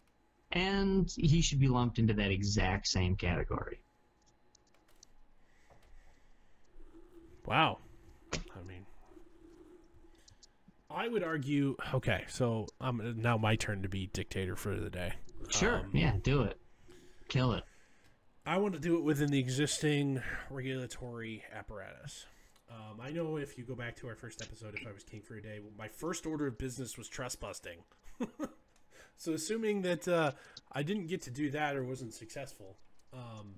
and 0.52 1.10
he 1.16 1.40
should 1.40 1.60
be 1.60 1.68
lumped 1.68 1.98
into 2.00 2.14
that 2.14 2.30
exact 2.32 2.88
same 2.88 3.14
category. 3.14 3.80
Wow. 7.46 7.78
I 8.32 8.62
mean, 8.66 8.84
I 10.90 11.06
would 11.06 11.22
argue. 11.22 11.76
Okay, 11.94 12.24
so 12.28 12.66
um, 12.80 13.14
now 13.18 13.36
my 13.36 13.54
turn 13.54 13.82
to 13.82 13.88
be 13.88 14.08
dictator 14.12 14.56
for 14.56 14.74
the 14.74 14.90
day. 14.90 15.12
Sure, 15.48 15.78
Um, 15.78 15.90
yeah, 15.92 16.14
do 16.22 16.42
it. 16.42 16.58
Kill 17.28 17.52
it. 17.52 17.62
I 18.44 18.58
want 18.58 18.74
to 18.74 18.80
do 18.80 18.96
it 18.96 19.02
within 19.04 19.30
the 19.30 19.38
existing 19.38 20.22
regulatory 20.50 21.44
apparatus. 21.54 22.26
Um, 22.68 23.00
I 23.00 23.10
know 23.10 23.36
if 23.36 23.56
you 23.56 23.64
go 23.64 23.74
back 23.74 23.96
to 23.96 24.08
our 24.08 24.16
first 24.16 24.42
episode, 24.42 24.74
if 24.74 24.86
I 24.86 24.92
was 24.92 25.04
king 25.04 25.20
for 25.20 25.36
a 25.36 25.42
day, 25.42 25.60
my 25.78 25.88
first 25.88 26.26
order 26.26 26.46
of 26.46 26.58
business 26.58 26.98
was 26.98 27.08
trust 27.08 27.40
busting. 27.40 27.78
so, 29.16 29.32
assuming 29.32 29.82
that 29.82 30.08
uh, 30.08 30.32
I 30.72 30.82
didn't 30.82 31.06
get 31.06 31.22
to 31.22 31.30
do 31.30 31.50
that 31.50 31.76
or 31.76 31.84
wasn't 31.84 32.12
successful, 32.12 32.76
um, 33.12 33.56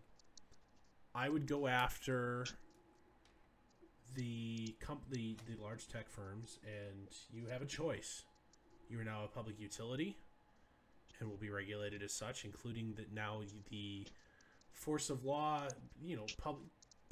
I 1.15 1.29
would 1.29 1.47
go 1.47 1.67
after 1.67 2.47
the 4.15 4.75
comp- 4.81 5.09
the 5.11 5.37
the 5.47 5.63
large 5.63 5.89
tech 5.89 6.09
firms, 6.11 6.59
and 6.65 7.09
you 7.33 7.47
have 7.47 7.63
a 7.63 7.67
choice. 7.67 8.25
You 8.91 9.01
are 9.01 9.05
now 9.05 9.25
a 9.25 9.29
public 9.29 9.59
utility, 9.59 10.19
and 11.19 11.31
will 11.31 11.37
be 11.37 11.51
regulated 11.51 12.03
as 12.03 12.13
such, 12.13 12.45
including 12.45 12.95
that 12.97 13.13
now 13.13 13.41
the 13.71 14.07
force 14.73 15.09
of 15.09 15.25
law. 15.25 15.67
You 16.03 16.17
know, 16.17 16.27
public 16.37 16.67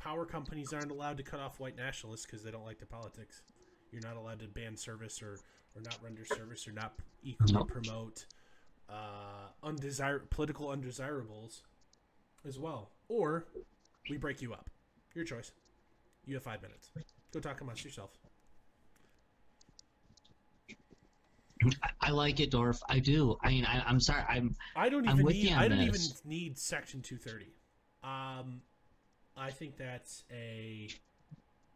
power 0.07 0.25
companies 0.25 0.73
aren't 0.73 0.93
allowed 0.93 1.17
to 1.17 1.23
cut 1.25 1.41
off 1.41 1.59
white 1.59 1.77
nationalists 1.77 2.25
because 2.25 2.45
they 2.45 2.51
don't 2.53 2.65
like 2.65 2.79
the 2.79 2.87
politics. 2.87 3.43
You're 3.91 4.03
not 4.03 4.17
allowed 4.17 4.39
to 4.39 4.47
ban 4.47 4.77
service 4.77 5.21
or 5.21 5.41
or 5.75 5.83
not 5.83 5.99
render 6.03 6.25
service 6.25 6.67
or 6.69 6.73
not 6.73 6.95
equally 7.23 7.65
promote 7.65 8.25
uh, 8.89 9.49
undesir- 9.65 10.31
political 10.31 10.71
undesirables 10.71 11.63
as 12.47 12.59
well. 12.59 12.91
Or 13.09 13.47
we 14.09 14.17
break 14.17 14.41
you 14.41 14.53
up. 14.55 14.71
Your 15.15 15.25
choice. 15.25 15.51
You 16.25 16.35
have 16.35 16.45
five 16.45 16.63
minutes. 16.63 16.91
Go 17.33 17.41
talk 17.41 17.61
amongst 17.61 17.85
yourself. 17.85 18.11
I, 22.01 22.11
like 22.11 22.39
it, 22.39 22.51
Dorf. 22.51 22.81
I 22.89 23.01
do. 23.01 23.37
I 23.43 23.49
mean, 23.49 23.65
I, 23.65 23.83
I'm 23.87 23.99
sorry. 23.99 24.23
I'm 24.29 24.55
I 24.77 24.89
don't 24.89 25.07
I'm 25.09 25.15
even 25.15 25.27
with 25.27 25.35
need. 25.35 25.53
I 25.53 25.69
don't 25.69 25.81
even 25.81 26.01
need 26.25 26.57
Section 26.59 27.03
230. 27.03 27.51
Um, 28.05 28.61
I 29.37 29.51
think 29.51 29.77
that's 29.77 30.25
a 30.33 30.89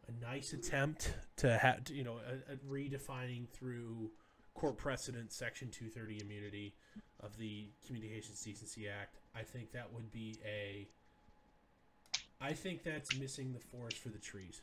a 0.07 0.25
nice 0.25 0.53
attempt 0.53 1.13
to 1.37 1.57
have 1.57 1.81
you 1.91 2.03
know 2.03 2.17
a, 2.17 2.53
a 2.53 2.55
redefining 2.57 3.47
through 3.49 4.11
court 4.53 4.77
precedent 4.77 5.31
Section 5.31 5.69
230 5.69 6.21
immunity 6.23 6.73
of 7.21 7.37
the 7.37 7.69
Communications 7.85 8.41
Decency 8.41 8.87
Act. 8.87 9.19
I 9.35 9.43
think 9.43 9.71
that 9.71 9.91
would 9.93 10.11
be 10.11 10.37
a. 10.45 10.87
I 12.41 12.53
think 12.53 12.83
that's 12.83 13.17
missing 13.19 13.53
the 13.53 13.59
forest 13.59 13.97
for 13.97 14.09
the 14.09 14.17
trees. 14.17 14.61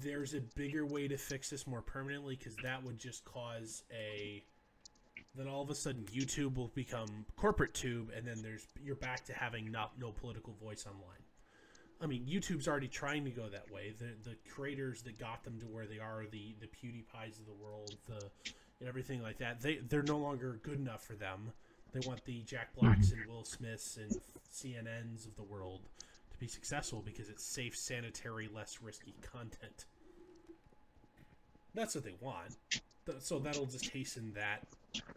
There's 0.00 0.34
a 0.34 0.40
bigger 0.40 0.84
way 0.84 1.06
to 1.06 1.16
fix 1.16 1.50
this 1.50 1.64
more 1.64 1.80
permanently 1.80 2.34
because 2.34 2.56
that 2.64 2.82
would 2.82 2.98
just 2.98 3.24
cause 3.24 3.84
a 3.92 4.42
then 5.36 5.48
all 5.48 5.62
of 5.62 5.70
a 5.70 5.74
sudden 5.74 6.04
YouTube 6.04 6.56
will 6.56 6.72
become 6.74 7.26
corporate 7.36 7.74
tube, 7.74 8.10
and 8.16 8.26
then 8.26 8.42
there's 8.42 8.66
you're 8.82 8.96
back 8.96 9.24
to 9.26 9.32
having 9.32 9.70
not 9.70 9.92
no 9.98 10.10
political 10.12 10.54
voice 10.62 10.86
online. 10.86 11.22
I 12.00 12.06
mean, 12.06 12.26
YouTube's 12.26 12.68
already 12.68 12.88
trying 12.88 13.24
to 13.24 13.30
go 13.30 13.48
that 13.48 13.70
way. 13.70 13.94
The 13.98 14.28
the 14.28 14.36
creators 14.50 15.02
that 15.02 15.18
got 15.18 15.44
them 15.44 15.58
to 15.60 15.66
where 15.66 15.86
they 15.86 15.98
are, 15.98 16.24
the 16.30 16.54
the 16.60 16.66
PewDiePies 16.66 17.38
of 17.38 17.46
the 17.46 17.54
world, 17.54 17.96
the 18.06 18.52
and 18.80 18.88
everything 18.88 19.22
like 19.22 19.38
that, 19.38 19.60
they 19.60 19.76
they're 19.88 20.02
no 20.02 20.18
longer 20.18 20.60
good 20.62 20.78
enough 20.78 21.04
for 21.04 21.14
them. 21.14 21.52
They 21.92 22.06
want 22.06 22.24
the 22.24 22.42
Jack 22.42 22.74
Blacks 22.74 23.12
and 23.12 23.24
Will 23.26 23.44
Smiths 23.44 23.96
and 23.96 24.20
CNNs 24.52 25.26
of 25.26 25.36
the 25.36 25.44
world 25.44 25.80
to 26.30 26.38
be 26.38 26.46
successful 26.46 27.02
because 27.04 27.28
it's 27.30 27.44
safe, 27.44 27.76
sanitary, 27.76 28.50
less 28.52 28.82
risky 28.82 29.14
content. 29.22 29.86
That's 31.74 31.94
what 31.94 32.04
they 32.04 32.14
want. 32.20 32.56
So 33.20 33.38
that'll 33.38 33.66
just 33.66 33.90
hasten 33.90 34.32
that 34.34 34.64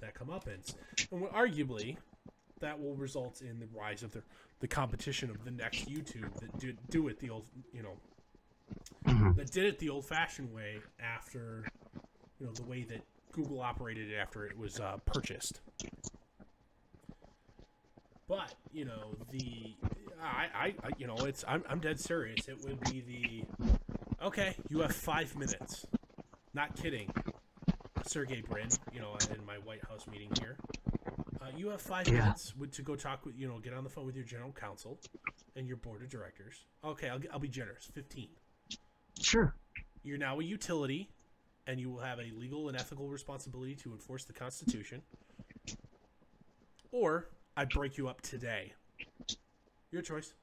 that 0.02 0.14
comeuppance, 0.16 0.74
and 1.12 1.24
arguably, 1.30 1.98
that 2.60 2.80
will 2.80 2.96
result 2.96 3.42
in 3.42 3.60
the 3.60 3.68
rise 3.74 4.04
of 4.04 4.12
the 4.12 4.22
the 4.60 4.68
competition 4.68 5.30
of 5.30 5.44
the 5.46 5.52
next 5.52 5.88
YouTube 5.90 6.34
that 6.40 6.58
do, 6.60 6.74
do 6.90 7.08
it 7.08 7.20
the 7.20 7.30
old 7.30 7.46
you 7.74 7.82
know 7.84 7.98
Mhm. 9.06 9.36
that 9.38 9.52
did 9.52 9.66
it 9.66 9.80
the 9.80 9.90
old 9.90 10.06
fashioned 10.06 10.54
way 10.54 10.80
after 11.00 11.66
you 12.40 12.46
know 12.46 12.52
the 12.54 12.64
way 12.64 12.84
that 12.84 13.02
Google 13.32 13.62
operated 13.62 14.12
it 14.12 14.16
after 14.16 14.46
it 14.46 14.58
was 14.58 14.80
uh, 14.80 14.98
purchased. 15.06 15.62
But 18.28 18.54
you 18.72 18.86
know 18.86 19.16
the 19.32 19.74
I, 20.22 20.48
I, 20.54 20.66
I 20.84 20.90
you 20.98 21.08
know, 21.08 21.16
it's 21.20 21.44
I'm, 21.48 21.64
I'm 21.70 21.80
dead 21.80 22.00
serious. 22.00 22.48
It 22.48 22.58
would 22.64 22.80
be 22.82 23.02
the 24.20 24.26
okay. 24.26 24.56
You 24.70 24.80
have 24.82 24.94
five 24.96 25.36
minutes. 25.38 25.86
Not 26.54 26.76
kidding, 26.76 27.10
Sergey 28.10 28.41
Brin. 28.41 28.68
You 28.91 29.01
know, 29.01 29.16
in 29.34 29.45
my 29.45 29.55
White 29.60 29.84
House 29.88 30.07
meeting 30.07 30.30
here, 30.41 30.57
uh, 31.41 31.45
you 31.55 31.70
have 31.70 31.80
five 31.82 32.07
Yeah. 32.07 32.20
minutes 32.20 32.53
to 32.72 32.82
go 32.82 32.95
talk 32.95 33.24
with 33.26 33.38
you 33.38 33.47
know, 33.47 33.60
get 33.60 33.74
on 33.74 33.84
the 33.84 33.89
phone 33.89 34.05
with 34.05 34.16
your 34.16 34.26
general 34.26 34.51
counsel 34.51 34.99
and 35.55 35.68
your 35.68 35.78
board 35.78 36.01
of 36.01 36.10
directors. 36.10 36.66
Okay, 36.84 37.07
I'll, 37.10 37.20
I'll 37.32 37.39
be 37.39 37.47
generous. 37.47 37.86
Fifteen. 37.93 38.30
Sure. 39.22 39.53
You're 40.01 40.18
now 40.18 40.39
a 40.39 40.43
utility, 40.43 41.10
and 41.68 41.80
you 41.80 41.89
will 41.91 41.99
have 41.99 42.20
a 42.20 42.32
legal 42.36 42.68
and 42.70 42.78
ethical 42.78 43.10
responsibility 43.10 43.76
to 43.76 43.91
enforce 43.91 44.24
the 44.24 44.34
Constitution. 44.34 45.01
Or 46.91 47.30
I 47.55 47.66
break 47.66 47.97
you 47.97 48.07
up 48.07 48.22
today. 48.22 48.74
Your 49.91 50.01
choice. 50.01 50.34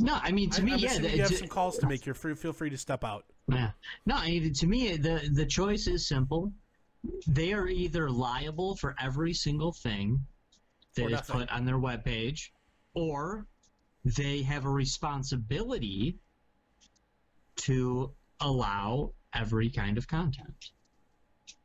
No, 0.00 0.18
I 0.20 0.32
mean 0.32 0.50
to 0.50 0.62
I, 0.62 0.64
me, 0.64 0.72
I'm 0.72 0.78
yeah. 0.80 0.98
the- 0.98 1.10
you 1.16 1.22
have 1.22 1.36
some 1.36 1.46
calls 1.48 1.78
to 1.78 1.86
make. 1.86 2.06
You're 2.06 2.14
free, 2.14 2.34
feel 2.34 2.52
free 2.54 2.70
to 2.70 2.78
step 2.78 3.04
out. 3.04 3.26
Yeah. 3.48 3.70
No, 4.06 4.16
I 4.16 4.26
mean, 4.26 4.52
to 4.54 4.66
me, 4.66 4.96
the 4.96 5.28
the 5.32 5.46
choice 5.46 5.86
is 5.86 6.06
simple. 6.06 6.52
They 7.26 7.52
are 7.52 7.66
either 7.66 8.10
liable 8.10 8.76
for 8.76 8.94
every 9.00 9.32
single 9.32 9.72
thing 9.72 10.26
that 10.94 11.10
is 11.10 11.20
put 11.22 11.50
on 11.50 11.64
their 11.64 11.78
webpage, 11.78 12.50
or 12.94 13.46
they 14.04 14.42
have 14.42 14.64
a 14.64 14.70
responsibility 14.70 16.18
to 17.56 18.12
allow 18.40 19.12
every 19.34 19.70
kind 19.70 19.98
of 19.98 20.08
content. 20.08 20.70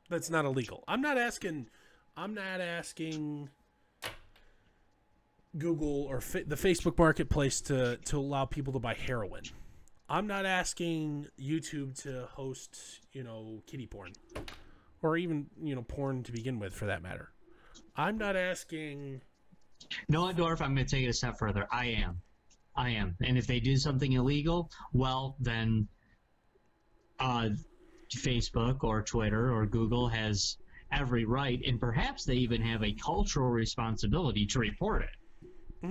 That's 0.10 0.30
not 0.30 0.46
illegal. 0.46 0.84
I'm 0.88 1.02
not 1.02 1.18
asking. 1.18 1.68
I'm 2.18 2.34
not 2.34 2.62
asking 2.62 3.50
Google 5.58 6.04
or 6.04 6.22
fa- 6.22 6.44
the 6.46 6.56
Facebook 6.56 6.98
Marketplace 6.98 7.62
to 7.62 7.98
to 7.98 8.18
allow 8.18 8.46
people 8.46 8.74
to 8.74 8.80
buy 8.80 8.94
heroin. 8.94 9.44
I'm 10.08 10.28
not 10.28 10.46
asking 10.46 11.28
YouTube 11.40 12.02
to 12.04 12.28
host, 12.32 12.78
you 13.12 13.24
know, 13.24 13.62
kitty 13.66 13.88
porn, 13.88 14.14
or 15.02 15.18
even 15.18 15.48
you 15.62 15.76
know 15.76 15.82
porn 15.82 16.24
to 16.24 16.32
begin 16.32 16.60
with, 16.60 16.74
for 16.74 16.86
that 16.86 17.02
matter. 17.02 17.32
I'm 17.96 18.18
not 18.18 18.36
asking. 18.36 19.22
No, 20.10 20.32
Dorf, 20.32 20.62
I'm 20.62 20.74
going 20.76 20.86
to 20.86 20.96
take 20.96 21.06
it 21.06 21.10
a 21.10 21.14
step 21.14 21.38
further. 21.38 21.68
I 21.72 21.88
am. 21.88 22.22
I 22.76 22.92
am. 22.92 23.16
And 23.24 23.38
if 23.38 23.48
they 23.48 23.60
do 23.60 23.78
something 23.78 24.12
illegal, 24.12 24.70
well, 24.94 25.36
then 25.40 25.88
uh, 27.20 27.50
Facebook 28.16 28.84
or 28.84 29.02
Twitter 29.02 29.54
or 29.54 29.66
Google 29.66 30.08
has 30.10 30.58
every 30.92 31.26
right, 31.26 31.60
and 31.66 31.80
perhaps 31.80 32.26
they 32.26 32.36
even 32.36 32.62
have 32.62 32.84
a 32.84 32.94
cultural 32.94 33.50
responsibility 33.50 34.46
to 34.48 34.60
report 34.60 35.04
it. 35.04 35.88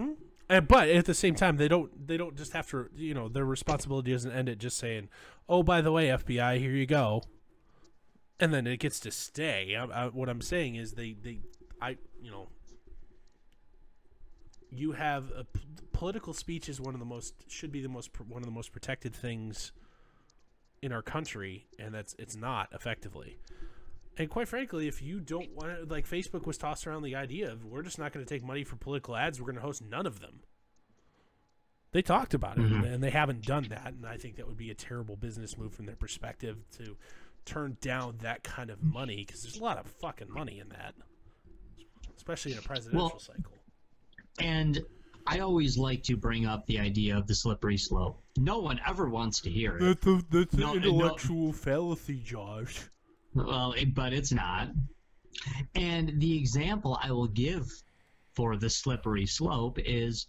Uh, 0.50 0.60
but 0.60 0.88
at 0.88 1.06
the 1.06 1.14
same 1.14 1.34
time, 1.34 1.56
they 1.56 1.68
don't. 1.68 2.06
They 2.06 2.16
don't 2.16 2.36
just 2.36 2.52
have 2.52 2.68
to. 2.70 2.88
You 2.94 3.14
know, 3.14 3.28
their 3.28 3.44
responsibility 3.44 4.12
doesn't 4.12 4.30
end 4.30 4.48
at 4.48 4.58
just 4.58 4.76
saying, 4.76 5.08
"Oh, 5.48 5.62
by 5.62 5.80
the 5.80 5.90
way, 5.90 6.08
FBI, 6.08 6.58
here 6.58 6.72
you 6.72 6.86
go," 6.86 7.22
and 8.38 8.52
then 8.52 8.66
it 8.66 8.78
gets 8.78 9.00
to 9.00 9.10
stay. 9.10 9.74
I, 9.74 9.84
I, 9.84 10.06
what 10.08 10.28
I'm 10.28 10.42
saying 10.42 10.74
is, 10.76 10.92
they, 10.92 11.12
they, 11.12 11.40
I, 11.80 11.96
you 12.20 12.30
know, 12.30 12.48
you 14.70 14.92
have 14.92 15.30
a 15.30 15.46
political 15.92 16.34
speech 16.34 16.68
is 16.68 16.80
one 16.80 16.92
of 16.92 17.00
the 17.00 17.06
most 17.06 17.50
should 17.50 17.72
be 17.72 17.80
the 17.80 17.88
most 17.88 18.10
one 18.20 18.42
of 18.42 18.46
the 18.46 18.52
most 18.52 18.72
protected 18.72 19.14
things 19.14 19.72
in 20.82 20.92
our 20.92 21.02
country, 21.02 21.66
and 21.78 21.94
that's 21.94 22.14
it's 22.18 22.36
not 22.36 22.68
effectively. 22.72 23.38
And 24.16 24.30
quite 24.30 24.46
frankly, 24.48 24.86
if 24.86 25.02
you 25.02 25.18
don't 25.20 25.50
want 25.56 25.76
to, 25.76 25.92
like 25.92 26.08
Facebook 26.08 26.46
was 26.46 26.56
tossed 26.56 26.86
around 26.86 27.02
the 27.02 27.16
idea 27.16 27.50
of 27.50 27.64
we're 27.64 27.82
just 27.82 27.98
not 27.98 28.12
going 28.12 28.24
to 28.24 28.28
take 28.32 28.44
money 28.44 28.62
for 28.64 28.76
political 28.76 29.16
ads, 29.16 29.40
we're 29.40 29.46
going 29.46 29.56
to 29.56 29.62
host 29.62 29.82
none 29.82 30.06
of 30.06 30.20
them. 30.20 30.40
They 31.92 32.02
talked 32.02 32.34
about 32.34 32.58
it, 32.58 32.62
Mhm. 32.64 32.84
and 32.94 33.02
they 33.02 33.10
haven't 33.10 33.44
done 33.44 33.64
that. 33.68 33.92
And 33.94 34.04
I 34.06 34.16
think 34.16 34.36
that 34.36 34.46
would 34.48 34.56
be 34.56 34.70
a 34.70 34.74
terrible 34.74 35.16
business 35.16 35.56
move 35.56 35.72
from 35.74 35.86
their 35.86 35.94
perspective 35.96 36.58
to 36.72 36.96
turn 37.44 37.76
down 37.80 38.18
that 38.18 38.42
kind 38.42 38.70
of 38.70 38.82
money 38.82 39.16
because 39.24 39.42
there's 39.42 39.56
a 39.58 39.62
lot 39.62 39.78
of 39.78 39.86
fucking 39.86 40.30
money 40.32 40.58
in 40.58 40.68
that, 40.70 40.94
especially 42.16 42.52
in 42.52 42.58
a 42.58 42.62
presidential 42.62 43.08
Well, 43.10 43.18
cycle. 43.20 43.52
And 44.40 44.80
I 45.26 45.38
always 45.40 45.78
like 45.78 46.02
to 46.04 46.16
bring 46.16 46.46
up 46.46 46.66
the 46.66 46.78
idea 46.80 47.16
of 47.16 47.26
the 47.26 47.34
slippery 47.34 47.76
slope. 47.78 48.20
No 48.36 48.58
one 48.58 48.80
ever 48.86 49.08
wants 49.08 49.40
to 49.42 49.50
hear 49.50 49.76
it. 49.76 49.80
That's 49.80 50.06
a, 50.06 50.22
that's 50.30 50.54
No, 50.54 50.68
no. 50.72 50.74
intellectual 50.74 51.52
fallacy, 51.52 52.20
Josh. 52.24 52.80
Well, 53.34 53.72
it, 53.72 53.94
but 53.94 54.12
it's 54.12 54.32
not. 54.32 54.68
And 55.74 56.20
the 56.20 56.38
example 56.38 56.98
I 57.02 57.10
will 57.10 57.26
give 57.26 57.66
for 58.34 58.56
the 58.56 58.70
slippery 58.70 59.26
slope 59.26 59.78
is 59.78 60.26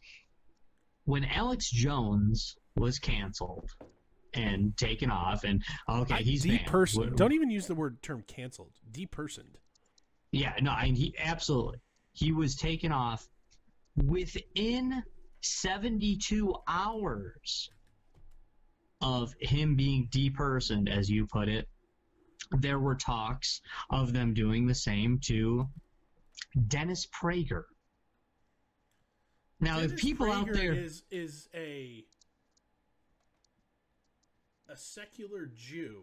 when 1.06 1.26
Alex 1.26 1.70
Jones 1.70 2.56
was 2.76 3.00
canceled 3.00 3.70
and 4.34 4.76
taken 4.76 5.10
off, 5.10 5.44
and 5.44 5.64
okay, 5.90 6.24
he's 6.24 6.46
depersoned. 6.46 7.16
Don't 7.16 7.34
even 7.34 7.50
use 7.50 7.68
the 7.68 7.76
word 7.76 8.02
term 8.02 8.24
canceled. 8.28 8.74
Depersoned. 8.92 9.56
Yeah, 10.32 10.54
no, 10.62 10.72
I 10.72 10.86
mean, 10.86 10.96
he 10.96 11.16
absolutely. 11.18 11.80
He 12.14 12.32
was 12.32 12.56
taken 12.56 12.92
off 12.92 13.28
within 13.96 15.04
72 15.42 16.56
hours 16.68 17.70
of 19.02 19.34
him 19.40 19.76
being 19.76 20.08
depersoned, 20.12 20.90
as 20.90 21.10
you 21.10 21.28
put 21.28 21.48
it. 21.48 21.68
There 22.52 22.80
were 22.80 22.96
talks 22.96 23.62
of 23.90 24.14
them 24.14 24.34
doing 24.34 24.68
the 24.68 24.76
same 24.76 25.20
to 25.26 25.68
Dennis 26.68 27.08
Prager. 27.08 27.64
Now, 29.60 29.80
if 29.80 29.90
Dennis 29.90 30.02
people 30.02 30.32
out 30.32 30.48
Prager 30.48 30.54
there, 30.56 30.74
is 30.74 31.04
is 31.12 31.50
a 31.54 32.06
a 34.70 34.76
secular 34.78 35.50
Jew. 35.56 36.02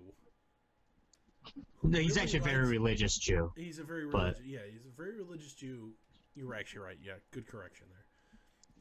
No, 1.82 1.98
he's 1.98 2.10
really 2.10 2.20
actually 2.22 2.38
a 2.38 2.42
very 2.42 2.68
religious 2.68 3.18
Jew. 3.18 3.52
He's 3.56 3.78
a 3.78 3.84
very 3.84 4.06
but- 4.06 4.36
religious. 4.36 4.44
Yeah, 4.44 4.60
he's 4.70 4.86
a 4.86 4.96
very 4.96 5.16
religious 5.16 5.52
Jew. 5.54 5.92
You 6.34 6.46
were 6.46 6.54
actually 6.54 6.80
right. 6.80 6.98
Yeah, 7.02 7.14
good 7.32 7.46
correction 7.46 7.86
there. 7.90 8.06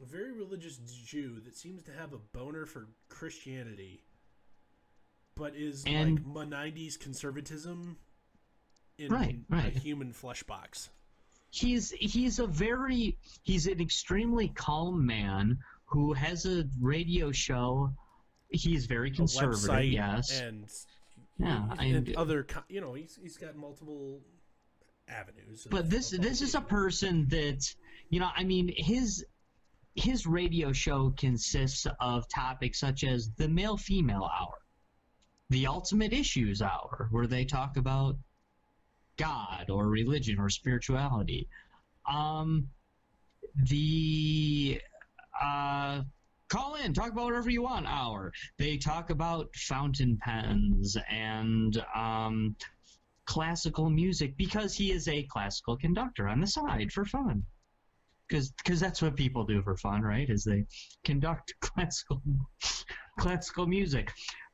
A 0.01 0.09
very 0.09 0.31
religious 0.31 0.77
Jew 0.77 1.39
that 1.41 1.55
seems 1.55 1.83
to 1.83 1.91
have 1.91 2.13
a 2.13 2.17
boner 2.17 2.65
for 2.65 2.87
Christianity, 3.09 4.03
but 5.41 5.55
is 5.55 5.83
And- 5.87 6.23
like 6.23 6.25
my 6.27 6.45
'90s 6.45 6.99
conservatism 6.99 7.97
in 8.99 9.11
Right, 9.11 9.39
right. 9.49 9.75
a 9.75 9.79
human 9.79 10.13
flesh 10.13 10.43
box. 10.43 10.89
he's 11.49 11.89
he's 11.91 12.37
a 12.39 12.45
very 12.45 13.17
he's 13.41 13.65
an 13.65 13.81
extremely 13.81 14.49
calm 14.49 15.03
man 15.05 15.57
who 15.85 16.13
has 16.13 16.45
a 16.45 16.69
radio 16.79 17.31
show. 17.31 17.91
He's 18.51 18.85
very 18.85 19.09
conservative, 19.11 19.91
yes. 19.91 20.39
and 20.39 20.69
Yeah, 21.39 21.75
and, 21.79 22.07
and- 22.07 22.15
other 22.15 22.45
you 22.69 22.79
know 22.79 22.93
he's 22.93 23.15
he's 23.19 23.37
got 23.37 23.55
multiple 23.55 24.21
avenues. 25.07 25.65
of- 25.65 25.71
but 25.71 25.89
this 25.89 26.13
of 26.13 26.21
this 26.21 26.41
is 26.43 26.53
a 26.53 26.61
person 26.61 27.27
that 27.29 27.61
you 28.11 28.19
know 28.19 28.29
i 28.35 28.43
mean 28.43 28.71
his 28.77 29.25
his 29.95 30.25
radio 30.27 30.71
show 30.71 31.09
consists 31.17 31.85
of 31.99 32.29
topics 32.29 32.79
such 32.79 33.03
as 33.03 33.29
the 33.37 33.49
male 33.49 33.75
female 33.77 34.23
hour 34.39 34.53
the 35.51 35.67
ultimate 35.67 36.13
issues 36.13 36.61
hour 36.61 37.07
where 37.11 37.27
they 37.27 37.45
talk 37.45 37.77
about 37.77 38.15
god 39.17 39.69
or 39.69 39.87
religion 39.87 40.39
or 40.39 40.49
spirituality 40.49 41.47
um 42.11 42.67
the 43.69 44.81
uh 45.41 46.01
call 46.49 46.75
in 46.75 46.93
talk 46.93 47.11
about 47.11 47.25
whatever 47.25 47.49
you 47.49 47.61
want 47.61 47.85
hour 47.87 48.31
they 48.57 48.77
talk 48.77 49.09
about 49.09 49.53
fountain 49.55 50.17
pens 50.21 50.97
and 51.09 51.83
um 51.95 52.55
classical 53.31 53.89
music 53.89 54.35
because 54.35 54.75
he 54.75 54.91
is 54.91 55.07
a 55.07 55.23
classical 55.23 55.77
conductor 55.77 56.27
on 56.27 56.41
the 56.41 56.47
side 56.47 56.91
for 56.91 57.05
fun. 57.05 57.43
Because 58.27 58.79
that's 58.79 59.01
what 59.01 59.15
people 59.15 59.45
do 59.45 59.61
for 59.61 59.77
fun, 59.77 60.01
right? 60.01 60.29
Is 60.29 60.43
they 60.43 60.65
conduct 61.05 61.53
classical 61.61 62.21
classical 63.19 63.67
music. 63.67 64.11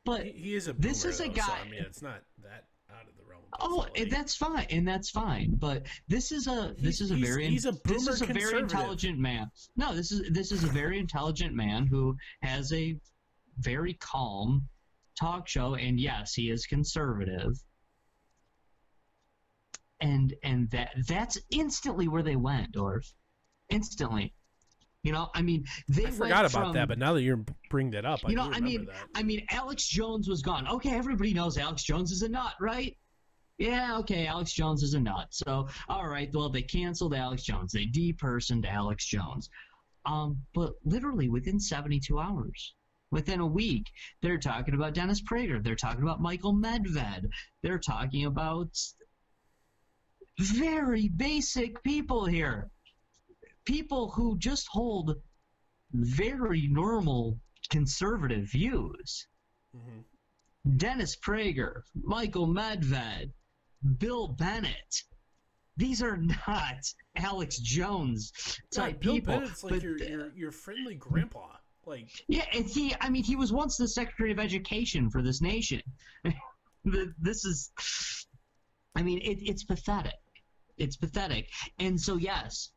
But 0.08 0.24
He, 0.24 0.32
he 0.32 0.54
is 0.54 0.68
a 0.68 0.72
This 0.72 1.04
is 1.04 1.20
a 1.20 1.24
though, 1.24 1.28
so, 1.34 1.34
guy- 1.34 1.58
I 1.60 1.68
mean, 1.68 1.82
it's 1.82 2.00
not 2.00 2.22
that 2.42 2.64
out 2.90 3.06
of 3.06 3.14
the 3.18 3.24
realm. 3.28 3.42
Of 3.52 3.58
oh, 3.60 3.86
and 3.94 4.10
that's 4.10 4.34
fine, 4.34 4.66
and 4.70 4.88
that's 4.88 5.10
fine. 5.10 5.54
But 5.56 5.86
this 6.08 6.32
is 6.32 6.46
a 6.46 6.74
this 6.78 6.98
He's- 6.98 7.00
is 7.02 7.10
a 7.10 7.16
very 7.16 7.46
he's 7.48 7.66
a 7.66 7.72
this 7.84 8.08
is 8.08 8.22
a 8.22 8.26
very 8.26 8.58
intelligent 8.58 9.18
man. 9.18 9.50
No, 9.76 9.94
this 9.94 10.10
is 10.10 10.30
this 10.30 10.50
is 10.50 10.64
a 10.64 10.68
very 10.68 10.98
intelligent 10.98 11.54
man 11.54 11.86
who 11.86 12.16
has 12.42 12.72
a 12.72 12.98
very 13.58 13.94
calm 13.94 14.66
talk 15.20 15.46
show, 15.46 15.74
and 15.74 16.00
yes, 16.00 16.32
he 16.32 16.48
is 16.50 16.64
conservative. 16.66 17.52
and 20.00 20.32
and 20.42 20.70
that 20.70 20.90
that's 21.06 21.36
instantly 21.50 22.08
where 22.08 22.22
they 22.22 22.36
went, 22.36 22.72
Dorf. 22.72 23.12
Instantly. 23.68 24.32
You 25.04 25.12
know, 25.12 25.30
I 25.34 25.42
mean, 25.42 25.64
they 25.88 26.06
I 26.06 26.10
forgot 26.10 26.44
about 26.44 26.50
from- 26.50 26.72
that, 26.74 26.88
but 26.88 26.98
now 26.98 27.14
that 27.14 27.22
you're 27.22 27.44
bringing 27.70 27.94
it 27.94 28.04
up, 28.04 28.20
I 28.24 28.30
you 28.30 28.36
know, 28.36 28.48
do 28.48 28.56
I 28.56 28.60
mean, 28.60 28.86
that. 28.86 28.94
I 29.14 29.22
mean, 29.22 29.46
Alex 29.50 29.86
Jones 29.86 30.28
was 30.28 30.42
gone. 30.42 30.68
Okay, 30.68 30.90
everybody 30.90 31.32
knows 31.32 31.56
Alex 31.56 31.84
Jones 31.84 32.10
is 32.10 32.22
a 32.22 32.28
nut, 32.28 32.54
right? 32.60 32.96
Yeah, 33.58 33.98
okay, 33.98 34.26
Alex 34.26 34.52
Jones 34.52 34.82
is 34.82 34.94
a 34.94 35.00
nut. 35.00 35.28
So, 35.30 35.68
all 35.88 36.06
right, 36.08 36.30
well, 36.32 36.48
they 36.48 36.62
canceled 36.62 37.14
Alex 37.14 37.42
Jones. 37.42 37.72
They 37.72 37.86
depersoned 37.86 38.66
Alex 38.66 39.06
Jones. 39.06 39.50
Um, 40.06 40.42
but 40.54 40.74
literally 40.84 41.28
within 41.28 41.58
72 41.60 42.18
hours, 42.18 42.74
within 43.10 43.40
a 43.40 43.46
week, 43.46 43.86
they're 44.22 44.38
talking 44.38 44.74
about 44.74 44.94
Dennis 44.94 45.20
Prager. 45.20 45.62
They're 45.62 45.74
talking 45.74 46.02
about 46.02 46.20
Michael 46.20 46.54
Medved. 46.54 47.26
They're 47.62 47.80
talking 47.80 48.26
about 48.26 48.70
very 50.38 51.08
basic 51.08 51.82
people 51.82 52.26
here. 52.26 52.70
People 53.68 54.10
who 54.12 54.38
just 54.38 54.66
hold 54.70 55.14
very 55.92 56.68
normal 56.68 57.38
conservative 57.68 58.50
views. 58.50 59.26
Mm-hmm. 59.76 60.76
Dennis 60.78 61.16
Prager, 61.16 61.82
Michael 61.94 62.48
Medved, 62.48 63.30
Bill 63.98 64.28
Bennett. 64.28 65.02
These 65.76 66.02
are 66.02 66.16
not 66.16 66.78
Alex 67.16 67.58
Jones 67.58 68.32
type 68.72 68.94
yeah, 68.94 69.00
Bill 69.02 69.14
people. 69.16 69.34
Bennett's 69.34 69.62
like 69.62 69.74
but 69.74 69.82
your, 69.82 69.98
your 69.98 70.32
your 70.34 70.50
friendly 70.50 70.94
grandpa. 70.94 71.48
Like 71.84 72.08
yeah, 72.26 72.46
and 72.54 72.64
he 72.64 72.94
I 73.02 73.10
mean 73.10 73.22
he 73.22 73.36
was 73.36 73.52
once 73.52 73.76
the 73.76 73.86
Secretary 73.86 74.32
of 74.32 74.38
Education 74.38 75.10
for 75.10 75.20
this 75.22 75.42
nation. 75.42 75.82
This 77.20 77.44
is 77.44 77.70
I 78.94 79.02
mean 79.02 79.18
it, 79.18 79.42
it's 79.42 79.64
pathetic. 79.64 80.14
It's 80.78 80.96
pathetic. 80.96 81.50
And 81.78 82.00
so 82.00 82.16
yes, 82.16 82.70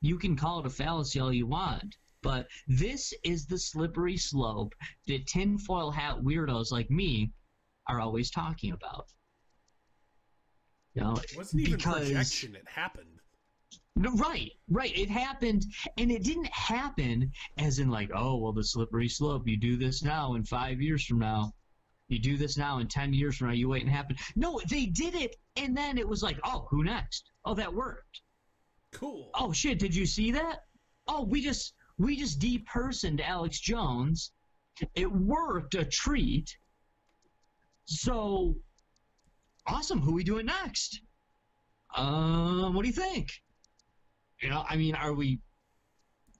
you 0.00 0.18
can 0.18 0.36
call 0.36 0.60
it 0.60 0.66
a 0.66 0.70
fallacy 0.70 1.20
all 1.20 1.32
you 1.32 1.46
want, 1.46 1.96
but 2.22 2.46
this 2.66 3.12
is 3.24 3.46
the 3.46 3.58
slippery 3.58 4.16
slope 4.16 4.74
that 5.06 5.26
tinfoil 5.26 5.90
hat 5.90 6.16
weirdos 6.22 6.70
like 6.70 6.90
me 6.90 7.32
are 7.86 8.00
always 8.00 8.30
talking 8.30 8.72
about. 8.72 9.06
You 10.94 11.02
know, 11.02 11.16
it 11.16 11.36
wasn't 11.36 11.62
even 11.62 11.76
because- 11.76 12.08
projection. 12.08 12.56
It 12.56 12.68
happened. 12.68 13.20
no, 13.96 14.12
Right, 14.14 14.52
right. 14.68 14.96
It 14.96 15.08
happened, 15.08 15.64
and 15.96 16.10
it 16.10 16.22
didn't 16.24 16.46
happen 16.52 17.32
as 17.56 17.78
in 17.78 17.88
like, 17.90 18.10
oh, 18.14 18.36
well, 18.36 18.52
the 18.52 18.64
slippery 18.64 19.08
slope. 19.08 19.46
You 19.46 19.56
do 19.58 19.76
this 19.76 20.02
now, 20.02 20.34
and 20.34 20.46
five 20.46 20.80
years 20.80 21.04
from 21.04 21.18
now, 21.18 21.52
you 22.08 22.18
do 22.18 22.36
this 22.36 22.56
now, 22.56 22.78
and 22.78 22.90
ten 22.90 23.12
years 23.12 23.36
from 23.36 23.48
now, 23.48 23.54
you 23.54 23.68
wait 23.68 23.82
and 23.82 23.90
happen. 23.90 24.16
No, 24.36 24.60
they 24.68 24.86
did 24.86 25.14
it, 25.14 25.36
and 25.56 25.76
then 25.76 25.98
it 25.98 26.08
was 26.08 26.22
like, 26.22 26.38
oh, 26.44 26.66
who 26.70 26.84
next? 26.84 27.30
Oh, 27.44 27.54
that 27.54 27.72
worked. 27.74 28.22
Cool. 28.92 29.30
Oh 29.34 29.52
shit, 29.52 29.78
did 29.78 29.94
you 29.94 30.06
see 30.06 30.32
that? 30.32 30.64
Oh, 31.06 31.24
we 31.24 31.42
just 31.42 31.74
we 31.98 32.16
just 32.16 32.40
depersoned 32.40 33.20
Alex 33.20 33.60
Jones. 33.60 34.32
It 34.94 35.10
worked 35.10 35.74
a 35.74 35.84
treat. 35.84 36.56
So 37.84 38.56
awesome. 39.66 40.00
Who 40.00 40.14
we 40.14 40.24
doing 40.24 40.46
next? 40.46 41.00
Um, 41.94 42.74
what 42.74 42.82
do 42.82 42.88
you 42.88 42.94
think? 42.94 43.30
You 44.42 44.50
know, 44.50 44.64
I 44.68 44.76
mean, 44.76 44.94
are 44.94 45.12
we 45.12 45.40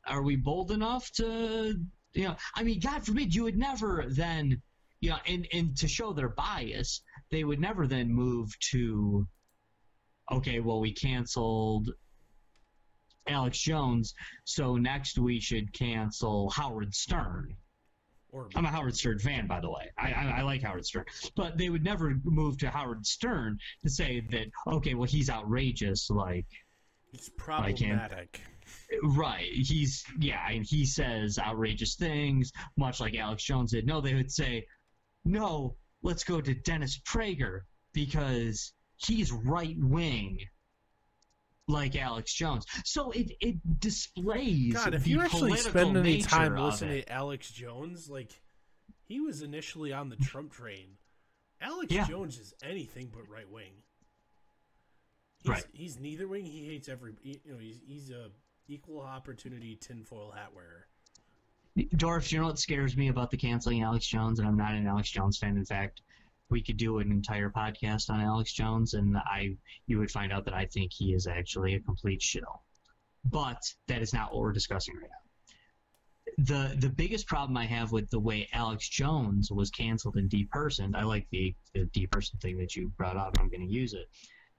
are 0.07 0.23
we 0.23 0.37
bold 0.37 0.71
enough 0.71 1.11
to 1.13 1.75
you 2.15 2.25
know? 2.25 2.37
I 2.55 2.63
mean, 2.63 2.81
God 2.81 3.05
forbid 3.05 3.35
you 3.35 3.45
would 3.45 3.59
never 3.59 4.07
then 4.09 4.63
you 5.01 5.11
know, 5.11 5.19
and 5.27 5.47
and 5.53 5.77
to 5.79 5.89
show 5.89 6.13
their 6.13 6.29
bias, 6.29 7.03
they 7.31 7.45
would 7.45 7.61
never 7.61 7.87
then 7.87 8.13
move 8.13 8.51
to 8.71 9.27
okay, 10.31 10.61
well, 10.61 10.81
we 10.81 10.93
canceled 10.93 11.91
Alex 13.29 13.59
Jones, 13.59 14.15
so 14.45 14.77
next 14.77 15.19
we 15.19 15.41
should 15.41 15.73
cancel 15.73 16.51
Howard 16.51 16.95
Stern. 16.95 17.57
Or 18.31 18.49
I'm 18.55 18.65
a 18.67 18.69
Howard 18.69 18.95
Stern 18.95 19.19
fan, 19.19 19.47
by 19.47 19.61
the 19.61 19.71
way. 19.71 19.91
I, 19.97 20.13
I, 20.13 20.35
I 20.39 20.43
like 20.43 20.63
Howard 20.63 20.85
Stern, 20.85 21.05
but 21.35 21.57
they 21.57 21.71
would 21.71 21.83
never 21.85 22.15
move 22.25 22.59
to 22.59 22.69
Howard 22.71 23.07
Stern 23.07 23.59
to 23.85 23.91
say 23.91 24.21
that 24.31 24.47
okay, 24.67 24.95
well, 24.95 25.09
he's 25.09 25.31
outrageous, 25.31 26.11
like 26.11 26.47
it's 27.15 27.31
I 27.49 27.73
can't- 27.73 27.99
problematic. 27.99 28.41
right, 29.03 29.51
he's 29.51 30.05
yeah, 30.19 30.47
and 30.51 30.65
he 30.67 30.85
says 30.85 31.39
outrageous 31.39 31.95
things, 31.97 32.53
much 32.77 33.01
like 33.01 33.17
Alex 33.17 33.43
Jones 33.45 33.73
did. 33.73 33.87
No, 33.87 34.01
they 34.03 34.15
would 34.15 34.31
say, 34.31 34.67
no, 35.25 35.77
let's 36.03 36.23
go 36.25 36.41
to 36.41 36.55
Dennis 36.55 37.01
Prager 37.09 37.61
because 37.95 38.75
he's 38.97 39.33
right 39.33 39.77
wing. 39.79 40.39
Like 41.69 41.97
Alex 41.97 42.33
Jones, 42.33 42.65
so 42.85 43.11
it 43.11 43.31
it 43.41 43.57
displays. 43.79 44.73
God, 44.73 44.95
if 44.95 45.07
you 45.07 45.21
actually 45.21 45.55
spend 45.57 45.97
any 45.97 46.23
time 46.23 46.57
listening 46.57 47.03
to 47.03 47.13
Alex 47.13 47.51
Jones, 47.51 48.09
like 48.09 48.41
he 49.05 49.21
was 49.21 49.43
initially 49.43 49.93
on 49.93 50.09
the 50.09 50.17
Trump 50.17 50.51
train. 50.53 50.97
Alex 51.61 51.93
Yeah. 51.93 52.07
Jones 52.07 52.39
is 52.39 52.55
anything 52.63 53.11
but 53.13 53.29
right 53.29 53.51
wing. 53.51 53.73
He's, 55.43 55.51
Right. 55.51 55.65
He's 55.73 56.01
neither 56.01 56.27
wing. 56.27 56.45
He 56.47 56.67
hates 56.67 56.89
every. 56.89 57.15
You 57.23 57.39
know, 57.47 57.59
he's 57.59 57.81
he's 57.87 58.11
a 58.11 58.31
equal 58.67 59.01
opportunity 59.01 59.77
tinfoil 59.77 60.31
hat 60.31 60.51
wearer. 60.55 60.87
Dorf, 61.97 62.33
you 62.33 62.41
know 62.41 62.47
what 62.47 62.59
scares 62.59 62.97
me 62.97 63.09
about 63.09 63.31
the 63.31 63.37
canceling 63.37 63.83
Alex 63.83 64.07
Jones, 64.07 64.39
and 64.39 64.49
I'm 64.49 64.57
not 64.57 64.73
an 64.73 64.87
Alex 64.87 65.11
Jones 65.11 65.39
fan. 65.39 65.57
In 65.57 65.65
fact, 65.65 66.01
we 66.51 66.63
could 66.63 66.77
do 66.77 66.99
an 66.99 67.11
entire 67.11 67.51
podcast 67.51 68.11
on 68.11 68.21
Alex 68.21 68.53
Jones, 68.53 68.95
and 68.95 69.17
I 69.17 69.57
you 69.87 69.99
would 69.99 70.11
find 70.11 70.33
out 70.33 70.45
that 70.47 70.55
I 70.55 70.67
think 70.67 70.93
he 70.93 71.13
is 71.13 71.27
actually 71.27 71.75
a 71.75 71.81
complete 71.81 72.23
shill. 72.23 72.63
But 73.25 73.63
that 73.89 74.01
is 74.03 74.13
not 74.15 74.33
what 74.33 74.43
we're 74.43 74.53
discussing 74.53 74.95
right 74.97 75.11
now. 75.11 75.55
The 76.45 76.77
the 76.79 76.89
biggest 76.89 77.27
problem 77.27 77.57
I 77.57 77.67
have 77.67 77.93
with 77.93 78.09
the 78.11 78.21
way 78.21 78.49
Alex 78.53 78.89
Jones 78.89 79.51
was 79.51 79.71
canceled 79.71 80.17
and 80.17 80.31
depersoned, 80.31 80.95
I 80.95 81.03
like 81.03 81.27
the, 81.31 81.55
the 81.75 81.87
depersoned 81.87 82.41
thing 82.41 82.59
that 82.59 82.77
you 82.77 82.89
brought 82.97 83.17
up, 83.17 83.37
I'm 83.39 83.49
going 83.49 83.67
to 83.67 83.73
use 83.73 83.93
it. 83.95 84.09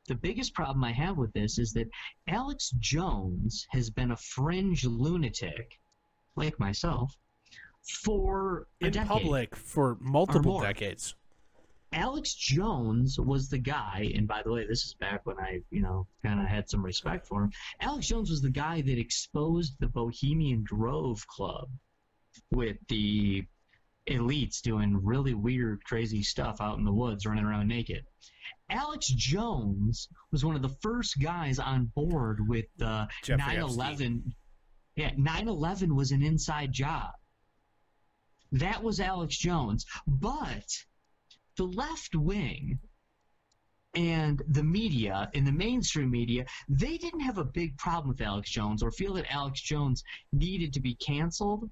The 0.07 0.15
biggest 0.15 0.53
problem 0.55 0.83
I 0.83 0.91
have 0.91 1.17
with 1.17 1.31
this 1.33 1.59
is 1.59 1.71
that 1.73 1.87
Alex 2.27 2.71
Jones 2.79 3.67
has 3.69 3.89
been 3.91 4.11
a 4.11 4.17
fringe 4.17 4.83
lunatic, 4.83 5.79
like 6.35 6.59
myself, 6.59 7.15
for 7.83 8.67
In 8.81 8.91
decade. 8.91 9.07
public 9.07 9.55
for 9.55 9.97
multiple 10.01 10.59
decades. 10.59 11.15
Alex 11.91 12.35
Jones 12.35 13.19
was 13.19 13.49
the 13.49 13.57
guy, 13.57 14.11
and 14.15 14.27
by 14.27 14.43
the 14.43 14.51
way, 14.51 14.65
this 14.67 14.83
is 14.83 14.93
back 14.93 15.25
when 15.25 15.39
I, 15.39 15.61
you 15.71 15.81
know, 15.81 16.07
kind 16.23 16.39
of 16.39 16.45
had 16.45 16.69
some 16.69 16.85
respect 16.85 17.25
for 17.25 17.43
him. 17.43 17.51
Alex 17.81 18.07
Jones 18.07 18.29
was 18.29 18.41
the 18.41 18.51
guy 18.51 18.81
that 18.81 18.99
exposed 18.99 19.73
the 19.79 19.87
Bohemian 19.87 20.63
Grove 20.63 21.25
Club 21.27 21.69
with 22.51 22.77
the 22.89 23.43
elites 24.07 24.61
doing 24.61 25.03
really 25.03 25.33
weird, 25.33 25.83
crazy 25.83 26.23
stuff 26.23 26.61
out 26.61 26.77
in 26.77 26.83
the 26.83 26.93
woods, 26.93 27.25
running 27.25 27.45
around 27.45 27.67
naked. 27.67 28.05
Alex 28.69 29.07
Jones 29.07 30.09
was 30.31 30.45
one 30.45 30.55
of 30.55 30.61
the 30.61 30.75
first 30.81 31.19
guys 31.19 31.57
on 31.59 31.91
board 31.95 32.47
with 32.47 32.65
the 32.77 33.07
Jeffrey 33.23 33.55
9 33.55 33.59
11. 33.59 34.35
Yeah, 34.95 35.11
9 35.17 35.47
11 35.47 35.95
was 35.95 36.11
an 36.11 36.21
inside 36.21 36.71
job. 36.71 37.11
That 38.51 38.83
was 38.83 38.99
Alex 38.99 39.37
Jones. 39.37 39.85
But 40.07 40.65
the 41.59 41.65
left 41.65 42.15
wing 42.15 42.79
and 43.93 44.41
the 44.47 44.63
media, 44.63 45.29
in 45.33 45.43
the 45.43 45.51
mainstream 45.51 46.09
media, 46.09 46.45
they 46.69 46.97
didn't 46.97 47.19
have 47.19 47.37
a 47.37 47.43
big 47.43 47.77
problem 47.77 48.07
with 48.07 48.21
Alex 48.21 48.49
Jones 48.49 48.81
or 48.81 48.91
feel 48.91 49.13
that 49.15 49.25
Alex 49.29 49.59
Jones 49.59 50.01
needed 50.31 50.71
to 50.71 50.79
be 50.79 50.95
canceled 50.95 51.69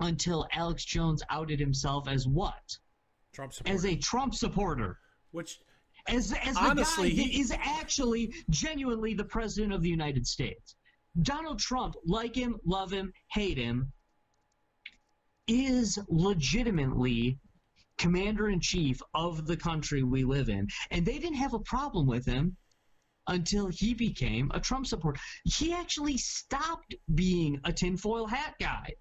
until 0.00 0.48
Alex 0.52 0.84
Jones 0.84 1.22
outed 1.30 1.60
himself 1.60 2.08
as 2.08 2.26
what? 2.26 2.76
Trump 3.32 3.52
supporter. 3.52 3.72
As 3.72 3.86
a 3.86 3.94
Trump 3.94 4.34
supporter. 4.34 4.98
which 5.30 5.60
As, 6.08 6.32
as 6.32 6.54
the 6.54 6.60
Honestly, 6.60 7.10
guy 7.10 7.16
that 7.16 7.30
he- 7.30 7.40
is 7.40 7.52
actually 7.52 8.34
genuinely 8.50 9.14
the 9.14 9.24
president 9.24 9.72
of 9.72 9.80
the 9.80 9.88
United 9.88 10.26
States. 10.26 10.74
Donald 11.22 11.60
Trump, 11.60 11.94
like 12.04 12.34
him, 12.34 12.58
love 12.64 12.90
him, 12.90 13.12
hate 13.30 13.58
him, 13.58 13.92
is 15.46 16.00
legitimately 16.08 17.38
commander 18.04 18.50
in 18.50 18.60
chief 18.60 19.00
of 19.14 19.46
the 19.46 19.56
country 19.56 20.02
we 20.02 20.24
live 20.24 20.50
in. 20.50 20.68
And 20.90 21.06
they 21.06 21.18
didn't 21.18 21.38
have 21.38 21.54
a 21.54 21.58
problem 21.60 22.06
with 22.06 22.26
him 22.26 22.54
until 23.28 23.68
he 23.68 23.94
became 23.94 24.50
a 24.52 24.60
Trump 24.60 24.86
supporter. 24.86 25.18
He 25.44 25.72
actually 25.72 26.18
stopped 26.18 26.94
being 27.14 27.58
a 27.64 27.72
tinfoil 27.72 28.26
hat 28.26 28.56
guy. 28.60 28.92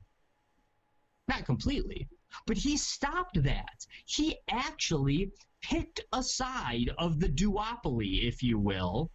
Not 1.27 1.45
completely, 1.45 2.07
but 2.47 2.55
he 2.55 2.77
stopped 2.77 3.43
that. 3.43 3.85
He 4.05 4.37
actually 4.49 5.31
picked 5.61 5.99
a 6.13 6.23
side 6.23 6.89
of 6.97 7.19
the 7.19 7.27
duopoly, 7.27 8.25
if 8.25 8.41
you 8.41 8.57
will, 8.57 9.11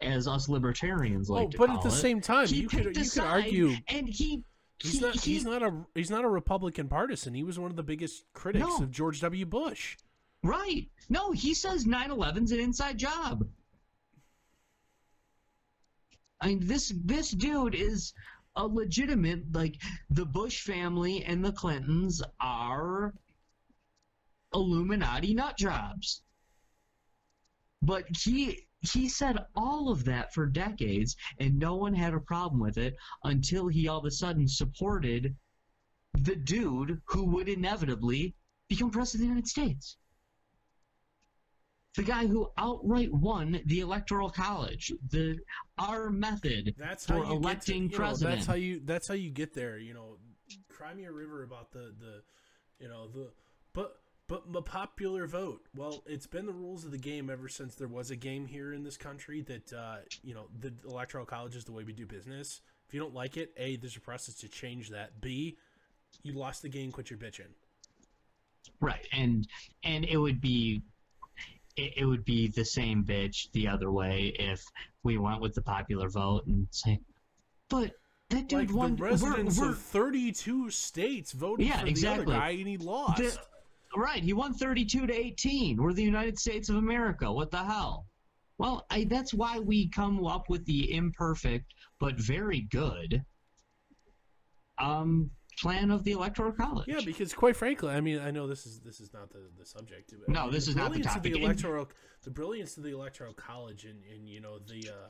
as 0.00 0.28
us 0.28 0.48
libertarians 0.48 1.28
like 1.28 1.46
oh, 1.46 1.50
to 1.50 1.58
but 1.58 1.70
at 1.70 1.82
the 1.82 1.88
it. 1.88 1.92
same 1.92 2.20
time, 2.20 2.46
He 2.46 2.60
you 2.62 2.68
could 2.68 2.96
you 2.96 3.10
could 3.10 3.18
argue 3.22 3.74
and 3.88 4.08
he 4.08 4.44
he's 4.84 4.94
he- 4.94 5.00
not 5.00 5.14
he- 5.20 5.32
he's 5.32 5.44
not 5.44 5.62
a 5.62 5.84
he's 5.94 6.10
not 6.10 6.24
a 6.24 6.28
Republican 6.28 6.88
partisan. 6.88 7.34
He 7.34 7.42
was 7.42 7.58
one 7.58 7.70
of 7.70 7.76
the 7.76 7.82
biggest 7.82 8.24
critics 8.32 8.64
No. 8.66 8.76
of 8.84 8.90
George 8.90 9.20
W. 9.20 9.44
Bush. 9.46 9.96
Right. 10.42 10.88
No, 11.08 11.32
he 11.32 11.54
says 11.54 11.84
9/11's 11.86 12.52
an 12.52 12.60
inside 12.60 12.98
job. 12.98 13.46
I 16.40 16.48
mean, 16.48 16.66
this 16.66 16.92
this 17.04 17.30
dude 17.30 17.74
is 17.74 18.12
a 18.56 18.66
legitimate 18.66 19.52
like 19.52 19.80
the 20.10 20.24
Bush 20.26 20.62
family 20.62 21.24
and 21.24 21.44
the 21.44 21.52
Clintons 21.52 22.22
are 22.40 23.14
Illuminati 24.52 25.34
nut 25.34 25.56
jobs. 25.58 26.22
But 27.82 28.04
he 28.16 28.66
he 28.92 29.08
said 29.08 29.38
all 29.54 29.90
of 29.90 30.04
that 30.04 30.32
for 30.34 30.46
decades, 30.46 31.16
and 31.38 31.58
no 31.58 31.76
one 31.76 31.94
had 31.94 32.14
a 32.14 32.20
problem 32.20 32.60
with 32.60 32.78
it 32.78 32.94
until 33.24 33.68
he 33.68 33.88
all 33.88 33.98
of 33.98 34.04
a 34.04 34.10
sudden 34.10 34.48
supported 34.48 35.34
the 36.18 36.36
dude 36.36 37.00
who 37.06 37.24
would 37.24 37.48
inevitably 37.48 38.34
become 38.68 38.90
president 38.90 39.14
of 39.14 39.20
the 39.20 39.28
United 39.34 39.48
States. 39.48 39.96
The 41.96 42.02
guy 42.02 42.26
who 42.26 42.50
outright 42.58 43.12
won 43.12 43.60
the 43.66 43.80
electoral 43.80 44.28
college, 44.28 44.92
the 45.10 45.38
our 45.78 46.10
method 46.10 46.74
That's 46.76 47.06
for 47.06 47.22
electing 47.24 47.88
to, 47.88 47.92
you 47.92 47.98
know, 47.98 48.04
president. 48.04 48.36
that's 48.36 48.46
how 48.46 48.54
you 48.54 48.80
that's 48.84 49.06
how 49.06 49.14
you 49.14 49.30
get 49.30 49.54
there. 49.54 49.78
You 49.78 49.94
know, 49.94 50.18
cry 50.68 50.92
me 50.92 51.04
a 51.04 51.12
river 51.12 51.44
about 51.44 51.70
the 51.70 51.94
the, 52.00 52.22
you 52.80 52.88
know 52.88 53.08
the 53.08 53.30
but 53.72 54.00
but 54.26 54.52
the 54.52 54.62
popular 54.62 55.26
vote. 55.26 55.66
Well, 55.74 56.02
it's 56.06 56.26
been 56.26 56.46
the 56.46 56.52
rules 56.52 56.84
of 56.84 56.90
the 56.90 56.98
game 56.98 57.28
ever 57.30 57.48
since 57.48 57.74
there 57.74 57.88
was 57.88 58.10
a 58.10 58.16
game 58.16 58.46
here 58.46 58.72
in 58.72 58.82
this 58.82 58.96
country 58.96 59.42
that 59.42 59.72
uh, 59.72 59.96
you 60.22 60.34
know 60.34 60.46
the 60.60 60.72
electoral 60.88 61.26
college 61.26 61.56
is 61.56 61.64
the 61.64 61.72
way 61.72 61.84
we 61.84 61.92
do 61.92 62.06
business. 62.06 62.60
If 62.88 62.94
you 62.94 63.00
don't 63.00 63.14
like 63.14 63.36
it, 63.36 63.52
a 63.56 63.76
there's 63.76 63.96
a 63.96 64.00
process 64.00 64.34
to 64.36 64.48
change 64.48 64.90
that. 64.90 65.20
B 65.20 65.56
you 66.22 66.32
lost 66.32 66.62
the 66.62 66.68
game, 66.68 66.92
quit 66.92 67.10
your 67.10 67.18
bitching. 67.18 67.50
Right, 68.80 69.06
and 69.12 69.46
and 69.82 70.04
it 70.04 70.16
would 70.16 70.40
be 70.40 70.82
it, 71.76 71.92
it 71.98 72.04
would 72.04 72.24
be 72.24 72.48
the 72.48 72.64
same 72.64 73.04
bitch 73.04 73.50
the 73.52 73.68
other 73.68 73.90
way 73.90 74.34
if 74.38 74.62
we 75.02 75.18
went 75.18 75.40
with 75.40 75.54
the 75.54 75.62
popular 75.62 76.08
vote 76.08 76.46
and 76.46 76.66
say, 76.70 77.00
but 77.68 77.92
that 78.30 78.48
dude 78.48 78.70
Like 78.70 78.76
won. 78.76 78.96
the 78.96 79.02
we're- 79.02 79.10
residents 79.12 79.58
we're- 79.58 79.72
of 79.72 79.78
32 79.78 80.70
states 80.70 81.32
voted 81.32 81.66
Yeah, 81.66 81.78
for 81.80 81.84
the 81.84 81.90
exactly. 81.90 82.22
other 82.34 82.40
guy 82.40 82.50
and 82.50 82.66
he 82.68 82.76
lost. 82.78 83.18
The- 83.18 83.38
right, 84.02 84.22
he 84.22 84.32
won 84.32 84.54
thirty-two 84.54 85.06
to 85.06 85.14
eighteen. 85.14 85.80
We're 85.80 85.92
the 85.92 86.02
United 86.02 86.38
States 86.38 86.68
of 86.68 86.76
America. 86.76 87.32
What 87.32 87.50
the 87.50 87.62
hell? 87.62 88.06
Well, 88.58 88.86
I, 88.90 89.04
that's 89.04 89.34
why 89.34 89.58
we 89.58 89.88
come 89.88 90.24
up 90.26 90.48
with 90.48 90.64
the 90.64 90.94
imperfect 90.94 91.74
but 91.98 92.14
very 92.16 92.60
good 92.70 93.24
um, 94.78 95.30
plan 95.58 95.90
of 95.90 96.04
the 96.04 96.12
electoral 96.12 96.52
college. 96.52 96.86
Yeah, 96.88 97.00
because 97.04 97.32
quite 97.32 97.56
frankly, 97.56 97.90
I 97.90 98.00
mean, 98.00 98.20
I 98.20 98.30
know 98.30 98.46
this 98.46 98.66
is 98.66 98.80
this 98.80 99.00
is 99.00 99.12
not 99.12 99.30
the, 99.30 99.50
the 99.58 99.66
subject. 99.66 100.12
but 100.12 100.30
I 100.30 100.32
No, 100.32 100.42
mean, 100.44 100.52
this 100.52 100.68
is 100.68 100.76
not 100.76 100.92
the 100.92 101.00
brilliance 101.00 101.06
of 101.06 101.14
topic. 101.14 101.32
The 101.32 101.42
electoral, 101.42 101.88
the 102.22 102.30
brilliance 102.30 102.76
of 102.76 102.82
the 102.84 102.92
electoral 102.92 103.34
college, 103.34 103.84
and, 103.84 104.02
and 104.12 104.28
you 104.28 104.40
know 104.40 104.58
the 104.58 104.88
uh, 104.88 105.08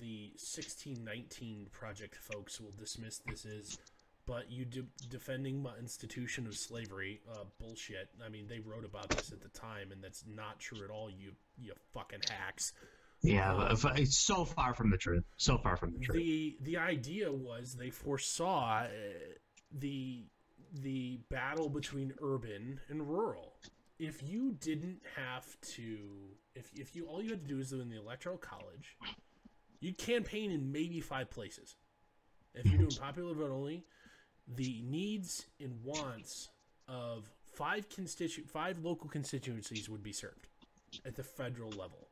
the 0.00 0.32
sixteen 0.36 1.04
nineteen 1.04 1.66
project 1.72 2.16
folks 2.16 2.60
will 2.60 2.72
dismiss 2.78 3.20
this 3.26 3.44
as, 3.44 3.78
but 4.26 4.50
you 4.50 4.64
de- 4.64 4.84
defending 5.08 5.62
my 5.62 5.76
institution 5.78 6.46
of 6.46 6.56
slavery, 6.56 7.20
uh, 7.32 7.44
bullshit. 7.60 8.08
I 8.24 8.28
mean, 8.28 8.46
they 8.48 8.58
wrote 8.60 8.84
about 8.84 9.08
this 9.10 9.32
at 9.32 9.40
the 9.40 9.48
time, 9.48 9.92
and 9.92 10.02
that's 10.02 10.24
not 10.26 10.58
true 10.58 10.84
at 10.84 10.90
all. 10.90 11.08
You 11.10 11.32
you 11.58 11.72
fucking 11.92 12.20
hacks. 12.28 12.72
Yeah, 13.22 13.72
if- 13.72 13.84
it's 13.96 14.18
so 14.18 14.44
far 14.44 14.74
from 14.74 14.90
the 14.90 14.98
truth. 14.98 15.24
So 15.36 15.58
far 15.58 15.76
from 15.76 15.92
the 15.92 16.00
truth. 16.00 16.18
the 16.18 16.56
the 16.62 16.76
idea 16.76 17.32
was 17.32 17.74
they 17.74 17.90
foresaw 17.90 18.82
uh, 18.84 18.88
the 19.72 20.26
the 20.72 21.20
battle 21.30 21.68
between 21.68 22.12
urban 22.20 22.80
and 22.88 23.08
rural. 23.08 23.54
If 23.98 24.22
you 24.22 24.52
didn't 24.60 25.00
have 25.14 25.46
to, 25.76 25.98
if 26.54 26.70
if 26.74 26.94
you 26.94 27.06
all 27.06 27.22
you 27.22 27.30
had 27.30 27.42
to 27.42 27.48
do 27.48 27.60
is 27.60 27.72
in 27.72 27.88
the 27.88 27.96
electoral 27.98 28.36
college, 28.36 28.96
you'd 29.80 29.96
campaign 29.96 30.50
in 30.50 30.70
maybe 30.72 31.00
five 31.00 31.30
places. 31.30 31.76
If 32.54 32.66
you're 32.66 32.78
doing 32.78 32.90
popular 33.00 33.34
vote 33.34 33.50
only, 33.50 33.84
the 34.46 34.80
needs 34.82 35.46
and 35.60 35.82
wants 35.84 36.48
of 36.88 37.30
five 37.54 37.88
constitu- 37.88 38.48
five 38.48 38.78
local 38.84 39.08
constituencies 39.08 39.88
would 39.88 40.02
be 40.02 40.12
served 40.12 40.46
at 41.04 41.16
the 41.16 41.22
federal 41.24 41.70
level. 41.70 42.08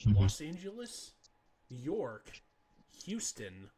Mhm. 0.00 0.16
Los 0.20 0.40
Angeles, 0.40 1.14
New 1.70 1.78
York, 1.78 2.42
Houston, 3.04 3.70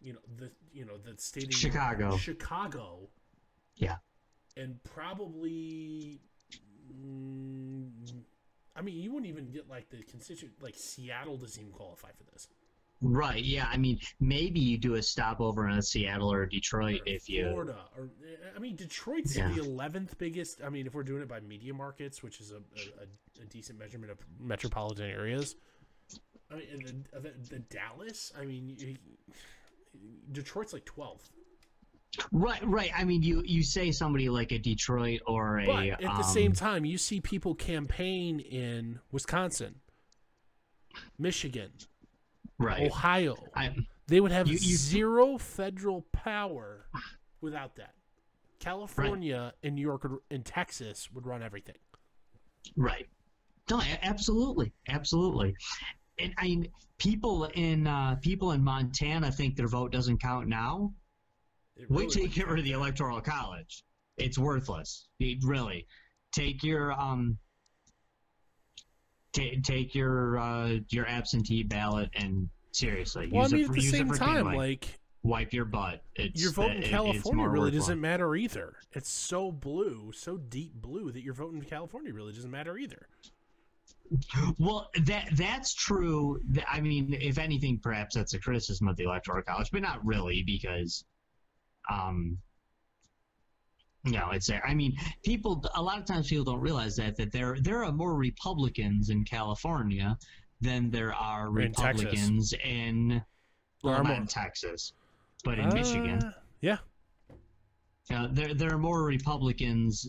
you 0.00 0.14
know 0.14 0.20
the 0.36 0.50
you 0.72 0.84
know 0.84 0.96
the 0.96 1.16
state 1.18 1.44
of 1.48 1.54
Chicago. 1.54 2.16
Chicago, 2.16 3.08
Yeah. 3.76 3.98
and 4.56 4.82
probably. 4.84 6.20
mm, 6.92 8.24
I 8.74 8.80
mean, 8.80 8.96
you 8.98 9.12
wouldn't 9.12 9.28
even 9.30 9.50
get 9.50 9.68
like 9.68 9.90
the 9.90 10.02
constituent 10.02 10.60
like 10.62 10.76
Seattle 10.76 11.36
doesn't 11.36 11.60
even 11.60 11.72
qualify 11.72 12.10
for 12.12 12.24
this. 12.32 12.48
Right. 13.02 13.42
Yeah. 13.42 13.66
I 13.70 13.76
mean, 13.76 13.98
maybe 14.20 14.60
you 14.60 14.78
do 14.78 14.94
a 14.94 15.02
stopover 15.02 15.68
in 15.68 15.82
Seattle 15.82 16.32
or 16.32 16.46
Detroit 16.46 17.00
Or 17.00 17.08
if 17.08 17.28
you. 17.28 17.48
Florida, 17.50 17.76
or 17.98 18.10
I 18.54 18.58
mean, 18.60 18.76
Detroit's 18.76 19.36
Yeah. 19.36 19.48
the 19.48 19.60
eleventh 19.60 20.16
biggest. 20.18 20.62
I 20.62 20.68
mean, 20.70 20.86
if 20.86 20.94
we're 20.94 21.02
doing 21.02 21.20
it 21.20 21.28
by 21.28 21.40
media 21.40 21.74
markets, 21.74 22.22
which 22.22 22.40
is 22.40 22.52
a, 22.52 22.56
a, 22.56 23.42
a 23.42 23.44
decent 23.46 23.78
measurement 23.78 24.12
of 24.12 24.18
metropolitan 24.40 25.10
areas. 25.10 25.56
I 26.50 26.56
mean, 26.56 26.66
and 26.72 27.04
the, 27.12 27.20
the, 27.20 27.34
the 27.50 27.58
Dallas. 27.58 28.32
I 28.38 28.44
mean, 28.44 28.76
you, 28.78 28.96
Detroit's 30.32 30.72
like 30.72 30.84
twelfth. 30.84 31.28
Right. 32.30 32.60
Right. 32.62 32.92
I 32.96 33.02
mean, 33.04 33.22
you 33.24 33.42
you 33.44 33.64
say 33.64 33.90
somebody 33.90 34.28
like 34.28 34.52
a 34.52 34.58
Detroit 34.58 35.22
or 35.26 35.58
a. 35.58 35.66
But 35.66 35.86
at 35.88 35.98
the 36.00 36.08
um, 36.08 36.22
same 36.22 36.52
time, 36.52 36.84
you 36.84 36.98
see 36.98 37.20
people 37.20 37.56
campaign 37.56 38.38
in 38.38 39.00
Wisconsin, 39.10 39.80
Michigan, 41.18 41.72
Right. 42.62 42.86
Ohio. 42.90 43.36
I, 43.54 43.74
They 44.06 44.20
would 44.20 44.32
have 44.32 44.46
You- 44.48 44.54
you- 44.54 44.76
zero 44.76 45.38
federal 45.38 46.02
power 46.12 46.86
without 47.40 47.76
that. 47.76 47.94
California 48.58 49.52
and 49.62 49.74
New 49.74 49.82
York 49.82 50.06
and 50.30 50.44
Texas 50.44 51.10
would 51.12 51.26
run 51.26 51.42
everything. 51.42 51.76
Right. 52.76 53.08
No, 53.70 53.80
absolutely, 54.02 54.72
absolutely. 54.88 55.54
And 56.18 56.32
I 56.38 56.44
mean, 56.44 56.68
people 56.98 57.44
in 57.54 57.86
uh, 57.86 58.16
people 58.16 58.52
in 58.52 58.62
Montana 58.62 59.32
think 59.32 59.56
their 59.56 59.66
vote 59.68 59.90
doesn't 59.92 60.18
count 60.20 60.46
now. 60.48 60.92
It 61.76 61.90
Wait 61.90 62.00
really 62.00 62.10
till 62.10 62.22
you 62.22 62.28
would 62.28 62.34
get 62.34 62.48
rid 62.48 62.58
of 62.60 62.64
the 62.64 62.72
electoral 62.72 63.20
college. 63.20 63.84
It's 64.18 64.38
worthless. 64.38 65.08
It- 65.18 65.42
really, 65.42 65.86
take 66.32 66.62
your 66.62 66.92
um, 66.92 67.38
ta 69.32 69.42
take 69.62 69.94
your 69.94 70.38
uh, 70.38 70.78
your 70.90 71.06
absentee 71.06 71.62
ballot 71.62 72.10
and 72.14 72.48
seriously 72.72 73.28
Well, 73.30 73.44
I 73.44 73.48
mean, 73.48 73.60
it 73.60 73.68
at 73.68 73.72
the 73.72 73.80
use 73.80 73.92
it 73.92 73.96
same 73.96 74.08
for 74.08 74.16
time, 74.16 74.34
kindling. 74.36 74.56
like 74.56 74.98
wipe 75.22 75.52
your 75.52 75.64
butt. 75.64 76.02
It's 76.16 76.42
your 76.42 76.52
vote 76.52 76.72
in 76.72 76.82
California 76.82 77.44
really 77.48 77.64
worthwhile. 77.66 77.80
doesn't 77.80 78.00
matter 78.00 78.34
either. 78.34 78.74
It's 78.92 79.10
so 79.10 79.52
blue, 79.52 80.10
so 80.14 80.36
deep 80.36 80.74
blue 80.74 81.12
that 81.12 81.22
your 81.22 81.34
vote 81.34 81.54
in 81.54 81.62
California 81.62 82.12
really 82.12 82.32
doesn't 82.32 82.50
matter 82.50 82.76
either. 82.76 83.06
Well, 84.58 84.90
that 85.06 85.28
that's 85.36 85.72
true. 85.72 86.40
I 86.70 86.80
mean, 86.80 87.16
if 87.18 87.38
anything, 87.38 87.78
perhaps 87.78 88.14
that's 88.14 88.34
a 88.34 88.38
criticism 88.38 88.88
of 88.88 88.96
the 88.96 89.04
electoral 89.04 89.42
college, 89.42 89.70
but 89.70 89.80
not 89.80 90.04
really 90.04 90.42
because, 90.42 91.04
um, 91.90 92.36
know, 94.04 94.30
it's 94.32 94.48
there. 94.48 94.62
I 94.66 94.74
mean, 94.74 94.96
people. 95.24 95.64
A 95.76 95.82
lot 95.82 95.98
of 95.98 96.04
times, 96.04 96.28
people 96.28 96.44
don't 96.44 96.60
realize 96.60 96.96
that 96.96 97.16
that 97.16 97.30
there 97.30 97.56
there 97.60 97.84
are 97.84 97.92
more 97.92 98.16
Republicans 98.16 99.10
in 99.10 99.24
California 99.24 100.18
than 100.60 100.90
there 100.90 101.14
are 101.14 101.46
In 101.60 101.72
Texas. 101.72 102.04
Republicans 102.04 102.54
in, 102.64 103.22
well, 103.84 104.02
not 104.02 104.16
in 104.16 104.26
Texas, 104.26 104.92
but 105.44 105.58
in 105.58 105.68
Michigan. 105.72 106.22
Uh, 106.22 106.32
Yeah. 106.60 106.78
Uh, 108.12 108.28
there 108.32 108.54
there 108.54 108.72
are 108.74 108.78
more 108.78 109.04
Republicans. 109.04 110.08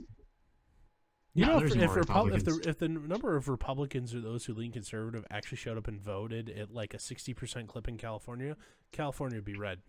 You 1.35 1.45
No, 1.47 1.59
know, 1.59 1.65
if, 1.65 1.75
if, 1.75 1.89
Repu- 1.91 2.35
if 2.35 2.45
the 2.45 2.69
if 2.69 2.77
the 2.77 2.87
number 2.87 3.35
of 3.35 3.47
Republicans 3.47 4.13
or 4.13 4.21
those 4.21 4.45
who 4.45 4.53
lean 4.53 4.71
conservative 4.71 5.25
actually 5.31 5.57
showed 5.57 5.77
up 5.79 5.87
and 5.87 5.99
voted 5.99 6.49
at 6.49 6.71
like 6.71 6.93
a 6.93 6.99
sixty 6.99 7.33
percent 7.33 7.67
clip 7.67 7.87
in 7.87 7.97
California, 7.97 8.55
California 8.91 9.37
would 9.37 9.45
be 9.45 9.55
red. 9.55 9.79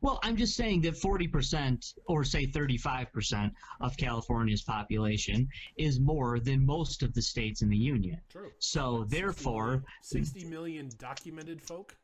Well, 0.00 0.20
I'm 0.22 0.36
just 0.36 0.54
saying 0.54 0.82
that 0.82 0.94
40% 0.94 1.94
or 2.06 2.24
say 2.24 2.46
35% 2.46 3.50
of 3.80 3.96
California's 3.96 4.62
population 4.62 5.48
is 5.76 5.98
more 6.00 6.38
than 6.40 6.64
most 6.64 7.02
of 7.02 7.14
the 7.14 7.22
states 7.22 7.62
in 7.62 7.68
the 7.68 7.76
union. 7.76 8.20
True. 8.28 8.50
So, 8.58 9.06
therefore, 9.08 9.82
sixty 10.02 10.44
million 10.44 10.90
documented 10.98 11.62
folk. 11.62 11.96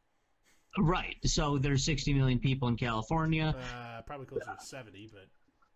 right. 0.78 1.16
So 1.24 1.58
there's 1.58 1.84
60 1.84 2.14
million 2.14 2.38
people 2.38 2.68
in 2.68 2.76
California. 2.76 3.54
Uh, 3.74 4.02
probably 4.02 4.26
closer 4.26 4.54
to 4.58 4.64
seventy, 4.64 5.10
but 5.12 5.28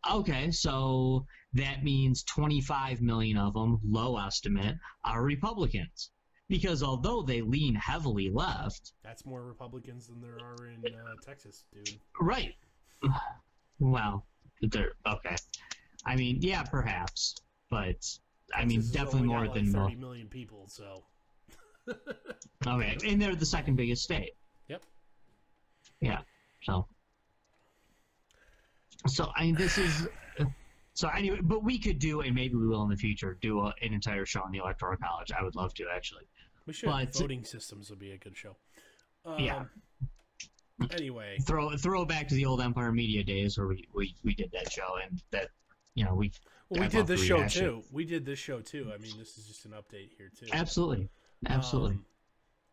Okay, 0.09 0.53
so 0.53 1.27
that 1.55 1.83
means 1.83 2.23
25 2.25 3.01
million 3.03 3.37
of 3.37 3.55
them, 3.55 3.81
low 3.85 4.17
estimate, 4.19 4.77
are 5.05 5.23
Republicans. 5.23 6.11
Because 6.49 6.83
although 6.83 7.23
they 7.23 7.41
lean 7.41 7.75
heavily 7.75 8.31
left, 8.31 8.93
that's 9.03 9.27
more 9.27 9.43
Republicans 9.43 10.07
than 10.07 10.21
there 10.21 10.39
are 10.41 10.69
in 10.69 10.95
uh, 10.95 11.15
Texas, 11.25 11.65
dude. 11.73 11.99
right. 12.21 12.55
Well, 13.79 14.25
they're 14.63 14.93
okay. 15.07 15.37
I 16.07 16.17
mean, 16.17 16.39
yeah, 16.41 16.63
perhaps, 16.63 17.35
but 17.69 17.97
I 18.55 18.65
mean, 18.65 18.83
definitely 18.93 19.29
more 19.29 19.47
like, 19.47 19.55
than 19.55 19.73
thirty 19.73 19.97
million 19.97 20.29
people. 20.29 20.67
So 20.69 21.03
Okay, 22.67 22.97
and 23.07 23.21
they're 23.21 23.37
the 23.37 23.47
second 23.47 23.77
biggest 23.77 24.03
state. 24.03 24.33
Yep. 24.69 24.83
Yeah. 26.01 26.19
So. 26.63 26.87
So 29.07 29.31
I 29.37 29.45
mean, 29.45 29.55
this 29.55 29.79
is 29.79 30.09
So 30.95 31.09
anyway, 31.09 31.41
but 31.43 31.63
we 31.63 31.79
could 31.79 31.99
do, 31.99 32.23
and 32.23 32.35
maybe 32.35 32.55
we 32.55 32.67
will 32.67 32.83
in 32.83 32.89
the 32.89 32.97
future, 32.97 33.37
do 33.43 33.61
a, 33.61 33.75
an 33.83 33.93
entire 33.93 34.25
show 34.25 34.41
on 34.41 34.51
the 34.51 34.59
electoral 34.59 34.97
college. 34.97 35.31
I 35.31 35.43
would 35.43 35.55
love 35.55 35.75
to 35.75 35.85
actually. 35.95 36.25
We 36.67 36.73
should. 36.73 36.89
But- 36.89 37.15
Voting 37.15 37.45
systems 37.45 37.91
would 37.91 37.99
be 37.99 38.13
a 38.13 38.19
good 38.19 38.37
show. 38.37 38.57
Um, 39.25 39.39
Yeah. 39.39 39.65
Anyway, 40.91 41.39
Throw 41.47 41.75
throw 41.77 42.05
back 42.05 42.29
to 42.29 42.35
the 42.35 42.45
old 42.45 42.61
Empire 42.61 42.93
Media 42.93 43.25
days 43.25 43.57
where 43.57 43.67
we, 43.67 43.89
we, 43.95 44.15
we 44.23 44.35
did 44.35 44.51
that 44.53 44.71
show 44.71 44.97
and 45.03 45.23
that 45.31 45.49
you 45.95 46.05
know 46.05 46.15
we 46.15 46.31
well, 46.69 46.83
we 46.83 46.89
did 46.89 47.07
this 47.07 47.23
show 47.25 47.41
it. 47.41 47.49
too. 47.51 47.83
We 47.91 48.05
did 48.05 48.27
this 48.27 48.39
show 48.39 48.61
too. 48.61 48.91
I 48.95 48.99
mean, 48.99 49.17
this 49.17 49.39
is 49.39 49.47
just 49.47 49.65
an 49.65 49.71
update 49.71 50.11
here 50.19 50.31
too. 50.39 50.47
absolutely 50.53 51.09
absolutely 51.49 51.95
Um, 51.95 52.05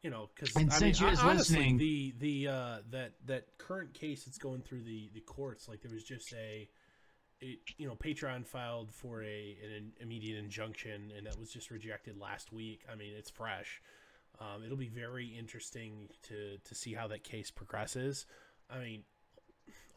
you 0.02 0.10
know, 0.10 0.30
because 0.36 0.54
And 0.58 0.70
I 0.70 0.74
mean, 0.74 0.80
since 0.80 1.00
you're 1.00 1.10
honestly, 1.12 1.58
listening- 1.60 1.78
the 1.78 2.14
the 2.20 2.48
uh, 2.50 2.78
that 2.91 3.14
that 3.26 3.58
current 3.58 3.94
case 3.94 4.26
that's 4.26 4.38
going 4.38 4.64
through 4.64 4.82
the 4.82 5.10
the 5.14 5.22
courts, 5.22 5.70
like 5.70 5.82
there 5.82 5.91
was 5.94 6.04
just 6.04 6.34
a, 6.34 6.68
you 7.41 7.88
know, 7.88 7.95
Patreon 7.95 8.45
filed 8.45 8.91
for 8.91 9.23
a 9.23 9.57
an 9.63 9.91
immediate 9.99 10.38
injunction, 10.38 11.11
and 11.15 11.25
that 11.25 11.39
was 11.39 11.51
just 11.51 11.71
rejected 11.71 12.17
last 12.17 12.51
week. 12.51 12.81
I 12.91 12.95
mean, 12.95 13.13
it's 13.17 13.29
fresh. 13.29 13.81
Um, 14.39 14.63
it'll 14.65 14.77
be 14.77 14.89
very 14.89 15.27
interesting 15.27 16.09
to 16.23 16.57
to 16.63 16.75
see 16.75 16.93
how 16.93 17.07
that 17.07 17.23
case 17.23 17.51
progresses. 17.51 18.25
I 18.69 18.79
mean, 18.79 19.03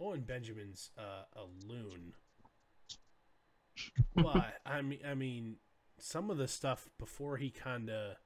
Owen 0.01 0.23
Benjamin's 0.23 0.91
uh, 0.99 1.25
a 1.35 1.45
loon, 1.67 2.15
but 4.15 4.61
I 4.67 4.83
mean, 4.83 5.01
I 5.09 5.15
mean, 5.15 5.57
some 5.99 6.31
of 6.31 6.39
the 6.39 6.49
stuff 6.49 6.89
before 6.99 7.37
he 7.37 7.51
kind 7.51 7.91
of 7.91 8.17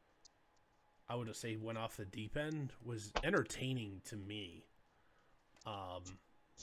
I 1.10 1.16
would 1.16 1.34
say 1.34 1.56
went 1.56 1.76
off 1.76 1.96
the 1.96 2.04
deep 2.04 2.36
end 2.36 2.72
was 2.84 3.12
entertaining 3.24 4.00
to 4.04 4.16
me. 4.16 4.64
Um, 5.66 6.02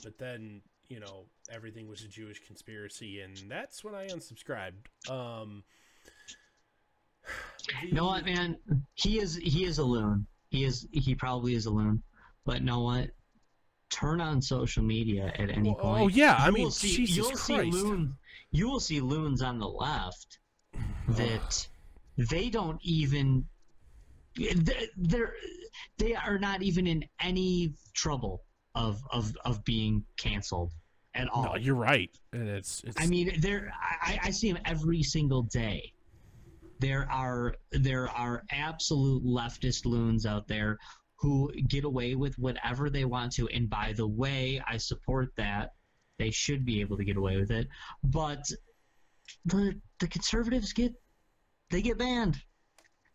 but 0.02 0.18
then 0.18 0.62
you 0.88 1.00
know 1.00 1.26
everything 1.50 1.88
was 1.88 2.02
a 2.02 2.08
Jewish 2.08 2.40
conspiracy, 2.46 3.20
and 3.20 3.36
that's 3.48 3.84
when 3.84 3.94
I 3.94 4.06
unsubscribed. 4.08 4.86
Um, 5.10 5.62
you 7.82 7.92
know 7.92 8.06
what 8.06 8.24
man? 8.24 8.56
He 8.94 9.18
is 9.20 9.34
he 9.36 9.64
is 9.64 9.78
a 9.78 9.84
loon 9.84 10.26
he 10.50 10.64
is 10.64 10.86
he 10.92 11.14
probably 11.14 11.54
is 11.54 11.66
a 11.66 11.70
loon 11.70 12.02
but 12.44 12.62
know 12.62 12.80
what? 12.80 13.10
Turn 13.90 14.20
on 14.20 14.40
social 14.40 14.82
media 14.82 15.32
at 15.38 15.50
any 15.50 15.70
Well, 15.70 15.78
point. 15.78 16.02
oh, 16.04 16.08
yeah, 16.08 16.36
I 16.38 16.46
You 16.46 16.52
mean, 16.52 16.70
see, 16.70 16.96
Jesus 16.96 17.16
you'll 17.16 17.36
see 17.36 17.54
Christ. 17.54 17.72
loons 17.72 18.10
you 18.50 18.68
will 18.68 18.80
see 18.80 19.00
loons 19.00 19.42
on 19.42 19.58
the 19.58 19.68
left 19.68 20.38
that 21.08 21.68
they 22.16 22.48
don't 22.50 22.80
even 22.82 23.44
they- 24.36 24.88
they're 24.96 25.34
they 25.98 26.14
are 26.14 26.38
not 26.38 26.62
even 26.62 26.86
in 26.86 27.04
any 27.20 27.74
trouble 27.92 28.44
of 28.78 29.02
of 29.10 29.36
of 29.44 29.64
being 29.64 30.04
canceled 30.16 30.72
at 31.14 31.28
all 31.28 31.42
No, 31.42 31.56
you're 31.56 31.74
right, 31.74 32.10
and 32.32 32.48
it's 32.48 32.82
it's. 32.84 32.96
I 32.98 33.06
mean, 33.06 33.40
there 33.40 33.72
I, 33.82 34.20
I 34.24 34.30
see 34.30 34.50
them 34.52 34.62
every 34.64 35.02
single 35.02 35.42
day. 35.42 35.92
There 36.78 37.10
are 37.10 37.56
there 37.72 38.08
are 38.08 38.44
absolute 38.52 39.24
leftist 39.24 39.84
loons 39.84 40.24
out 40.26 40.46
there 40.46 40.78
who 41.16 41.52
get 41.68 41.84
away 41.84 42.14
with 42.14 42.38
whatever 42.38 42.88
they 42.88 43.04
want 43.04 43.32
to. 43.32 43.48
And 43.48 43.68
by 43.68 43.92
the 43.96 44.06
way, 44.06 44.62
I 44.66 44.76
support 44.76 45.30
that. 45.36 45.72
They 46.20 46.30
should 46.30 46.64
be 46.64 46.80
able 46.80 46.96
to 46.96 47.04
get 47.04 47.16
away 47.16 47.36
with 47.36 47.50
it. 47.50 47.66
But 48.04 48.44
the 49.44 49.74
the 49.98 50.06
conservatives 50.06 50.72
get 50.72 50.92
they 51.70 51.82
get 51.82 51.98
banned. 51.98 52.36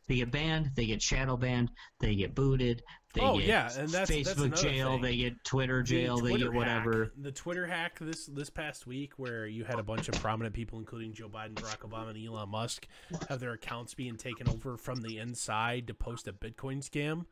They 0.10 0.16
get 0.16 0.32
banned. 0.32 0.72
They 0.76 0.86
get 0.86 1.02
shadow 1.02 1.38
banned. 1.38 1.72
They 2.02 2.16
get 2.16 2.36
booted. 2.36 2.84
They 3.14 3.22
Oh, 3.22 3.38
get 3.38 3.48
yeah, 3.48 3.66
and 3.78 3.90
that's- 3.90 4.10
that's 4.10 4.10
Facebook 4.12 4.46
another 4.46 4.62
jail. 4.64 4.92
thing. 4.94 5.02
They 5.04 5.18
get 5.18 5.44
Twitter 5.44 5.78
the 5.80 5.84
jail. 5.84 6.18
They 6.18 6.36
get 6.38 6.52
whatever. 6.52 7.04
Hack, 7.06 7.12
the 7.18 7.32
Twitter 7.32 7.68
hack 7.68 8.00
this 8.00 8.26
this 8.26 8.50
past 8.50 8.88
week, 8.88 9.14
where 9.18 9.46
you 9.46 9.64
had 9.66 9.78
a 9.80 9.84
bunch 9.84 10.10
of 10.10 10.16
prominent 10.16 10.56
people, 10.56 10.80
including 10.80 11.14
Joe 11.14 11.30
Biden, 11.30 11.54
Barack 11.54 11.88
Obama, 11.88 12.10
and 12.10 12.18
Elon 12.28 12.50
Musk, 12.50 12.88
have 13.30 13.40
their 13.40 13.54
accounts 13.54 13.94
being 13.94 14.18
taken 14.18 14.50
over 14.50 14.78
from 14.78 15.02
the 15.02 15.20
inside 15.20 15.86
to 15.88 15.94
post 15.94 16.28
a 16.28 16.34
Bitcoin 16.34 16.78
scam. 16.84 17.26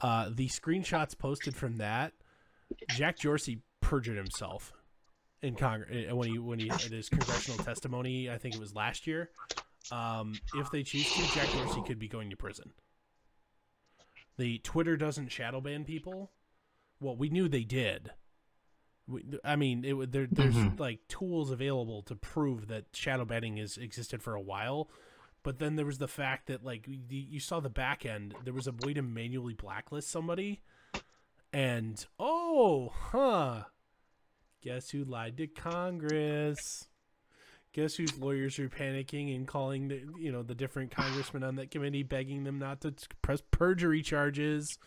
Uh, 0.00 0.30
the 0.32 0.46
screenshots 0.48 1.16
posted 1.18 1.56
from 1.56 1.78
that, 1.78 2.12
Jack 2.90 3.18
Dorsey 3.18 3.62
perjured 3.80 4.16
himself 4.16 4.72
in 5.42 5.54
Congress 5.56 6.12
when 6.12 6.28
he 6.30 6.38
when 6.38 6.58
he 6.60 6.68
had 6.68 6.80
his 6.82 7.08
congressional 7.08 7.58
testimony. 7.64 8.30
I 8.30 8.38
think 8.38 8.54
it 8.54 8.60
was 8.60 8.74
last 8.74 9.06
year. 9.06 9.30
Um, 9.90 10.34
if 10.54 10.70
they 10.70 10.82
choose 10.82 11.12
to, 11.14 11.22
Jack 11.34 11.50
Dorsey 11.52 11.82
could 11.86 11.98
be 11.98 12.08
going 12.08 12.30
to 12.30 12.36
prison. 12.36 12.72
The 14.38 14.58
Twitter 14.58 14.96
doesn't 14.96 15.28
shadow 15.28 15.60
ban 15.60 15.84
people. 15.84 16.30
Well, 17.00 17.16
we 17.16 17.28
knew 17.28 17.48
they 17.48 17.64
did. 17.64 18.10
We, 19.08 19.24
I 19.44 19.56
mean, 19.56 19.84
it, 19.84 20.12
there, 20.12 20.26
there's 20.30 20.54
Mhm. 20.54 20.78
like 20.80 21.06
tools 21.08 21.50
available 21.50 22.02
to 22.02 22.14
prove 22.16 22.66
that 22.68 22.86
shadow 22.92 23.24
banning 23.24 23.56
has 23.58 23.76
existed 23.78 24.22
for 24.22 24.34
a 24.34 24.40
while. 24.40 24.90
But 25.42 25.58
then 25.60 25.76
there 25.76 25.86
was 25.86 25.98
the 25.98 26.08
fact 26.08 26.48
that 26.48 26.64
like 26.64 26.88
you, 26.88 26.98
you 27.08 27.40
saw 27.40 27.60
the 27.60 27.70
back 27.70 28.04
end. 28.04 28.34
There 28.44 28.52
was 28.54 28.66
a 28.66 28.72
way 28.72 28.94
to 28.94 29.02
manually 29.02 29.54
blacklist 29.54 30.08
somebody, 30.10 30.60
and 31.52 32.04
oh, 32.18 32.88
huh. 33.12 33.64
Guess 34.60 34.90
who 34.90 35.04
lied 35.04 35.36
to 35.36 35.46
Congress? 35.46 36.88
Guess 37.76 37.94
whose 37.96 38.18
lawyers 38.18 38.58
are 38.58 38.70
panicking 38.70 39.36
and 39.36 39.46
calling 39.46 39.88
the 39.88 40.00
you 40.18 40.32
know 40.32 40.42
the 40.42 40.54
different 40.54 40.90
congressmen 40.90 41.42
on 41.44 41.56
that 41.56 41.70
committee, 41.70 42.02
begging 42.02 42.42
them 42.42 42.58
not 42.58 42.80
to 42.80 42.94
press 43.20 43.42
perjury 43.50 44.00
charges. 44.02 44.78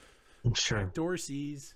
Sure. 0.55 0.89
Dorsey's. 0.95 1.75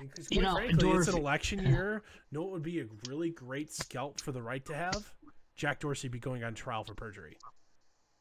Because 0.00 0.28
You 0.30 0.40
quite 0.42 0.48
know, 0.48 0.54
frankly, 0.56 0.90
it's 0.90 1.08
an 1.08 1.16
election 1.16 1.66
year. 1.66 2.02
No, 2.30 2.44
it 2.44 2.50
would 2.52 2.62
be 2.62 2.80
a 2.80 2.86
really 3.08 3.30
great 3.30 3.72
scalp 3.72 4.20
for 4.20 4.30
the 4.32 4.42
right 4.42 4.64
to 4.66 4.74
have? 4.74 5.12
Jack 5.56 5.80
Dorsey 5.80 6.08
be 6.08 6.18
going 6.20 6.44
on 6.44 6.54
trial 6.54 6.84
for 6.84 6.94
perjury. 6.94 7.36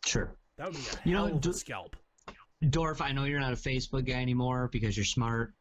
Sure. 0.05 0.35
That 0.57 0.67
would 0.67 0.75
be 0.77 0.81
a 0.81 1.07
You 1.07 1.13
know, 1.13 1.25
hell 1.25 1.31
of 1.33 1.37
a 1.37 1.41
Do- 1.41 1.53
scalp. 1.53 1.95
Dorf, 2.69 3.01
I 3.01 3.11
know 3.11 3.25
you're 3.25 3.39
not 3.39 3.53
a 3.53 3.57
Facebook 3.57 4.07
guy 4.07 4.21
anymore 4.21 4.69
because 4.71 4.95
you're 4.97 5.05
smart, 5.05 5.53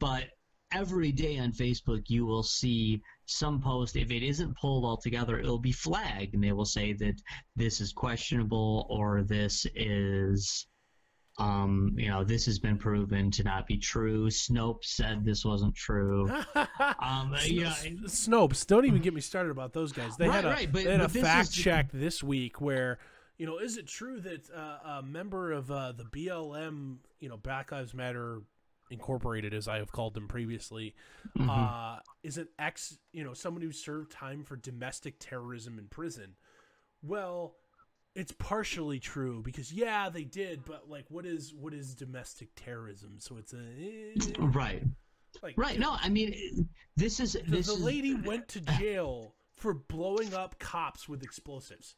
but 0.00 0.24
every 0.72 1.12
day 1.12 1.38
on 1.38 1.52
Facebook 1.52 2.04
you 2.08 2.24
will 2.24 2.42
see 2.42 3.02
some 3.26 3.60
post. 3.60 3.96
If 3.96 4.10
it 4.10 4.22
isn't 4.24 4.56
pulled 4.56 4.84
altogether, 4.84 5.38
it'll 5.38 5.58
be 5.58 5.72
flagged, 5.72 6.34
and 6.34 6.42
they 6.42 6.52
will 6.52 6.64
say 6.64 6.92
that 6.94 7.20
this 7.56 7.80
is 7.80 7.92
questionable 7.92 8.86
or 8.88 9.22
this 9.22 9.66
is, 9.74 10.66
um, 11.38 11.92
you 11.98 12.08
know, 12.08 12.24
this 12.24 12.46
has 12.46 12.58
been 12.58 12.78
proven 12.78 13.30
to 13.32 13.42
not 13.42 13.66
be 13.66 13.76
true. 13.76 14.28
Snopes 14.28 14.84
said 14.84 15.24
this 15.24 15.44
wasn't 15.44 15.74
true. 15.74 16.28
Um, 17.00 17.34
yeah, 17.44 17.74
Snopes, 18.06 18.66
don't 18.66 18.84
even 18.86 19.00
get 19.02 19.14
me 19.14 19.20
started 19.20 19.50
about 19.50 19.72
those 19.72 19.92
guys. 19.92 20.16
They 20.16 20.28
Right, 20.28 20.34
had 20.36 20.44
a, 20.44 20.48
right, 20.48 20.72
but- 20.72 20.84
they 20.84 20.92
had 20.92 21.00
a 21.00 21.08
fact 21.08 21.48
is- 21.50 21.54
check 21.54 21.90
this 21.92 22.22
week 22.22 22.60
where, 22.60 22.98
you 23.38 23.46
know, 23.46 23.58
is 23.58 23.76
it 23.76 23.86
true 23.86 24.20
that 24.20 24.48
uh, 24.50 24.98
a 24.98 25.02
member 25.02 25.52
of 25.52 25.70
uh, 25.70 25.92
the 25.92 26.04
BLM, 26.04 26.96
you 27.20 27.28
know, 27.28 27.36
Black 27.36 27.70
Lives 27.72 27.92
Matter 27.94 28.40
Incorporated, 28.90 29.52
as 29.52 29.66
I 29.66 29.78
have 29.78 29.90
called 29.90 30.14
them 30.14 30.28
previously, 30.28 30.94
Mhm. 31.36 31.48
uh, 31.48 32.00
is 32.22 32.38
an 32.38 32.48
ex, 32.58 32.98
you 33.12 33.24
know, 33.24 33.34
someone 33.34 33.62
who 33.62 33.72
served 33.72 34.12
time 34.12 34.44
for 34.44 34.56
domestic 34.56 35.16
terrorism 35.18 35.78
in 35.78 35.88
prison? 35.88 36.36
Well, 37.02 37.56
it's 38.14 38.32
partially 38.32 39.00
true 39.00 39.42
because 39.42 39.72
yeah, 39.72 40.08
they 40.08 40.24
did, 40.24 40.64
but 40.64 40.88
like, 40.88 41.04
what 41.10 41.26
is 41.26 41.52
what 41.52 41.74
is 41.74 41.94
domestic 41.94 42.48
terrorism? 42.54 43.18
So 43.18 43.36
it's 43.38 43.52
a 43.52 43.58
eh, 43.58 44.32
right, 44.38 44.84
like 45.42 45.58
right. 45.58 45.78
No, 45.78 45.96
I 46.00 46.08
mean, 46.08 46.68
this 46.96 47.18
is 47.20 47.32
the, 47.34 47.40
this 47.42 47.66
the 47.66 47.72
is 47.74 47.80
lady 47.82 48.14
went 48.14 48.48
to 48.48 48.60
jail 48.60 49.34
for 49.56 49.74
blowing 49.74 50.32
up 50.32 50.58
cops 50.58 51.08
with 51.08 51.22
explosives. 51.24 51.96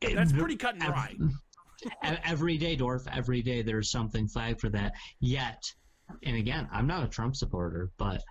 That's 0.00 0.32
the- 0.32 0.38
pretty 0.38 0.56
cut 0.56 0.74
and 0.74 0.82
dry. 0.84 1.16
Every 2.02 2.56
day, 2.58 2.76
Dorf, 2.76 3.06
every 3.12 3.42
day 3.42 3.62
there's 3.62 3.90
something 3.90 4.28
flagged 4.28 4.60
for 4.60 4.68
that. 4.70 4.92
Yet, 5.20 5.62
and 6.22 6.36
again, 6.36 6.68
I'm 6.72 6.86
not 6.86 7.04
a 7.04 7.08
Trump 7.08 7.36
supporter, 7.36 7.90
but 7.98 8.22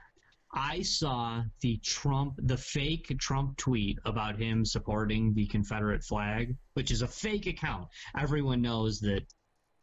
I 0.53 0.83
saw 0.83 1.43
the 1.61 1.77
Trump, 1.77 2.35
the 2.37 2.57
fake 2.57 3.15
Trump 3.19 3.57
tweet 3.57 3.97
about 4.05 4.39
him 4.39 4.65
supporting 4.65 5.33
the 5.33 5.47
Confederate 5.47 6.03
flag, 6.03 6.55
which 6.73 6.91
is 6.91 7.01
a 7.01 7.07
fake 7.07 7.47
account. 7.47 7.87
Everyone 8.17 8.61
knows 8.61 8.99
that, 8.99 9.25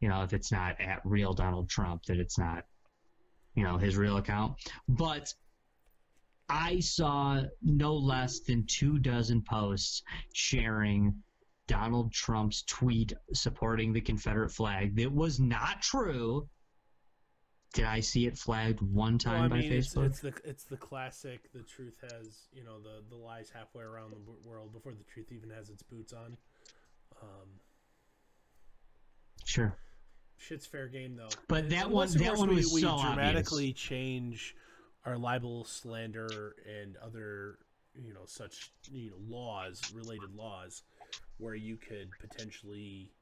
you 0.01 0.09
know, 0.09 0.23
if 0.23 0.33
it's 0.33 0.53
not 0.53 0.81
at 0.81 1.01
real 1.05 1.33
Donald 1.33 1.69
Trump, 1.69 2.05
that 2.05 2.19
it's 2.19 2.39
not, 2.39 2.65
you 3.55 3.65
know, 3.65 3.79
his 3.79 3.97
real 3.97 4.19
account. 4.19 4.55
But 4.89 5.35
I 6.49 6.81
saw 6.81 7.43
no 7.63 7.95
less 7.95 8.41
than 8.41 8.65
two 8.67 8.99
dozen 8.99 9.43
posts 9.43 10.03
sharing 10.33 11.23
Donald 11.71 12.13
Trump's 12.13 12.63
tweet 12.67 13.13
supporting 13.33 13.93
the 13.93 14.01
Confederate 14.01 14.51
flag 14.51 14.97
that 14.97 15.13
was 15.13 15.39
not 15.39 15.81
true. 15.81 16.49
Did 17.75 17.85
I 17.85 18.01
see 18.01 18.27
it 18.27 18.37
flagged 18.37 18.81
one 18.83 19.17
time 19.19 19.35
Well, 19.35 19.45
I 19.45 19.49
by 19.49 19.59
mean, 19.59 19.73
it's, 19.75 19.95
Facebook? 19.95 20.07
it's 20.07 20.19
the 20.21 20.33
it's 20.45 20.65
the 20.65 20.77
classic. 20.77 21.53
The 21.53 21.63
truth 21.63 21.95
has 22.03 22.49
you 22.53 22.65
know 22.65 22.81
the 22.81 23.05
the 23.09 23.15
lies 23.15 23.51
halfway 23.55 23.85
around 23.85 24.11
the 24.11 24.49
world 24.49 24.73
before 24.73 24.93
the 24.95 25.05
truth 25.05 25.31
even 25.31 25.51
has 25.51 25.71
its 25.71 25.85
boots 25.85 26.13
on. 26.13 26.37
Um, 27.23 27.49
Sure. 29.45 29.77
shit's 30.39 30.67
fair 30.67 30.89
game 30.89 31.15
though. 31.17 31.29
But 31.49 31.71
that 31.71 31.89
one 31.91 32.09
that 32.19 32.37
one 32.37 32.49
we, 32.51 32.57
was 32.57 32.73
we 32.73 32.81
so 32.81 32.89
obvious. 32.91 33.15
dramatically 33.15 33.73
change 33.73 34.57
our 35.07 35.17
libel, 35.17 35.65
slander, 35.65 36.57
and 36.81 36.97
other 36.97 37.59
you 37.95 38.13
know 38.13 38.25
such 38.27 38.73
you 38.91 39.11
know 39.11 39.17
laws 39.29 39.81
related 39.95 40.35
laws 40.35 40.83
where 41.41 41.55
you 41.55 41.77
could 41.77 42.11
potentially 42.21 43.13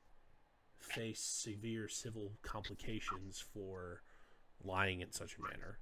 face 0.79 1.21
severe 1.21 1.89
civil 1.89 2.33
complications 2.43 3.43
for 3.53 4.03
lying 4.65 5.01
in 5.01 5.13
such 5.13 5.37
a 5.37 5.43
manner. 5.43 5.79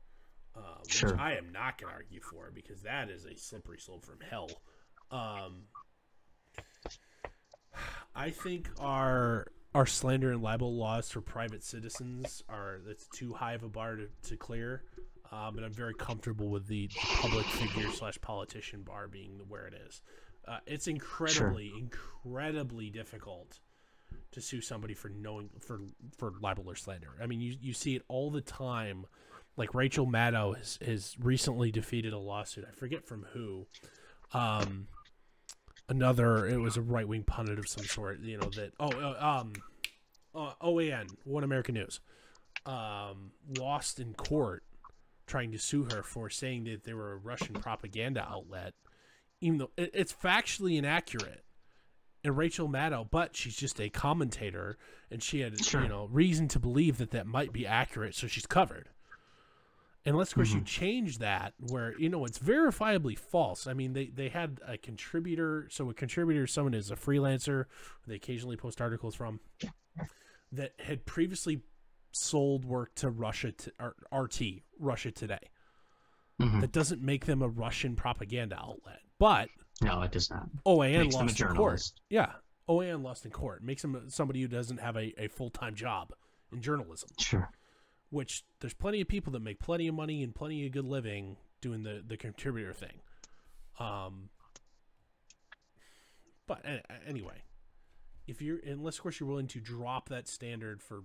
Uh, 0.55 0.79
which 0.83 0.95
Sure. 0.95 1.19
I 1.21 1.35
am 1.35 1.53
not 1.53 1.79
going 1.79 1.91
to 1.91 1.97
argue 1.97 2.21
for 2.21 2.51
because 2.55 2.83
that 2.83 3.11
is 3.11 3.27
a 3.27 3.37
slippery 3.37 3.79
slope 3.79 4.05
from 4.07 4.21
hell. 4.21 4.51
Um, 5.11 5.65
I 8.15 8.31
think 8.31 8.69
our 8.81 9.49
our 9.75 9.85
slander 9.85 10.33
and 10.33 10.43
libel 10.43 10.75
laws 10.75 11.11
for 11.11 11.21
private 11.21 11.63
citizens 11.63 12.43
are 12.49 12.79
that's 12.87 13.07
too 13.09 13.35
high 13.35 13.53
of 13.53 13.63
a 13.63 13.69
bar 13.69 13.97
to, 13.97 14.09
to 14.29 14.37
clear. 14.37 14.85
Um, 15.31 15.57
and 15.57 15.67
I'm 15.67 15.73
very 15.73 15.93
comfortable 15.93 16.49
with 16.49 16.67
the, 16.67 16.87
the 16.87 17.17
public 17.21 17.45
figure 17.47 17.91
slash 17.91 18.19
politician 18.23 18.83
bar 18.83 19.09
being 19.09 19.41
where 19.49 19.67
it 19.67 19.75
is. 19.87 20.01
Uh, 20.49 20.59
it's 20.67 20.87
incredibly, 20.87 21.73
incredibly 21.77 22.91
difficult 22.91 23.61
to 24.33 24.41
sue 24.41 24.61
somebody 24.61 24.95
for 24.95 25.09
knowing 25.09 25.51
for 25.59 25.81
for 26.17 26.33
libel 26.41 26.65
or 26.69 26.77
slander. 26.77 27.09
I 27.21 27.27
mean, 27.27 27.41
you 27.41 27.57
you 27.61 27.73
see 27.73 27.97
it 27.97 28.03
all 28.09 28.31
the 28.31 28.41
time. 28.41 29.07
Like 29.57 29.75
Rachel 29.75 30.07
Maddow 30.07 30.55
has, 30.57 30.79
has 30.85 31.17
recently 31.19 31.71
defeated 31.71 32.13
a 32.13 32.19
lawsuit. 32.19 32.67
I 32.69 32.73
forget 32.73 33.07
from 33.07 33.27
who. 33.33 33.67
Um, 34.35 34.89
another 35.89 36.47
it 36.47 36.59
was 36.59 36.77
a 36.77 36.83
right 36.83 37.07
wing 37.07 37.25
pundit 37.25 37.59
of 37.59 37.69
some 37.69 37.85
sort. 37.85 38.21
You 38.21 38.39
know 38.39 38.51
that 38.51 38.73
oh 38.79 38.89
uh, 38.89 39.41
um, 39.41 39.53
uh, 40.35 40.53
OAN 40.63 41.09
One 41.25 41.45
American 41.45 41.75
News 41.75 42.01
um, 42.67 43.33
lost 43.59 44.01
in 44.01 44.15
court 44.15 44.63
trying 45.27 45.53
to 45.53 45.59
sue 45.59 45.87
her 45.91 46.03
for 46.03 46.31
saying 46.31 46.65
that 46.65 46.85
they 46.85 46.95
were 46.95 47.13
a 47.13 47.17
Russian 47.17 47.55
propaganda 47.55 48.27
outlet, 48.29 48.75
even 49.41 49.59
though 49.59 49.71
it, 49.77 49.91
it's 49.95 50.13
factually 50.13 50.77
inaccurate. 50.79 51.43
And 52.25 52.37
Rachel 52.37 52.69
Maddow, 52.69 53.09
but 53.09 53.37
she's 53.37 53.55
just 53.57 53.81
a 53.81 53.89
commentator, 53.89 54.77
and 55.11 55.23
she 55.23 55.41
had 55.41 55.65
Sure. 55.65 55.83
you 55.83 55.89
know 55.89 56.07
reason 56.07 56.49
to 56.49 56.59
believe 56.59 56.99
that 56.99 57.13
that 57.13 57.27
might 57.27 57.53
be 57.53 57.67
accurate, 57.67 58.15
so 58.15 58.27
she's 58.27 58.47
covered. 58.47 58.89
Unless, 60.05 60.29
of 60.31 60.35
course, 60.37 60.53
you 60.53 60.61
Mhm. 60.61 60.67
change 60.67 61.19
that 61.19 61.55
where 61.59 61.97
you 61.99 62.09
know 62.09 62.25
it's 62.25 62.39
verifiably 62.39 63.17
false. 63.19 63.67
I 63.67 63.75
mean, 63.75 63.93
they 63.93 64.07
they 64.07 64.29
had 64.29 64.61
a 64.67 64.77
contributor, 64.79 65.69
so 65.71 65.89
a 65.91 65.95
contributor, 65.95 66.45
is 66.45 66.53
someone 66.53 66.75
is 66.75 66.91
a 66.91 66.97
freelancer, 66.97 67.67
they 68.07 68.15
occasionally 68.17 68.57
post 68.57 68.81
articles 68.81 69.15
from, 69.15 69.41
that 70.53 70.73
had 70.81 71.07
previously 71.07 71.63
sold 72.13 72.65
work 72.65 72.95
to 72.97 73.11
Russia 73.11 73.53
to 73.53 73.73
RT 74.11 74.63
Russia 74.79 75.11
Today. 75.13 75.51
Mhm. 76.41 76.61
That 76.61 76.73
doesn't 76.73 77.03
make 77.03 77.27
them 77.27 77.41
a 77.43 77.49
Russian 77.49 77.95
propaganda 77.97 78.57
outlet, 78.59 79.03
but 79.19 79.49
No, 79.83 80.03
it 80.03 80.13
does 80.13 80.31
not. 80.31 80.49
OAN 80.65 80.99
Makes 80.99 81.15
a 81.15 81.19
lost 81.19 81.41
in 81.41 81.49
court. 81.49 81.93
Yeah, 82.11 82.33
OAN 82.69 83.03
lost 83.03 83.25
in 83.25 83.31
court. 83.31 83.63
Makes 83.63 83.85
him 83.85 84.05
somebody 84.09 84.43
who 84.43 84.49
doesn't 84.49 84.81
have 84.81 84.97
a, 84.97 85.15
a 85.23 85.29
full 85.29 85.51
time 85.51 85.75
job 85.75 86.13
in 86.53 86.61
journalism. 86.61 87.09
Sure. 87.19 87.51
Which 88.11 88.45
there's 88.61 88.75
plenty 88.75 89.01
of 89.01 89.09
people 89.09 89.33
that 89.33 89.41
make 89.43 89.59
plenty 89.61 89.89
of 89.89 89.95
money 89.95 90.23
and 90.23 90.35
plenty 90.35 90.65
of 90.67 90.73
good 90.73 90.85
living 90.85 91.37
doing 91.61 91.83
the 91.83 92.03
the 92.07 92.17
contributor 92.17 92.73
thing. 92.73 93.01
Um, 93.79 94.31
but 96.47 96.65
anyway, 97.07 97.43
if 98.27 98.41
you're 98.41 98.59
unless 98.65 98.97
of 98.97 99.03
course 99.03 99.21
you're 99.21 99.29
willing 99.29 99.49
to 99.49 99.61
drop 99.61 100.09
that 100.09 100.29
standard 100.29 100.83
for 100.83 101.05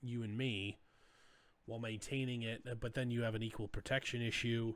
you 0.00 0.22
and 0.22 0.36
me 0.36 0.78
while 1.66 1.78
maintaining 1.78 2.42
it, 2.42 2.66
but 2.80 2.94
then 2.94 3.10
you 3.10 3.22
have 3.22 3.34
an 3.34 3.42
equal 3.42 3.68
protection 3.68 4.20
issue. 4.22 4.74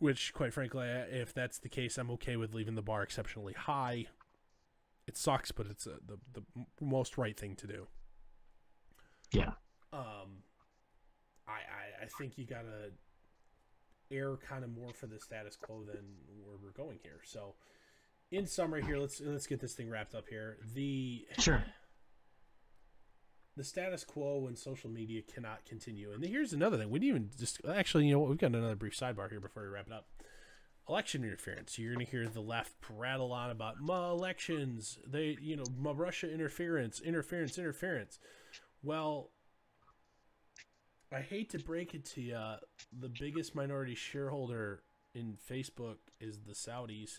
Which, 0.00 0.32
quite 0.32 0.52
frankly, 0.52 0.88
if 0.88 1.32
that's 1.32 1.58
the 1.58 1.68
case, 1.68 1.98
I'm 1.98 2.10
okay 2.12 2.36
with 2.36 2.54
leaving 2.54 2.74
the 2.74 2.82
bar 2.82 3.02
exceptionally 3.02 3.52
high. 3.52 4.06
It 5.06 5.16
sucks, 5.16 5.52
but 5.52 5.66
it's 5.66 5.86
uh 5.86 5.98
the 6.06 6.18
the 6.34 6.42
most 6.84 7.16
right 7.18 7.38
thing 7.38 7.54
to 7.56 7.66
do. 7.66 7.86
Yeah. 9.30 9.52
Um, 9.92 10.42
I 11.46 11.52
I, 11.52 12.04
I 12.04 12.06
think 12.18 12.38
you 12.38 12.46
gotta 12.46 12.92
err 14.10 14.36
kind 14.36 14.64
of 14.64 14.70
more 14.70 14.92
for 14.92 15.06
the 15.06 15.20
status 15.20 15.56
quo 15.56 15.84
than 15.84 16.04
where 16.44 16.56
we're 16.62 16.70
going 16.70 16.98
here. 17.02 17.20
So, 17.24 17.54
in 18.30 18.46
summary, 18.46 18.82
here 18.82 18.98
let's 18.98 19.20
let's 19.20 19.46
get 19.46 19.60
this 19.60 19.74
thing 19.74 19.90
wrapped 19.90 20.14
up 20.14 20.28
here. 20.28 20.58
The 20.74 21.26
Sure. 21.38 21.62
The 23.60 23.64
status 23.64 24.04
quo 24.04 24.46
in 24.48 24.56
social 24.56 24.88
media 24.88 25.20
cannot 25.20 25.66
continue. 25.66 26.10
And 26.12 26.24
here's 26.24 26.54
another 26.54 26.78
thing: 26.78 26.88
we 26.88 26.98
didn't 26.98 27.08
even 27.08 27.30
just 27.38 27.60
actually, 27.68 28.06
you 28.06 28.14
know, 28.14 28.20
we've 28.20 28.38
got 28.38 28.54
another 28.54 28.74
brief 28.74 28.98
sidebar 28.98 29.28
here 29.28 29.38
before 29.38 29.64
we 29.64 29.68
wrap 29.68 29.86
it 29.86 29.92
up. 29.92 30.06
Election 30.88 31.22
interference. 31.22 31.78
You're 31.78 31.92
going 31.92 32.06
to 32.06 32.10
hear 32.10 32.26
the 32.26 32.40
left 32.40 32.80
prattle 32.80 33.32
on 33.32 33.50
about 33.50 33.78
my 33.78 34.08
elections. 34.08 34.98
They, 35.06 35.36
you 35.42 35.56
know, 35.56 35.64
my 35.78 35.90
Russia 35.92 36.32
interference, 36.32 37.02
interference, 37.02 37.58
interference. 37.58 38.18
Well, 38.82 39.28
I 41.12 41.20
hate 41.20 41.50
to 41.50 41.58
break 41.58 41.94
it 41.94 42.06
to 42.06 42.22
you, 42.22 42.40
the 42.98 43.10
biggest 43.10 43.54
minority 43.54 43.94
shareholder 43.94 44.84
in 45.14 45.36
Facebook 45.50 45.98
is 46.18 46.38
the 46.46 46.54
Saudis. 46.54 47.18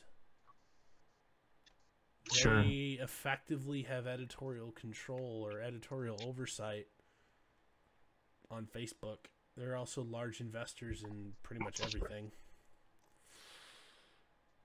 Sure. 2.34 2.63
They 2.63 2.97
effectively 3.01 3.84
have 3.84 4.07
editorial 4.07 4.72
control 4.72 5.45
or 5.45 5.61
editorial 5.61 6.17
oversight 6.26 6.88
on 8.49 8.65
Facebook. 8.65 9.28
They're 9.57 9.76
also 9.76 10.01
large 10.03 10.39
investors 10.39 11.03
in 11.03 11.34
pretty 11.43 11.63
much 11.63 11.82
everything. 11.82 12.32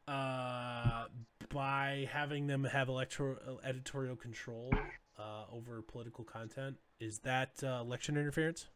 Uh, 0.07 1.07
by 1.53 2.09
having 2.13 2.47
them 2.47 2.63
have 2.65 2.89
electro- 2.89 3.59
editorial 3.65 4.15
control 4.15 4.73
uh, 5.19 5.45
over 5.53 5.83
political 5.83 6.23
content, 6.25 6.77
is 7.01 7.19
that 7.21 7.51
uh, 7.65 7.81
election 7.81 8.17
interference? 8.17 8.69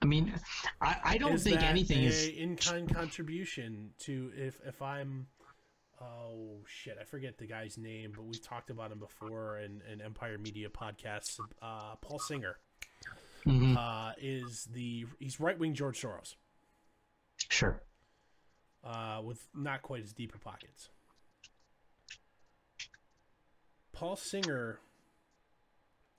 I 0.00 0.06
mean, 0.06 0.34
I, 0.80 0.96
I 1.02 1.18
don't 1.18 1.32
is 1.32 1.44
think 1.44 1.60
that 1.60 1.70
anything 1.70 2.04
a 2.04 2.08
is. 2.08 2.28
in-kind 2.28 2.94
contribution 2.94 3.90
to 4.00 4.30
if 4.36 4.60
if 4.66 4.82
I'm 4.82 5.26
oh 6.04 6.58
shit 6.66 6.98
I 7.00 7.04
forget 7.04 7.38
the 7.38 7.46
guy's 7.46 7.78
name 7.78 8.12
but 8.14 8.24
we've 8.24 8.42
talked 8.42 8.70
about 8.70 8.92
him 8.92 8.98
before 8.98 9.58
in, 9.58 9.80
in 9.90 10.00
Empire 10.00 10.36
Media 10.38 10.68
podcasts 10.68 11.38
uh, 11.62 11.94
Paul 12.00 12.18
Singer 12.18 12.58
Mhm. 13.46 13.76
uh, 13.76 14.12
is 14.18 14.66
the 14.72 15.04
he's 15.18 15.38
right 15.40 15.58
wing 15.58 15.74
George 15.74 16.00
Soros 16.00 16.34
Sure. 17.50 17.82
uh, 18.82 19.20
with 19.22 19.46
not 19.54 19.82
quite 19.82 20.02
as 20.02 20.12
deep 20.12 20.34
of 20.34 20.40
pockets. 20.42 20.88
Paul 23.92 24.16
Singer 24.16 24.78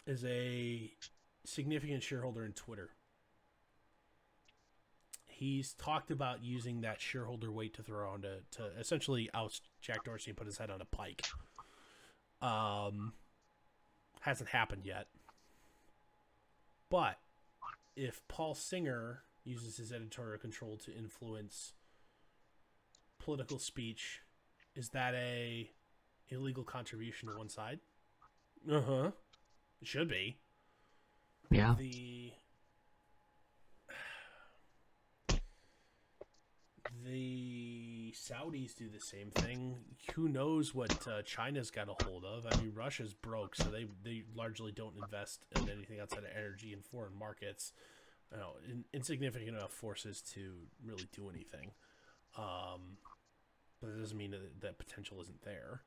is 0.06 0.24
a 0.24 0.92
significant 1.46 2.04
shareholder 2.04 2.46
in 2.46 2.54
Twitter. 2.54 2.90
He's 5.38 5.74
talked 5.74 6.12
about 6.12 6.46
using 6.46 6.80
that 6.82 7.02
shareholder 7.02 7.52
weight 7.52 7.74
to 7.74 7.84
throw 7.84 8.10
on 8.10 8.22
to, 8.22 8.38
to 8.52 8.68
essentially 8.80 9.30
oust 9.34 9.64
Jack 9.82 10.06
Dorsey 10.06 10.32
and 10.32 10.38
put 10.38 10.48
his 10.48 10.58
head 10.58 10.70
on 10.70 10.80
a 10.80 10.86
pike. 10.86 11.26
Um, 12.42 13.12
hasn't 14.22 14.50
happened 14.52 14.84
yet. 14.86 15.08
But 16.90 17.20
if 17.98 18.26
Paul 18.30 18.56
Singer 18.56 19.24
uses 19.44 19.76
his 19.76 19.92
editorial 19.92 20.38
control 20.38 20.78
to 20.86 20.96
influence 20.96 21.74
political 23.20 23.60
speech, 23.60 24.22
is 24.74 24.88
that 24.90 25.14
a 25.16 25.70
illegal 26.30 26.64
contribution 26.64 27.28
to 27.28 27.38
one 27.38 27.50
side? 27.50 27.80
Uh 28.72 28.82
huh. 28.82 29.12
It 29.82 29.88
should 29.90 30.08
be. 30.08 30.38
Yeah. 31.52 31.76
The 31.78 32.32
the 37.06 38.14
Saudis 38.14 38.76
do 38.76 38.90
the 38.90 39.00
same 39.00 39.30
thing. 39.32 39.78
Who 40.16 40.28
knows 40.28 40.74
what 40.74 41.08
uh, 41.08 41.22
China's 41.22 41.70
got 41.72 41.88
a 41.88 42.04
hold 42.06 42.26
of? 42.26 42.46
I 42.52 42.56
mean, 42.62 42.74
Russia's 42.74 43.14
broke, 43.14 43.56
so 43.56 43.66
they 43.66 43.86
they 44.04 44.24
largely 44.36 44.72
don't 44.72 44.96
invest 45.02 45.46
in 45.56 45.70
anything 45.70 46.00
outside 46.00 46.20
of 46.20 46.30
energy 46.36 46.74
and 46.74 46.84
foreign 46.84 47.18
markets. 47.18 47.74
You 48.32 48.40
know, 48.40 48.54
in, 48.68 48.84
insignificant 48.94 49.56
enough 49.56 49.72
forces 49.72 50.22
to 50.34 50.54
really 50.84 51.08
do 51.14 51.30
anything. 51.30 51.72
Um, 52.38 52.98
but 53.80 53.94
that 53.94 54.00
doesn't 54.00 54.18
mean 54.18 54.32
that 54.32 54.62
that 54.62 54.78
potential 54.80 55.22
isn't 55.22 55.44
there 55.44 55.82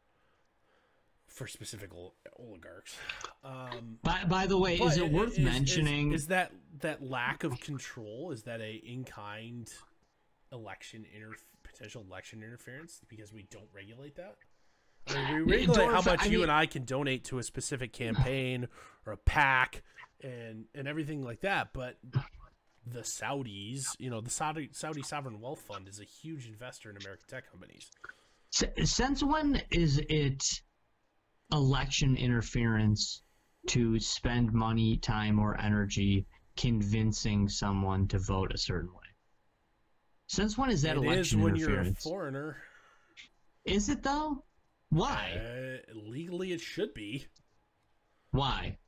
for 1.26 1.46
specific 1.46 1.92
ol- 1.94 2.14
oligarchs. 2.38 2.96
Um, 3.44 3.98
By, 4.02 4.24
by 4.26 4.46
the 4.46 4.56
way, 4.56 4.76
is 4.76 4.96
it 4.96 5.12
worth 5.12 5.38
is- 5.38 5.44
mentioning? 5.44 6.12
Is, 6.12 6.28
that 6.28 6.52
that 6.80 7.02
lack 7.02 7.44
of 7.44 7.60
control? 7.60 8.30
Is 8.30 8.44
that 8.44 8.60
a 8.60 8.72
in 8.72 9.04
kind 9.04 9.70
election 10.52 11.04
inter 11.14 11.34
potential 11.62 12.04
election 12.08 12.42
interference 12.42 13.00
because 13.08 13.32
we 13.32 13.46
don't 13.50 13.68
regulate 13.72 14.16
that? 14.16 14.36
I 15.08 15.32
mean, 15.32 15.46
we 15.46 15.56
regulate 15.56 15.90
how 15.90 16.02
much 16.02 16.26
I 16.26 16.26
you 16.26 16.42
and 16.42 16.52
I 16.52 16.66
can 16.66 16.84
donate 16.84 17.24
to 17.24 17.38
a 17.38 17.42
specific 17.42 17.92
campaign 17.92 18.68
or 19.06 19.12
a 19.12 19.16
PAC 19.16 19.82
and 20.22 20.64
and 20.74 20.88
everything 20.88 21.22
like 21.22 21.40
that, 21.40 21.72
but 21.72 21.96
the 22.86 23.00
Saudis. 23.00 23.84
You 23.98 24.10
know, 24.10 24.20
the 24.20 24.30
Saudi 24.30 24.70
Saudi 24.72 25.02
sovereign 25.02 25.40
wealth 25.40 25.60
fund 25.60 25.88
is 25.88 26.00
a 26.00 26.04
huge 26.04 26.46
investor 26.46 26.90
in 26.90 26.96
American 26.96 27.26
tech 27.28 27.50
companies. 27.50 27.90
Since 28.50 29.22
when 29.22 29.62
is 29.70 30.00
it 30.08 30.42
election 31.52 32.16
interference 32.16 33.22
to 33.68 33.98
spend 34.00 34.52
money, 34.52 34.96
time, 34.96 35.38
or 35.38 35.60
energy 35.60 36.26
convincing 36.56 37.48
someone 37.48 38.08
to 38.08 38.18
vote 38.18 38.52
a 38.54 38.58
certain 38.58 38.92
way? 38.92 39.07
Since 40.28 40.56
when 40.58 40.70
is 40.70 40.82
that 40.82 40.96
It 40.96 41.00
is 41.00 41.04
election 41.04 41.42
when 41.42 41.56
you're 41.56 41.80
a 41.80 41.94
foreigner. 41.94 42.58
Is 43.64 43.88
it 43.88 44.02
though? 44.02 44.44
Why? 44.90 45.32
Uh, 45.34 45.98
legally, 45.98 46.52
it 46.52 46.60
should 46.60 46.94
be 46.94 47.26
Why? 48.30 48.78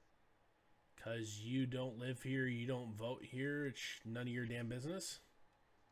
because 0.96 1.40
you 1.40 1.64
don't 1.64 1.98
live 1.98 2.22
here, 2.22 2.46
you 2.46 2.66
don't 2.66 2.94
vote 2.94 3.24
here. 3.24 3.66
It's 3.66 3.80
none 4.04 4.22
of 4.22 4.28
your 4.28 4.44
damn 4.44 4.68
business. 4.68 5.18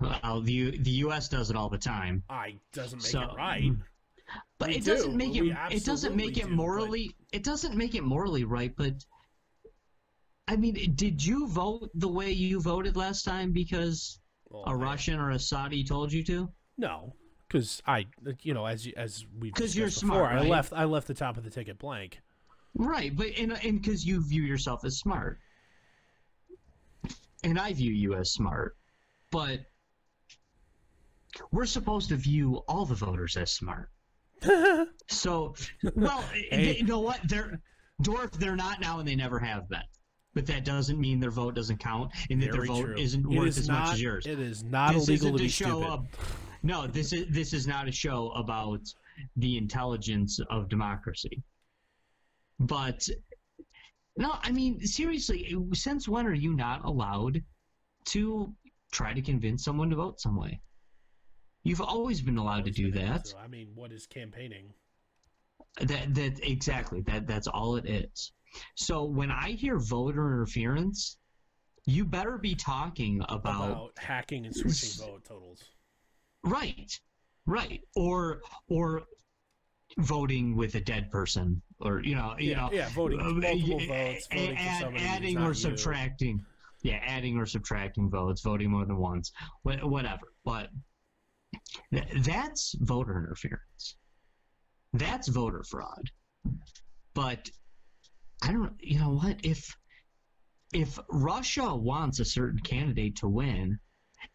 Well, 0.00 0.42
the 0.42 0.76
the 0.78 0.90
U.S. 1.08 1.28
does 1.30 1.48
it 1.50 1.56
all 1.56 1.70
the 1.70 1.78
time, 1.78 2.22
I 2.28 2.56
doesn't 2.74 2.98
make 3.02 3.10
So- 3.10 3.22
it 3.22 3.34
right. 3.36 3.72
but 4.58 4.68
We 4.68 4.76
it 4.76 4.84
doesn't 4.84 5.12
do, 5.12 5.16
make 5.16 5.34
it. 5.34 5.56
It 5.70 5.84
doesn't 5.86 6.14
make 6.14 6.36
it 6.36 6.42
do, 6.42 6.48
but- 6.48 6.50
morally. 6.56 7.16
It 7.32 7.42
doesn't 7.42 7.74
make 7.74 7.94
it 7.94 8.04
morally 8.04 8.44
right. 8.44 8.74
But 8.76 9.02
I 10.46 10.56
mean, 10.56 10.74
did 10.94 11.24
you 11.24 11.48
vote 11.48 11.90
the 11.94 12.08
way 12.08 12.30
you 12.32 12.60
voted 12.60 12.96
last 12.96 13.22
time 13.24 13.52
because 13.52 14.18
Well, 14.50 14.64
a 14.66 14.70
I- 14.70 14.74
Russian 14.74 15.18
or 15.20 15.30
a 15.30 15.38
Saudi 15.38 15.84
told 15.84 16.12
you 16.12 16.24
to? 16.24 16.48
No, 16.76 17.14
because 17.48 17.82
I, 17.86 18.06
you 18.42 18.54
know, 18.54 18.66
as 18.66 18.86
you, 18.86 18.92
as 18.96 19.26
we 19.38 19.50
'Cause 19.50 19.74
you're 19.76 19.86
before, 19.88 20.00
smart, 20.00 20.32
I 20.36 20.42
left 20.42 20.72
I 20.72 20.84
left 20.84 21.06
the 21.08 21.14
top 21.14 21.36
of 21.36 21.44
the 21.44 21.50
ticket 21.50 21.78
blank. 21.78 22.20
Right, 22.74 23.14
but 23.14 23.28
and 23.38 23.52
and 23.64 23.80
because 23.82 24.04
you 24.06 24.26
view 24.26 24.42
yourself 24.42 24.84
as 24.84 24.98
smart, 24.98 25.38
and 27.44 27.58
I 27.58 27.72
view 27.72 27.92
you 27.92 28.14
as 28.14 28.32
smart, 28.32 28.76
but 29.30 29.60
we're 31.52 31.66
supposed 31.66 32.08
to 32.10 32.16
view 32.16 32.56
all 32.68 32.84
the 32.84 32.94
voters 32.94 33.36
as 33.36 33.52
smart. 33.52 33.90
So, 35.10 35.54
well, 35.94 36.20
Hey. 36.50 36.76
you 36.76 36.84
know 36.84 37.00
what? 37.00 37.18
They're 37.26 37.60
Dorf. 38.02 38.32
They're 38.32 38.56
not 38.56 38.78
now, 38.80 38.98
and 39.00 39.08
they 39.08 39.16
never 39.16 39.38
have 39.38 39.68
been. 39.70 39.80
But 40.38 40.46
that 40.46 40.64
doesn't 40.64 41.00
mean 41.00 41.18
their 41.18 41.32
vote 41.32 41.56
doesn't 41.56 41.78
count, 41.78 42.12
and 42.30 42.40
that 42.40 42.52
Very 42.52 42.68
their 42.68 42.76
vote 42.76 42.84
true. 42.84 42.96
isn't 42.96 43.32
It 43.32 43.36
worth 43.36 43.48
is 43.48 43.58
as 43.58 43.66
not, 43.68 43.86
much 43.86 43.94
as 43.94 44.02
yours. 44.02 44.24
It 44.24 44.38
is 44.38 44.62
not 44.62 44.94
this 44.94 45.08
illegal 45.08 45.32
to 45.32 45.38
be 45.38 45.48
show 45.48 45.80
stupid. 45.80 45.88
up. 45.88 46.06
No, 46.62 46.86
this 46.86 47.12
is 47.12 47.26
this 47.28 47.52
is 47.52 47.66
not 47.66 47.88
a 47.88 47.90
show 47.90 48.30
about 48.36 48.82
the 49.34 49.56
intelligence 49.56 50.38
of 50.48 50.68
democracy. 50.68 51.42
But 52.60 53.08
no, 54.16 54.36
I 54.40 54.52
mean 54.52 54.78
seriously, 54.86 55.56
since 55.74 56.06
when 56.08 56.24
are 56.24 56.34
you 56.34 56.54
not 56.54 56.84
allowed 56.84 57.42
to 58.04 58.54
try 58.92 59.12
to 59.14 59.20
convince 59.20 59.64
someone 59.64 59.90
to 59.90 59.96
vote 59.96 60.20
some 60.20 60.36
way? 60.36 60.60
You've 61.64 61.80
always 61.80 62.22
been 62.22 62.38
allowed 62.38 62.64
to 62.66 62.70
do 62.70 62.92
that. 62.92 63.34
I 63.42 63.48
mean, 63.48 63.72
what 63.74 63.90
is 63.90 64.06
campaigning? 64.06 64.72
That 65.80 66.14
that 66.14 66.38
exactly 66.48 67.00
that 67.08 67.26
that's 67.26 67.48
all 67.48 67.74
it 67.74 67.86
is. 67.86 68.30
So 68.76 69.04
when 69.04 69.30
I 69.30 69.50
hear 69.52 69.78
voter 69.78 70.26
interference, 70.32 71.18
you 71.86 72.04
better 72.04 72.38
be 72.38 72.54
talking 72.54 73.20
about 73.28 73.70
About 73.70 73.98
hacking 73.98 74.46
and 74.46 74.54
switching 74.54 74.90
vote 75.06 75.24
totals. 75.24 75.62
Right, 76.44 76.90
right, 77.46 77.80
or 77.96 78.40
or 78.68 79.02
voting 79.98 80.54
with 80.54 80.74
a 80.74 80.80
dead 80.80 81.10
person, 81.10 81.60
or 81.80 82.00
you 82.00 82.14
know, 82.14 82.34
you 82.38 82.50
Yeah, 82.50 82.56
know, 82.58 82.70
yeah, 82.72 82.88
voting 82.90 83.20
uh, 83.20 83.32
multiple 83.32 83.80
votes, 83.86 84.28
voting 84.32 84.56
for 84.56 84.62
add- 84.62 84.94
adding 84.98 85.38
or 85.38 85.48
you. 85.48 85.54
subtracting, 85.54 86.44
yeah, 86.82 87.00
adding 87.02 87.36
or 87.38 87.46
subtracting 87.46 88.10
votes, 88.10 88.42
voting 88.42 88.70
more 88.70 88.84
than 88.86 88.98
once, 88.98 89.32
wha- 89.64 89.86
whatever. 89.86 90.28
But 90.44 90.70
th- 91.92 92.22
that's 92.24 92.74
voter 92.80 93.18
interference. 93.18 93.96
That's 94.92 95.28
voter 95.28 95.62
fraud. 95.64 96.10
But 97.14 97.50
I 98.42 98.52
don't, 98.52 98.74
you 98.80 98.98
know 98.98 99.10
what? 99.10 99.44
If 99.44 99.74
if 100.72 100.98
Russia 101.08 101.74
wants 101.74 102.20
a 102.20 102.24
certain 102.24 102.60
candidate 102.60 103.16
to 103.16 103.28
win, 103.28 103.78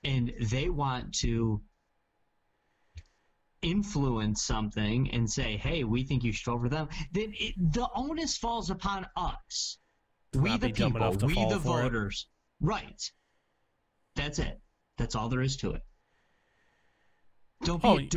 and 0.04 0.34
they 0.42 0.70
want 0.70 1.14
to 1.20 1.62
influence 3.62 4.44
something 4.44 5.10
and 5.12 5.30
say, 5.30 5.58
"Hey, 5.58 5.84
we 5.84 6.04
think 6.04 6.24
you 6.24 6.34
should 6.34 6.46
vote 6.52 6.62
for 6.62 6.70
them," 6.70 6.90
then 7.12 7.34
it, 7.38 7.56
the 7.58 7.88
onus 7.96 8.36
falls 8.38 8.70
upon 8.70 9.06
us, 9.16 9.78
we 10.34 10.50
not 10.50 10.60
the 10.62 10.72
people, 10.72 11.12
we 11.28 11.34
the 11.36 11.60
for 11.60 11.80
it. 11.80 11.84
voters. 11.84 12.28
Right. 12.60 13.02
That's 14.16 14.40
it. 14.40 14.60
That's 14.98 15.16
all 15.16 15.30
there 15.30 15.42
is 15.42 15.58
to 15.58 15.72
it. 15.72 15.82
Don't 17.64 17.82
be 17.82 17.88
Oh, 17.88 17.98
a 17.98 18.02
it- 18.02 18.10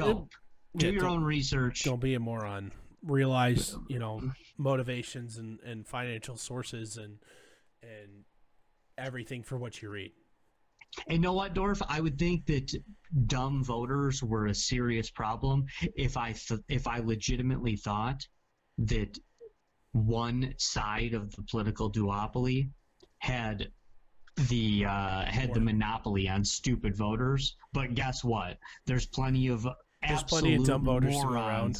Do 0.76 0.86
yeah, 0.86 0.92
your 0.92 1.06
own 1.06 1.22
research. 1.24 1.84
Don't 1.84 2.00
be 2.00 2.14
a 2.14 2.20
moron. 2.20 2.70
Realize, 3.06 3.76
you 3.88 3.98
know, 3.98 4.20
motivations 4.58 5.36
and, 5.36 5.60
and 5.60 5.86
financial 5.86 6.36
sources 6.36 6.96
and 6.96 7.18
and 7.82 8.24
everything 8.98 9.42
for 9.42 9.56
what 9.56 9.80
you 9.80 9.90
read. 9.90 10.12
And 11.06 11.16
you 11.16 11.20
know 11.20 11.34
what, 11.34 11.54
Dorf? 11.54 11.80
I 11.88 12.00
would 12.00 12.18
think 12.18 12.46
that 12.46 12.72
dumb 13.26 13.62
voters 13.62 14.22
were 14.22 14.46
a 14.46 14.54
serious 14.54 15.10
problem 15.10 15.66
if 15.94 16.16
I 16.16 16.32
th- 16.32 16.60
if 16.68 16.86
I 16.86 16.98
legitimately 16.98 17.76
thought 17.76 18.26
that 18.78 19.18
one 19.92 20.54
side 20.58 21.14
of 21.14 21.34
the 21.34 21.42
political 21.42 21.90
duopoly 21.90 22.70
had 23.18 23.68
the 24.48 24.84
uh, 24.84 25.24
had 25.24 25.54
the 25.54 25.60
monopoly 25.60 26.28
on 26.28 26.44
stupid 26.44 26.96
voters. 26.96 27.56
But 27.72 27.94
guess 27.94 28.22
what? 28.22 28.58
There's 28.86 29.06
plenty 29.06 29.48
of 29.48 29.66
There's 30.06 30.22
plenty 30.22 30.56
of 30.56 30.64
dumb 30.64 30.84
voters 30.84 31.14
go 31.14 31.28
around. 31.28 31.78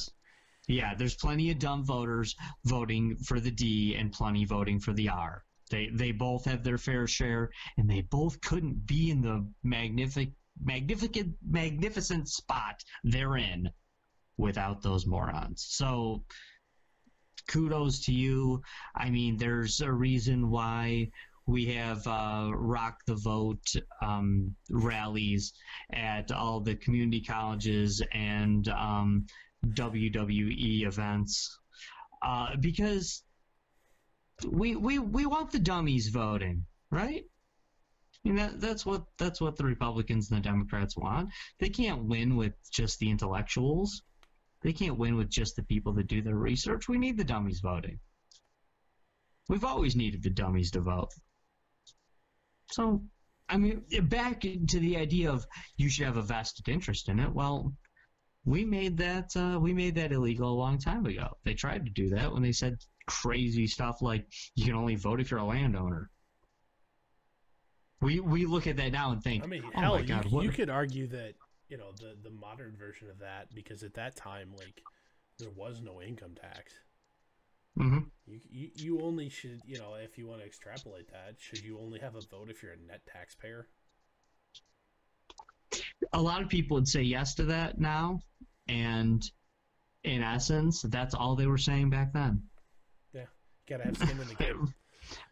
Yeah, 0.69 0.95
there's 0.95 1.15
plenty 1.15 1.51
of 1.51 1.59
dumb 1.59 1.85
voters 1.85 2.35
voting 2.65 3.17
for 3.17 3.39
the 3.39 3.51
D 3.51 3.95
and 3.95 4.13
plenty 4.13 4.45
voting 4.45 4.81
for 4.81 4.93
the 4.93 5.09
R. 5.09 5.45
They 5.71 5.91
they 5.93 6.13
both 6.13 6.45
have 6.45 6.65
their 6.65 6.79
fair 6.79 7.07
share, 7.07 7.51
and 7.77 7.89
they 7.89 8.03
both 8.03 8.41
couldn't 8.41 8.87
be 8.87 9.11
in 9.11 9.21
the 9.21 9.47
magnific 9.63 10.31
magnificent 10.63 11.37
magnificent 11.47 12.29
spot 12.29 12.83
they're 13.05 13.37
in 13.37 13.71
without 14.39 14.83
those 14.83 15.07
morons. 15.07 15.67
So 15.69 16.25
kudos 17.49 18.01
to 18.07 18.13
you. 18.13 18.63
I 18.95 19.11
mean, 19.11 19.37
there's 19.37 19.81
a 19.81 19.93
reason 19.93 20.51
why 20.51 21.11
we 21.47 21.67
have 21.67 22.07
uh, 22.07 22.51
rock 22.53 22.99
the 23.07 23.15
vote 23.15 23.73
um, 24.03 24.55
rallies 24.69 25.53
at 25.93 26.33
all 26.33 26.61
the 26.61 26.75
community 26.75 27.21
colleges 27.21 28.03
and 28.13 28.69
um, 28.69 29.27
WWE 29.65 30.87
events 30.87 31.59
uh, 32.23 32.57
because 32.61 33.23
we 34.49 34.77
we 34.77 34.99
we 34.99 35.27
want 35.27 35.51
the 35.51 35.59
dummies 35.59 36.09
voting, 36.09 36.67
right? 36.91 37.25
I 38.25 38.29
mean, 38.29 38.37
that, 38.37 38.61
that's 38.61 38.85
what 38.85 39.05
that's 39.19 39.41
what 39.41 39.57
the 39.57 39.65
Republicans 39.65 40.31
and 40.31 40.39
the 40.39 40.49
Democrats 40.49 40.97
want. 40.97 41.31
They 41.61 41.69
can't 41.69 42.05
win 42.05 42.37
with 42.37 42.55
just 42.73 42.99
the 42.99 43.11
intellectuals. 43.11 44.03
They 44.63 44.73
can't 44.73 44.99
win 44.99 45.17
with 45.17 45.31
just 45.31 45.55
the 45.55 45.63
people 45.63 45.93
that 45.95 46.09
do 46.09 46.23
their 46.23 46.37
research. 46.37 46.89
We 46.89 46.99
need 46.99 47.17
the 47.17 47.25
dummies 47.25 47.61
voting. 47.61 48.01
We've 49.49 49.65
always 49.65 49.95
needed 49.95 50.23
the 50.23 50.31
dummies 50.31 50.73
to 50.73 50.81
vote. 50.81 51.11
So, 52.73 53.05
I 53.49 53.59
mean, 53.59 53.85
back 54.09 54.41
to 54.41 54.81
the 54.81 54.97
idea 54.97 55.31
of 55.31 55.47
you 55.77 55.89
should 55.89 56.07
have 56.07 56.17
a 56.17 56.23
vested 56.23 56.69
interest 56.69 57.09
in 57.09 57.21
it. 57.21 57.33
Well, 57.33 57.75
we 58.47 58.65
made 58.65 58.97
that 58.99 59.37
uh, 59.37 59.59
we 59.61 59.75
made 59.75 59.97
that 59.97 60.13
illegal 60.13 60.51
a 60.51 60.55
long 60.55 60.79
time 60.79 61.05
ago. 61.05 61.37
They 61.45 61.55
tried 61.55 61.85
to 61.85 61.91
do 61.91 62.11
that 62.11 62.33
when 62.33 62.43
they 62.43 62.53
said 62.53 62.79
crazy 63.07 63.67
stuff 63.67 64.01
like 64.01 64.27
you 64.55 64.65
can 64.65 64.75
only 64.75 64.95
vote 64.95 65.21
if 65.21 65.31
you're 65.31 65.41
a 65.41 65.45
landowner. 65.45 66.09
We 68.01 68.21
we 68.21 68.47
look 68.47 68.69
at 68.69 68.77
that 68.77 68.93
now 68.93 69.11
and 69.11 69.23
think, 69.23 69.43
I 69.43 69.47
mean, 69.47 69.65
oh 69.67 69.81
hell, 69.81 69.95
my 69.97 70.03
god, 70.03 70.27
you, 70.27 70.31
what? 70.31 70.45
you 70.45 70.51
could 70.51 70.71
argue 70.71 71.09
that 71.09 71.35
you 71.69 71.77
know 71.77 71.91
the 71.99 72.17
the 72.23 72.31
modern 72.31 72.77
version 72.77 73.11
of 73.11 73.19
that 73.19 73.53
because 73.53 73.83
at 73.83 73.95
that 73.95 74.15
time, 74.15 74.55
like, 74.57 74.81
there 75.39 75.51
was 75.51 75.83
no 75.83 76.01
income 76.01 76.35
tax. 76.41 76.73
Mm-hmm. 77.77 77.99
You, 78.27 78.41
you 78.49 78.71
you 78.77 79.01
only 79.03 79.29
should 79.29 79.61
you 79.67 79.79
know 79.79 79.95
if 79.95 80.17
you 80.17 80.29
want 80.29 80.41
to 80.41 80.47
extrapolate 80.47 81.11
that, 81.11 81.35
should 81.39 81.65
you 81.65 81.81
only 81.83 81.99
have 81.99 82.15
a 82.15 82.21
vote 82.21 82.49
if 82.49 82.63
you're 82.63 82.73
a 82.73 82.87
net 82.87 83.01
taxpayer? 83.13 83.67
a 86.13 86.21
lot 86.21 86.43
of 86.43 86.49
people 86.49 86.77
would 86.77 86.89
say 86.89 87.03
yes 87.03 87.35
to 87.35 87.45
that 87.45 87.79
now, 87.79 88.21
and 88.69 89.23
in 90.05 90.23
essence, 90.23 90.83
that's 90.83 91.15
all 91.15 91.37
they 91.37 91.47
were 91.47 91.59
saying 91.59 91.91
back 91.91 92.13
then. 92.13 92.43
You 93.15 93.27
gotta 93.69 93.85
have 93.89 93.97
skin 93.97 94.21
in 94.21 94.29
the 94.29 94.35
game. 94.39 94.75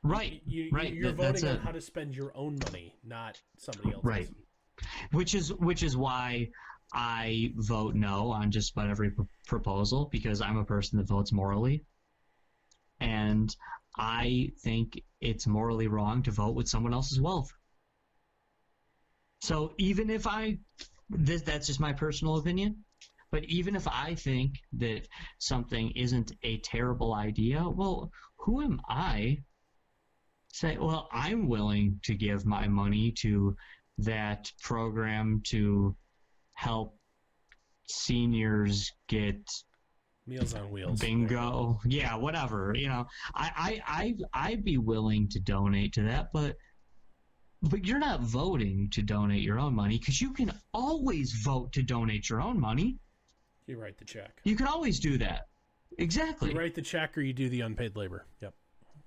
Right, 0.02 0.42
You, 0.46 0.64
you, 0.64 0.70
right. 0.72 0.92
You're 0.92 1.12
that- 1.12 1.16
voting 1.34 1.48
on 1.48 1.56
it. 1.56 1.60
how 1.62 1.70
to 1.70 1.80
spend 1.80 2.16
your 2.16 2.32
own 2.36 2.58
money, 2.64 2.96
not 3.04 3.40
somebody 3.58 3.90
else's. 3.92 4.04
Right. 4.04 4.28
which 5.12 5.34
is 5.36 5.52
which 5.52 5.82
is 5.84 5.96
why 5.96 6.48
I 6.92 7.52
vote 7.56 7.94
no 7.94 8.30
on 8.32 8.50
just 8.50 8.72
about 8.72 8.90
every 8.90 9.10
pr- 9.12 9.22
proposal 9.46 10.08
because 10.10 10.40
I'm 10.40 10.56
a 10.56 10.64
person 10.64 10.98
that 10.98 11.06
votes 11.06 11.32
morally, 11.32 11.84
and 13.00 13.54
I 13.96 14.50
think 14.64 15.00
it's 15.20 15.46
morally 15.46 15.86
wrong 15.86 16.22
to 16.24 16.32
vote 16.32 16.56
with 16.56 16.68
someone 16.68 16.92
else's 16.92 17.20
wealth. 17.20 17.52
So 19.42 19.74
even 19.78 20.10
if 20.10 20.26
I, 20.26 20.58
this 21.10 21.42
that's 21.42 21.66
just 21.66 21.80
my 21.80 21.92
personal 21.92 22.36
opinion, 22.36 22.83
but 23.34 23.42
even 23.46 23.74
if 23.74 23.88
I 23.88 24.14
think 24.14 24.60
that 24.74 25.08
something 25.40 25.90
isn't 25.96 26.30
a 26.44 26.58
terrible 26.58 27.14
idea, 27.14 27.68
well, 27.68 28.12
who 28.38 28.62
am 28.62 28.80
I? 28.88 29.38
Say, 30.52 30.78
well, 30.78 31.08
I'm 31.10 31.48
willing 31.48 31.98
to 32.04 32.14
give 32.14 32.46
my 32.46 32.68
money 32.68 33.10
to 33.22 33.56
that 33.98 34.52
program 34.62 35.42
to 35.48 35.96
help 36.52 36.96
seniors 37.88 38.92
get 39.08 39.42
Meals 40.28 40.54
on 40.54 40.70
Wheels. 40.70 41.00
bingo 41.00 41.80
yeah 41.84 42.14
whatever 42.14 42.72
you 42.74 42.88
know 42.88 43.04
I, 43.34 43.80
I 43.86 44.14
i 44.32 44.48
i'd 44.48 44.64
be 44.64 44.78
willing 44.78 45.28
to 45.32 45.40
donate 45.40 45.92
to 45.94 46.04
that 46.04 46.30
but 46.32 46.56
but 47.60 47.84
you're 47.84 47.98
not 47.98 48.20
voting 48.20 48.88
to 48.92 49.02
donate 49.02 49.42
your 49.42 49.58
own 49.58 49.74
money 49.74 49.98
because 49.98 50.18
you 50.18 50.32
can 50.32 50.50
always 50.72 51.32
vote 51.44 51.72
to 51.72 51.82
donate 51.82 52.30
your 52.30 52.40
own 52.40 52.58
money 52.58 52.98
You 53.66 53.80
write 53.80 53.96
the 53.98 54.04
check. 54.04 54.40
you 54.44 54.56
can 54.56 54.66
always 54.66 55.00
do 55.00 55.18
that 55.18 55.48
exactly 55.98 56.50
You 56.52 56.58
write 56.58 56.74
the 56.74 56.82
check 56.82 57.16
or 57.16 57.20
you 57.22 57.32
do 57.32 57.48
the 57.48 57.60
unpaid 57.62 57.96
labor. 57.96 58.26
Yep. 58.40 58.54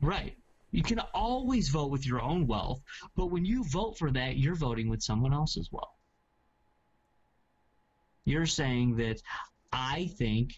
right 0.02 0.36
you 0.72 0.84
can 0.84 1.00
always 1.14 1.70
vote 1.70 1.92
with 1.92 2.06
your 2.06 2.22
own 2.22 2.48
wealth 2.48 2.82
but 3.16 3.28
when 3.28 3.46
you 3.46 3.64
vote 3.66 3.98
for 3.98 4.12
that 4.12 4.38
you're 4.38 4.56
voting 4.56 4.90
with 4.90 5.02
someone 5.02 5.34
else's 5.34 5.70
wealth 5.72 5.94
you're 8.26 8.46
saying 8.46 8.98
that 8.98 9.22
i 9.72 10.10
think 10.18 10.54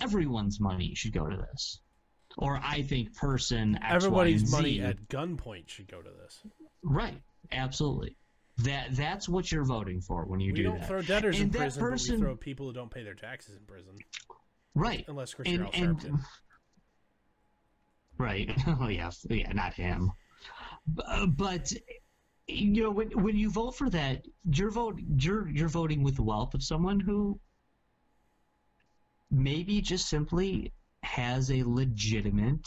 everyone's 0.00 0.60
money 0.60 0.94
should 0.94 1.12
go 1.12 1.26
to 1.26 1.36
this 1.36 1.80
or 2.38 2.60
i 2.62 2.82
think 2.82 3.14
person 3.16 3.76
X, 3.76 3.82
Y, 3.82 3.94
Everybody's 3.96 4.42
and 4.42 4.50
money 4.52 4.74
Z- 4.76 4.82
at 4.82 5.08
gunpoint 5.08 5.68
should 5.68 5.88
go 5.90 6.00
to 6.02 6.10
this. 6.22 6.40
right 6.82 7.20
absolutely 7.52 8.16
that 8.58 8.94
that's 8.96 9.28
what 9.28 9.52
you're 9.52 9.64
voting 9.64 10.00
for 10.00 10.24
when 10.24 10.40
you 10.40 10.52
we 10.52 10.56
do 10.58 10.62
don't 10.64 10.78
that. 10.80 10.88
throw 10.88 11.02
debtors 11.02 11.36
in 11.36 11.42
And 11.44 11.52
that 11.52 11.58
prison, 11.78 11.82
but 11.82 12.00
we 12.00 12.20
throw 12.20 12.36
people 12.36 12.66
who 12.66 12.72
don't 12.72 12.90
pay 12.90 13.02
their 13.04 13.14
taxes 13.14 13.56
in 13.56 13.64
prison. 13.66 13.96
right. 14.74 15.04
Unless 15.08 15.34
Christian 15.34 15.66
and, 15.74 16.02
and 16.04 16.18
right. 18.18 18.50
Oh 18.66 18.88
yeah. 18.88 19.10
Yeah 19.28 19.52
not 19.52 19.74
him. 19.74 20.10
Uh, 21.04 21.26
but 21.26 21.72
you 22.46 22.82
know 22.82 22.90
when 22.90 23.10
when 23.22 23.36
you 23.36 23.50
vote 23.50 23.72
for 23.76 23.90
that 23.90 24.24
you're 24.50 24.70
vote 24.70 25.00
you're 25.18 25.48
you're 25.48 25.68
voting 25.68 26.02
with 26.02 26.14
the 26.16 26.22
wealth 26.22 26.54
of 26.54 26.62
someone 26.62 27.00
who 27.00 27.38
maybe 29.30 29.80
just 29.80 30.08
simply 30.08 30.72
has 31.02 31.50
a 31.50 31.62
legitimate 31.64 32.66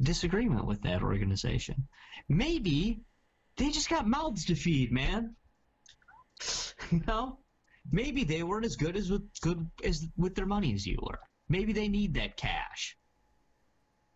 disagreement 0.00 0.66
with 0.66 0.82
that 0.82 1.02
organization. 1.02 1.88
Maybe 2.28 3.00
they 3.62 3.70
just 3.70 3.88
got 3.88 4.08
mouths 4.08 4.46
to 4.46 4.54
feed 4.56 4.92
man. 4.92 5.36
You 6.90 7.00
know? 7.06 7.38
Maybe 7.90 8.24
they 8.24 8.42
weren't 8.42 8.66
as 8.66 8.76
good 8.76 8.96
as 8.96 9.08
with 9.10 9.22
good 9.40 9.66
as 9.84 10.06
with 10.16 10.34
their 10.34 10.46
money 10.46 10.74
as 10.74 10.84
you 10.84 10.98
were. 11.00 11.20
Maybe 11.48 11.72
they 11.72 11.88
need 11.88 12.14
that 12.14 12.36
cash. 12.36 12.96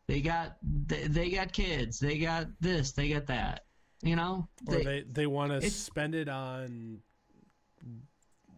They 0.08 0.20
got 0.20 0.56
they, 0.62 1.06
they 1.06 1.30
got 1.30 1.52
kids. 1.52 1.98
They 2.00 2.18
got 2.18 2.48
this. 2.60 2.92
They 2.92 3.08
got 3.10 3.26
that. 3.28 3.62
You 4.02 4.16
know? 4.16 4.48
Or 4.68 4.74
they, 4.82 5.04
they 5.10 5.26
want 5.26 5.52
to 5.52 5.70
spend 5.70 6.14
it 6.14 6.28
on 6.28 6.98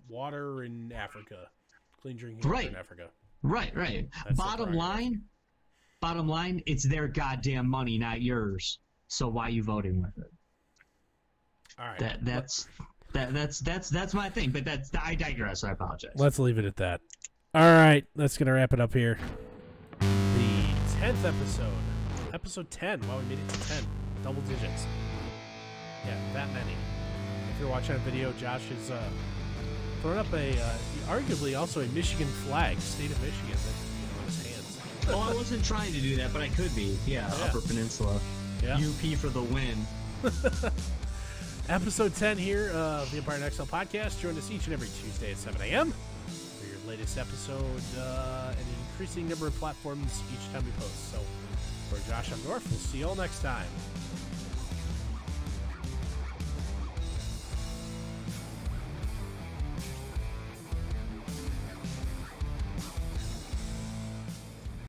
water 0.09 0.65
in 0.65 0.90
Africa, 0.93 1.48
clean 2.01 2.16
drinking 2.16 2.39
water 2.48 2.51
Right. 2.62 2.69
in 2.69 2.77
Africa. 2.77 3.10
right 3.43 3.77
right. 3.77 4.09
That's 4.24 4.36
bottom 4.39 4.73
line 4.73 5.23
bottom 6.01 6.28
line 6.28 6.62
it's 6.66 6.89
their 6.89 7.09
goddamn 7.09 7.69
money 7.69 7.98
not 7.98 8.20
yours. 8.23 8.78
So 9.09 9.28
why 9.28 9.48
you 9.48 9.62
voting 9.62 10.01
with 10.02 10.16
it 10.16 10.32
All 11.80 11.86
right. 11.86 11.98
that 12.00 12.24
that's 12.24 12.66
that 13.12 13.32
that's 13.32 13.60
that's 13.60 13.88
that's 13.88 14.12
my 14.14 14.28
thing 14.28 14.50
but 14.50 14.64
that's 14.64 14.90
i 15.02 15.14
digress 15.14 15.64
i 15.64 15.70
apologize 15.72 16.10
Let's 16.16 16.38
leave 16.38 16.59
it 16.59 16.64
at 16.64 16.76
that. 16.76 17.00
All 17.55 17.62
right, 17.62 18.05
that's 18.14 18.36
gonna 18.36 18.52
wrap 18.52 18.72
it 18.74 18.80
up 18.80 18.92
here. 18.92 19.18
The 20.00 20.64
tenth 21.00 21.24
episode, 21.24 21.72
episode 22.34 22.70
ten. 22.70 23.00
Wow, 23.09 23.18
we 23.18 23.24
made 23.34 23.38
it 23.38 23.48
to 23.48 23.68
ten, 23.68 23.82
double 24.22 24.42
digits. 24.42 24.86
Yeah, 26.05 26.14
that 26.34 26.48
many. 26.52 26.72
If 27.55 27.60
you're 27.60 27.70
watching 27.70 27.94
a 27.96 27.98
video, 28.00 28.32
Josh 28.32 28.70
is 28.70 28.90
uh, 28.90 29.02
throwing 30.02 30.18
up 30.18 30.30
a 30.34 30.60
uh, 30.60 30.76
arguably 31.09 31.59
also 31.59 31.80
a 31.80 31.86
Michigan 31.86 32.26
flag, 32.46 32.78
state 32.80 33.10
of 33.10 33.20
Michigan, 33.22 33.56
that, 33.56 33.74
you 33.98 34.06
know, 34.14 34.18
in 34.20 34.24
his 34.26 34.46
hands. 34.46 34.78
oh 35.10 35.30
i 35.30 35.34
wasn't 35.34 35.64
trying 35.64 35.92
to 35.94 36.00
do 36.00 36.16
that 36.16 36.30
but 36.34 36.42
i 36.42 36.48
could 36.48 36.74
be 36.76 36.96
yeah, 37.06 37.26
Yeah. 37.38 37.44
upper 37.46 37.60
peninsula 37.62 38.20
Yeah. 38.62 38.76
up 38.78 39.14
for 39.16 39.28
the 39.28 39.42
win 39.42 39.76
Episode 41.69 42.15
10 42.15 42.39
here 42.39 42.70
of 42.70 43.11
the 43.11 43.19
Empire 43.19 43.36
in 43.36 43.43
Exile 43.43 43.66
podcast. 43.66 44.20
Join 44.23 44.39
us 44.39 44.51
each 44.51 44.65
and 44.65 44.73
every 44.73 44.89
Tuesday 45.03 45.32
at 45.32 45.36
7 45.36 45.61
a.m. 45.61 45.93
for 46.59 46.66
your 46.66 46.78
latest 46.89 47.19
episode 47.19 47.82
uh, 47.99 48.49
and 48.51 48.59
an 48.59 48.74
increasing 48.90 49.28
number 49.28 49.47
of 49.47 49.55
platforms 49.57 50.23
each 50.32 50.51
time 50.51 50.65
we 50.65 50.70
post. 50.73 51.12
So, 51.12 51.19
for 51.90 51.97
Josh, 52.09 52.32
I'm 52.32 52.40
Dorf. 52.40 52.66
We'll 52.70 52.81
see 52.81 52.99
you 52.99 53.09
all 53.09 53.15
next 53.16 53.43
time. 53.43 53.66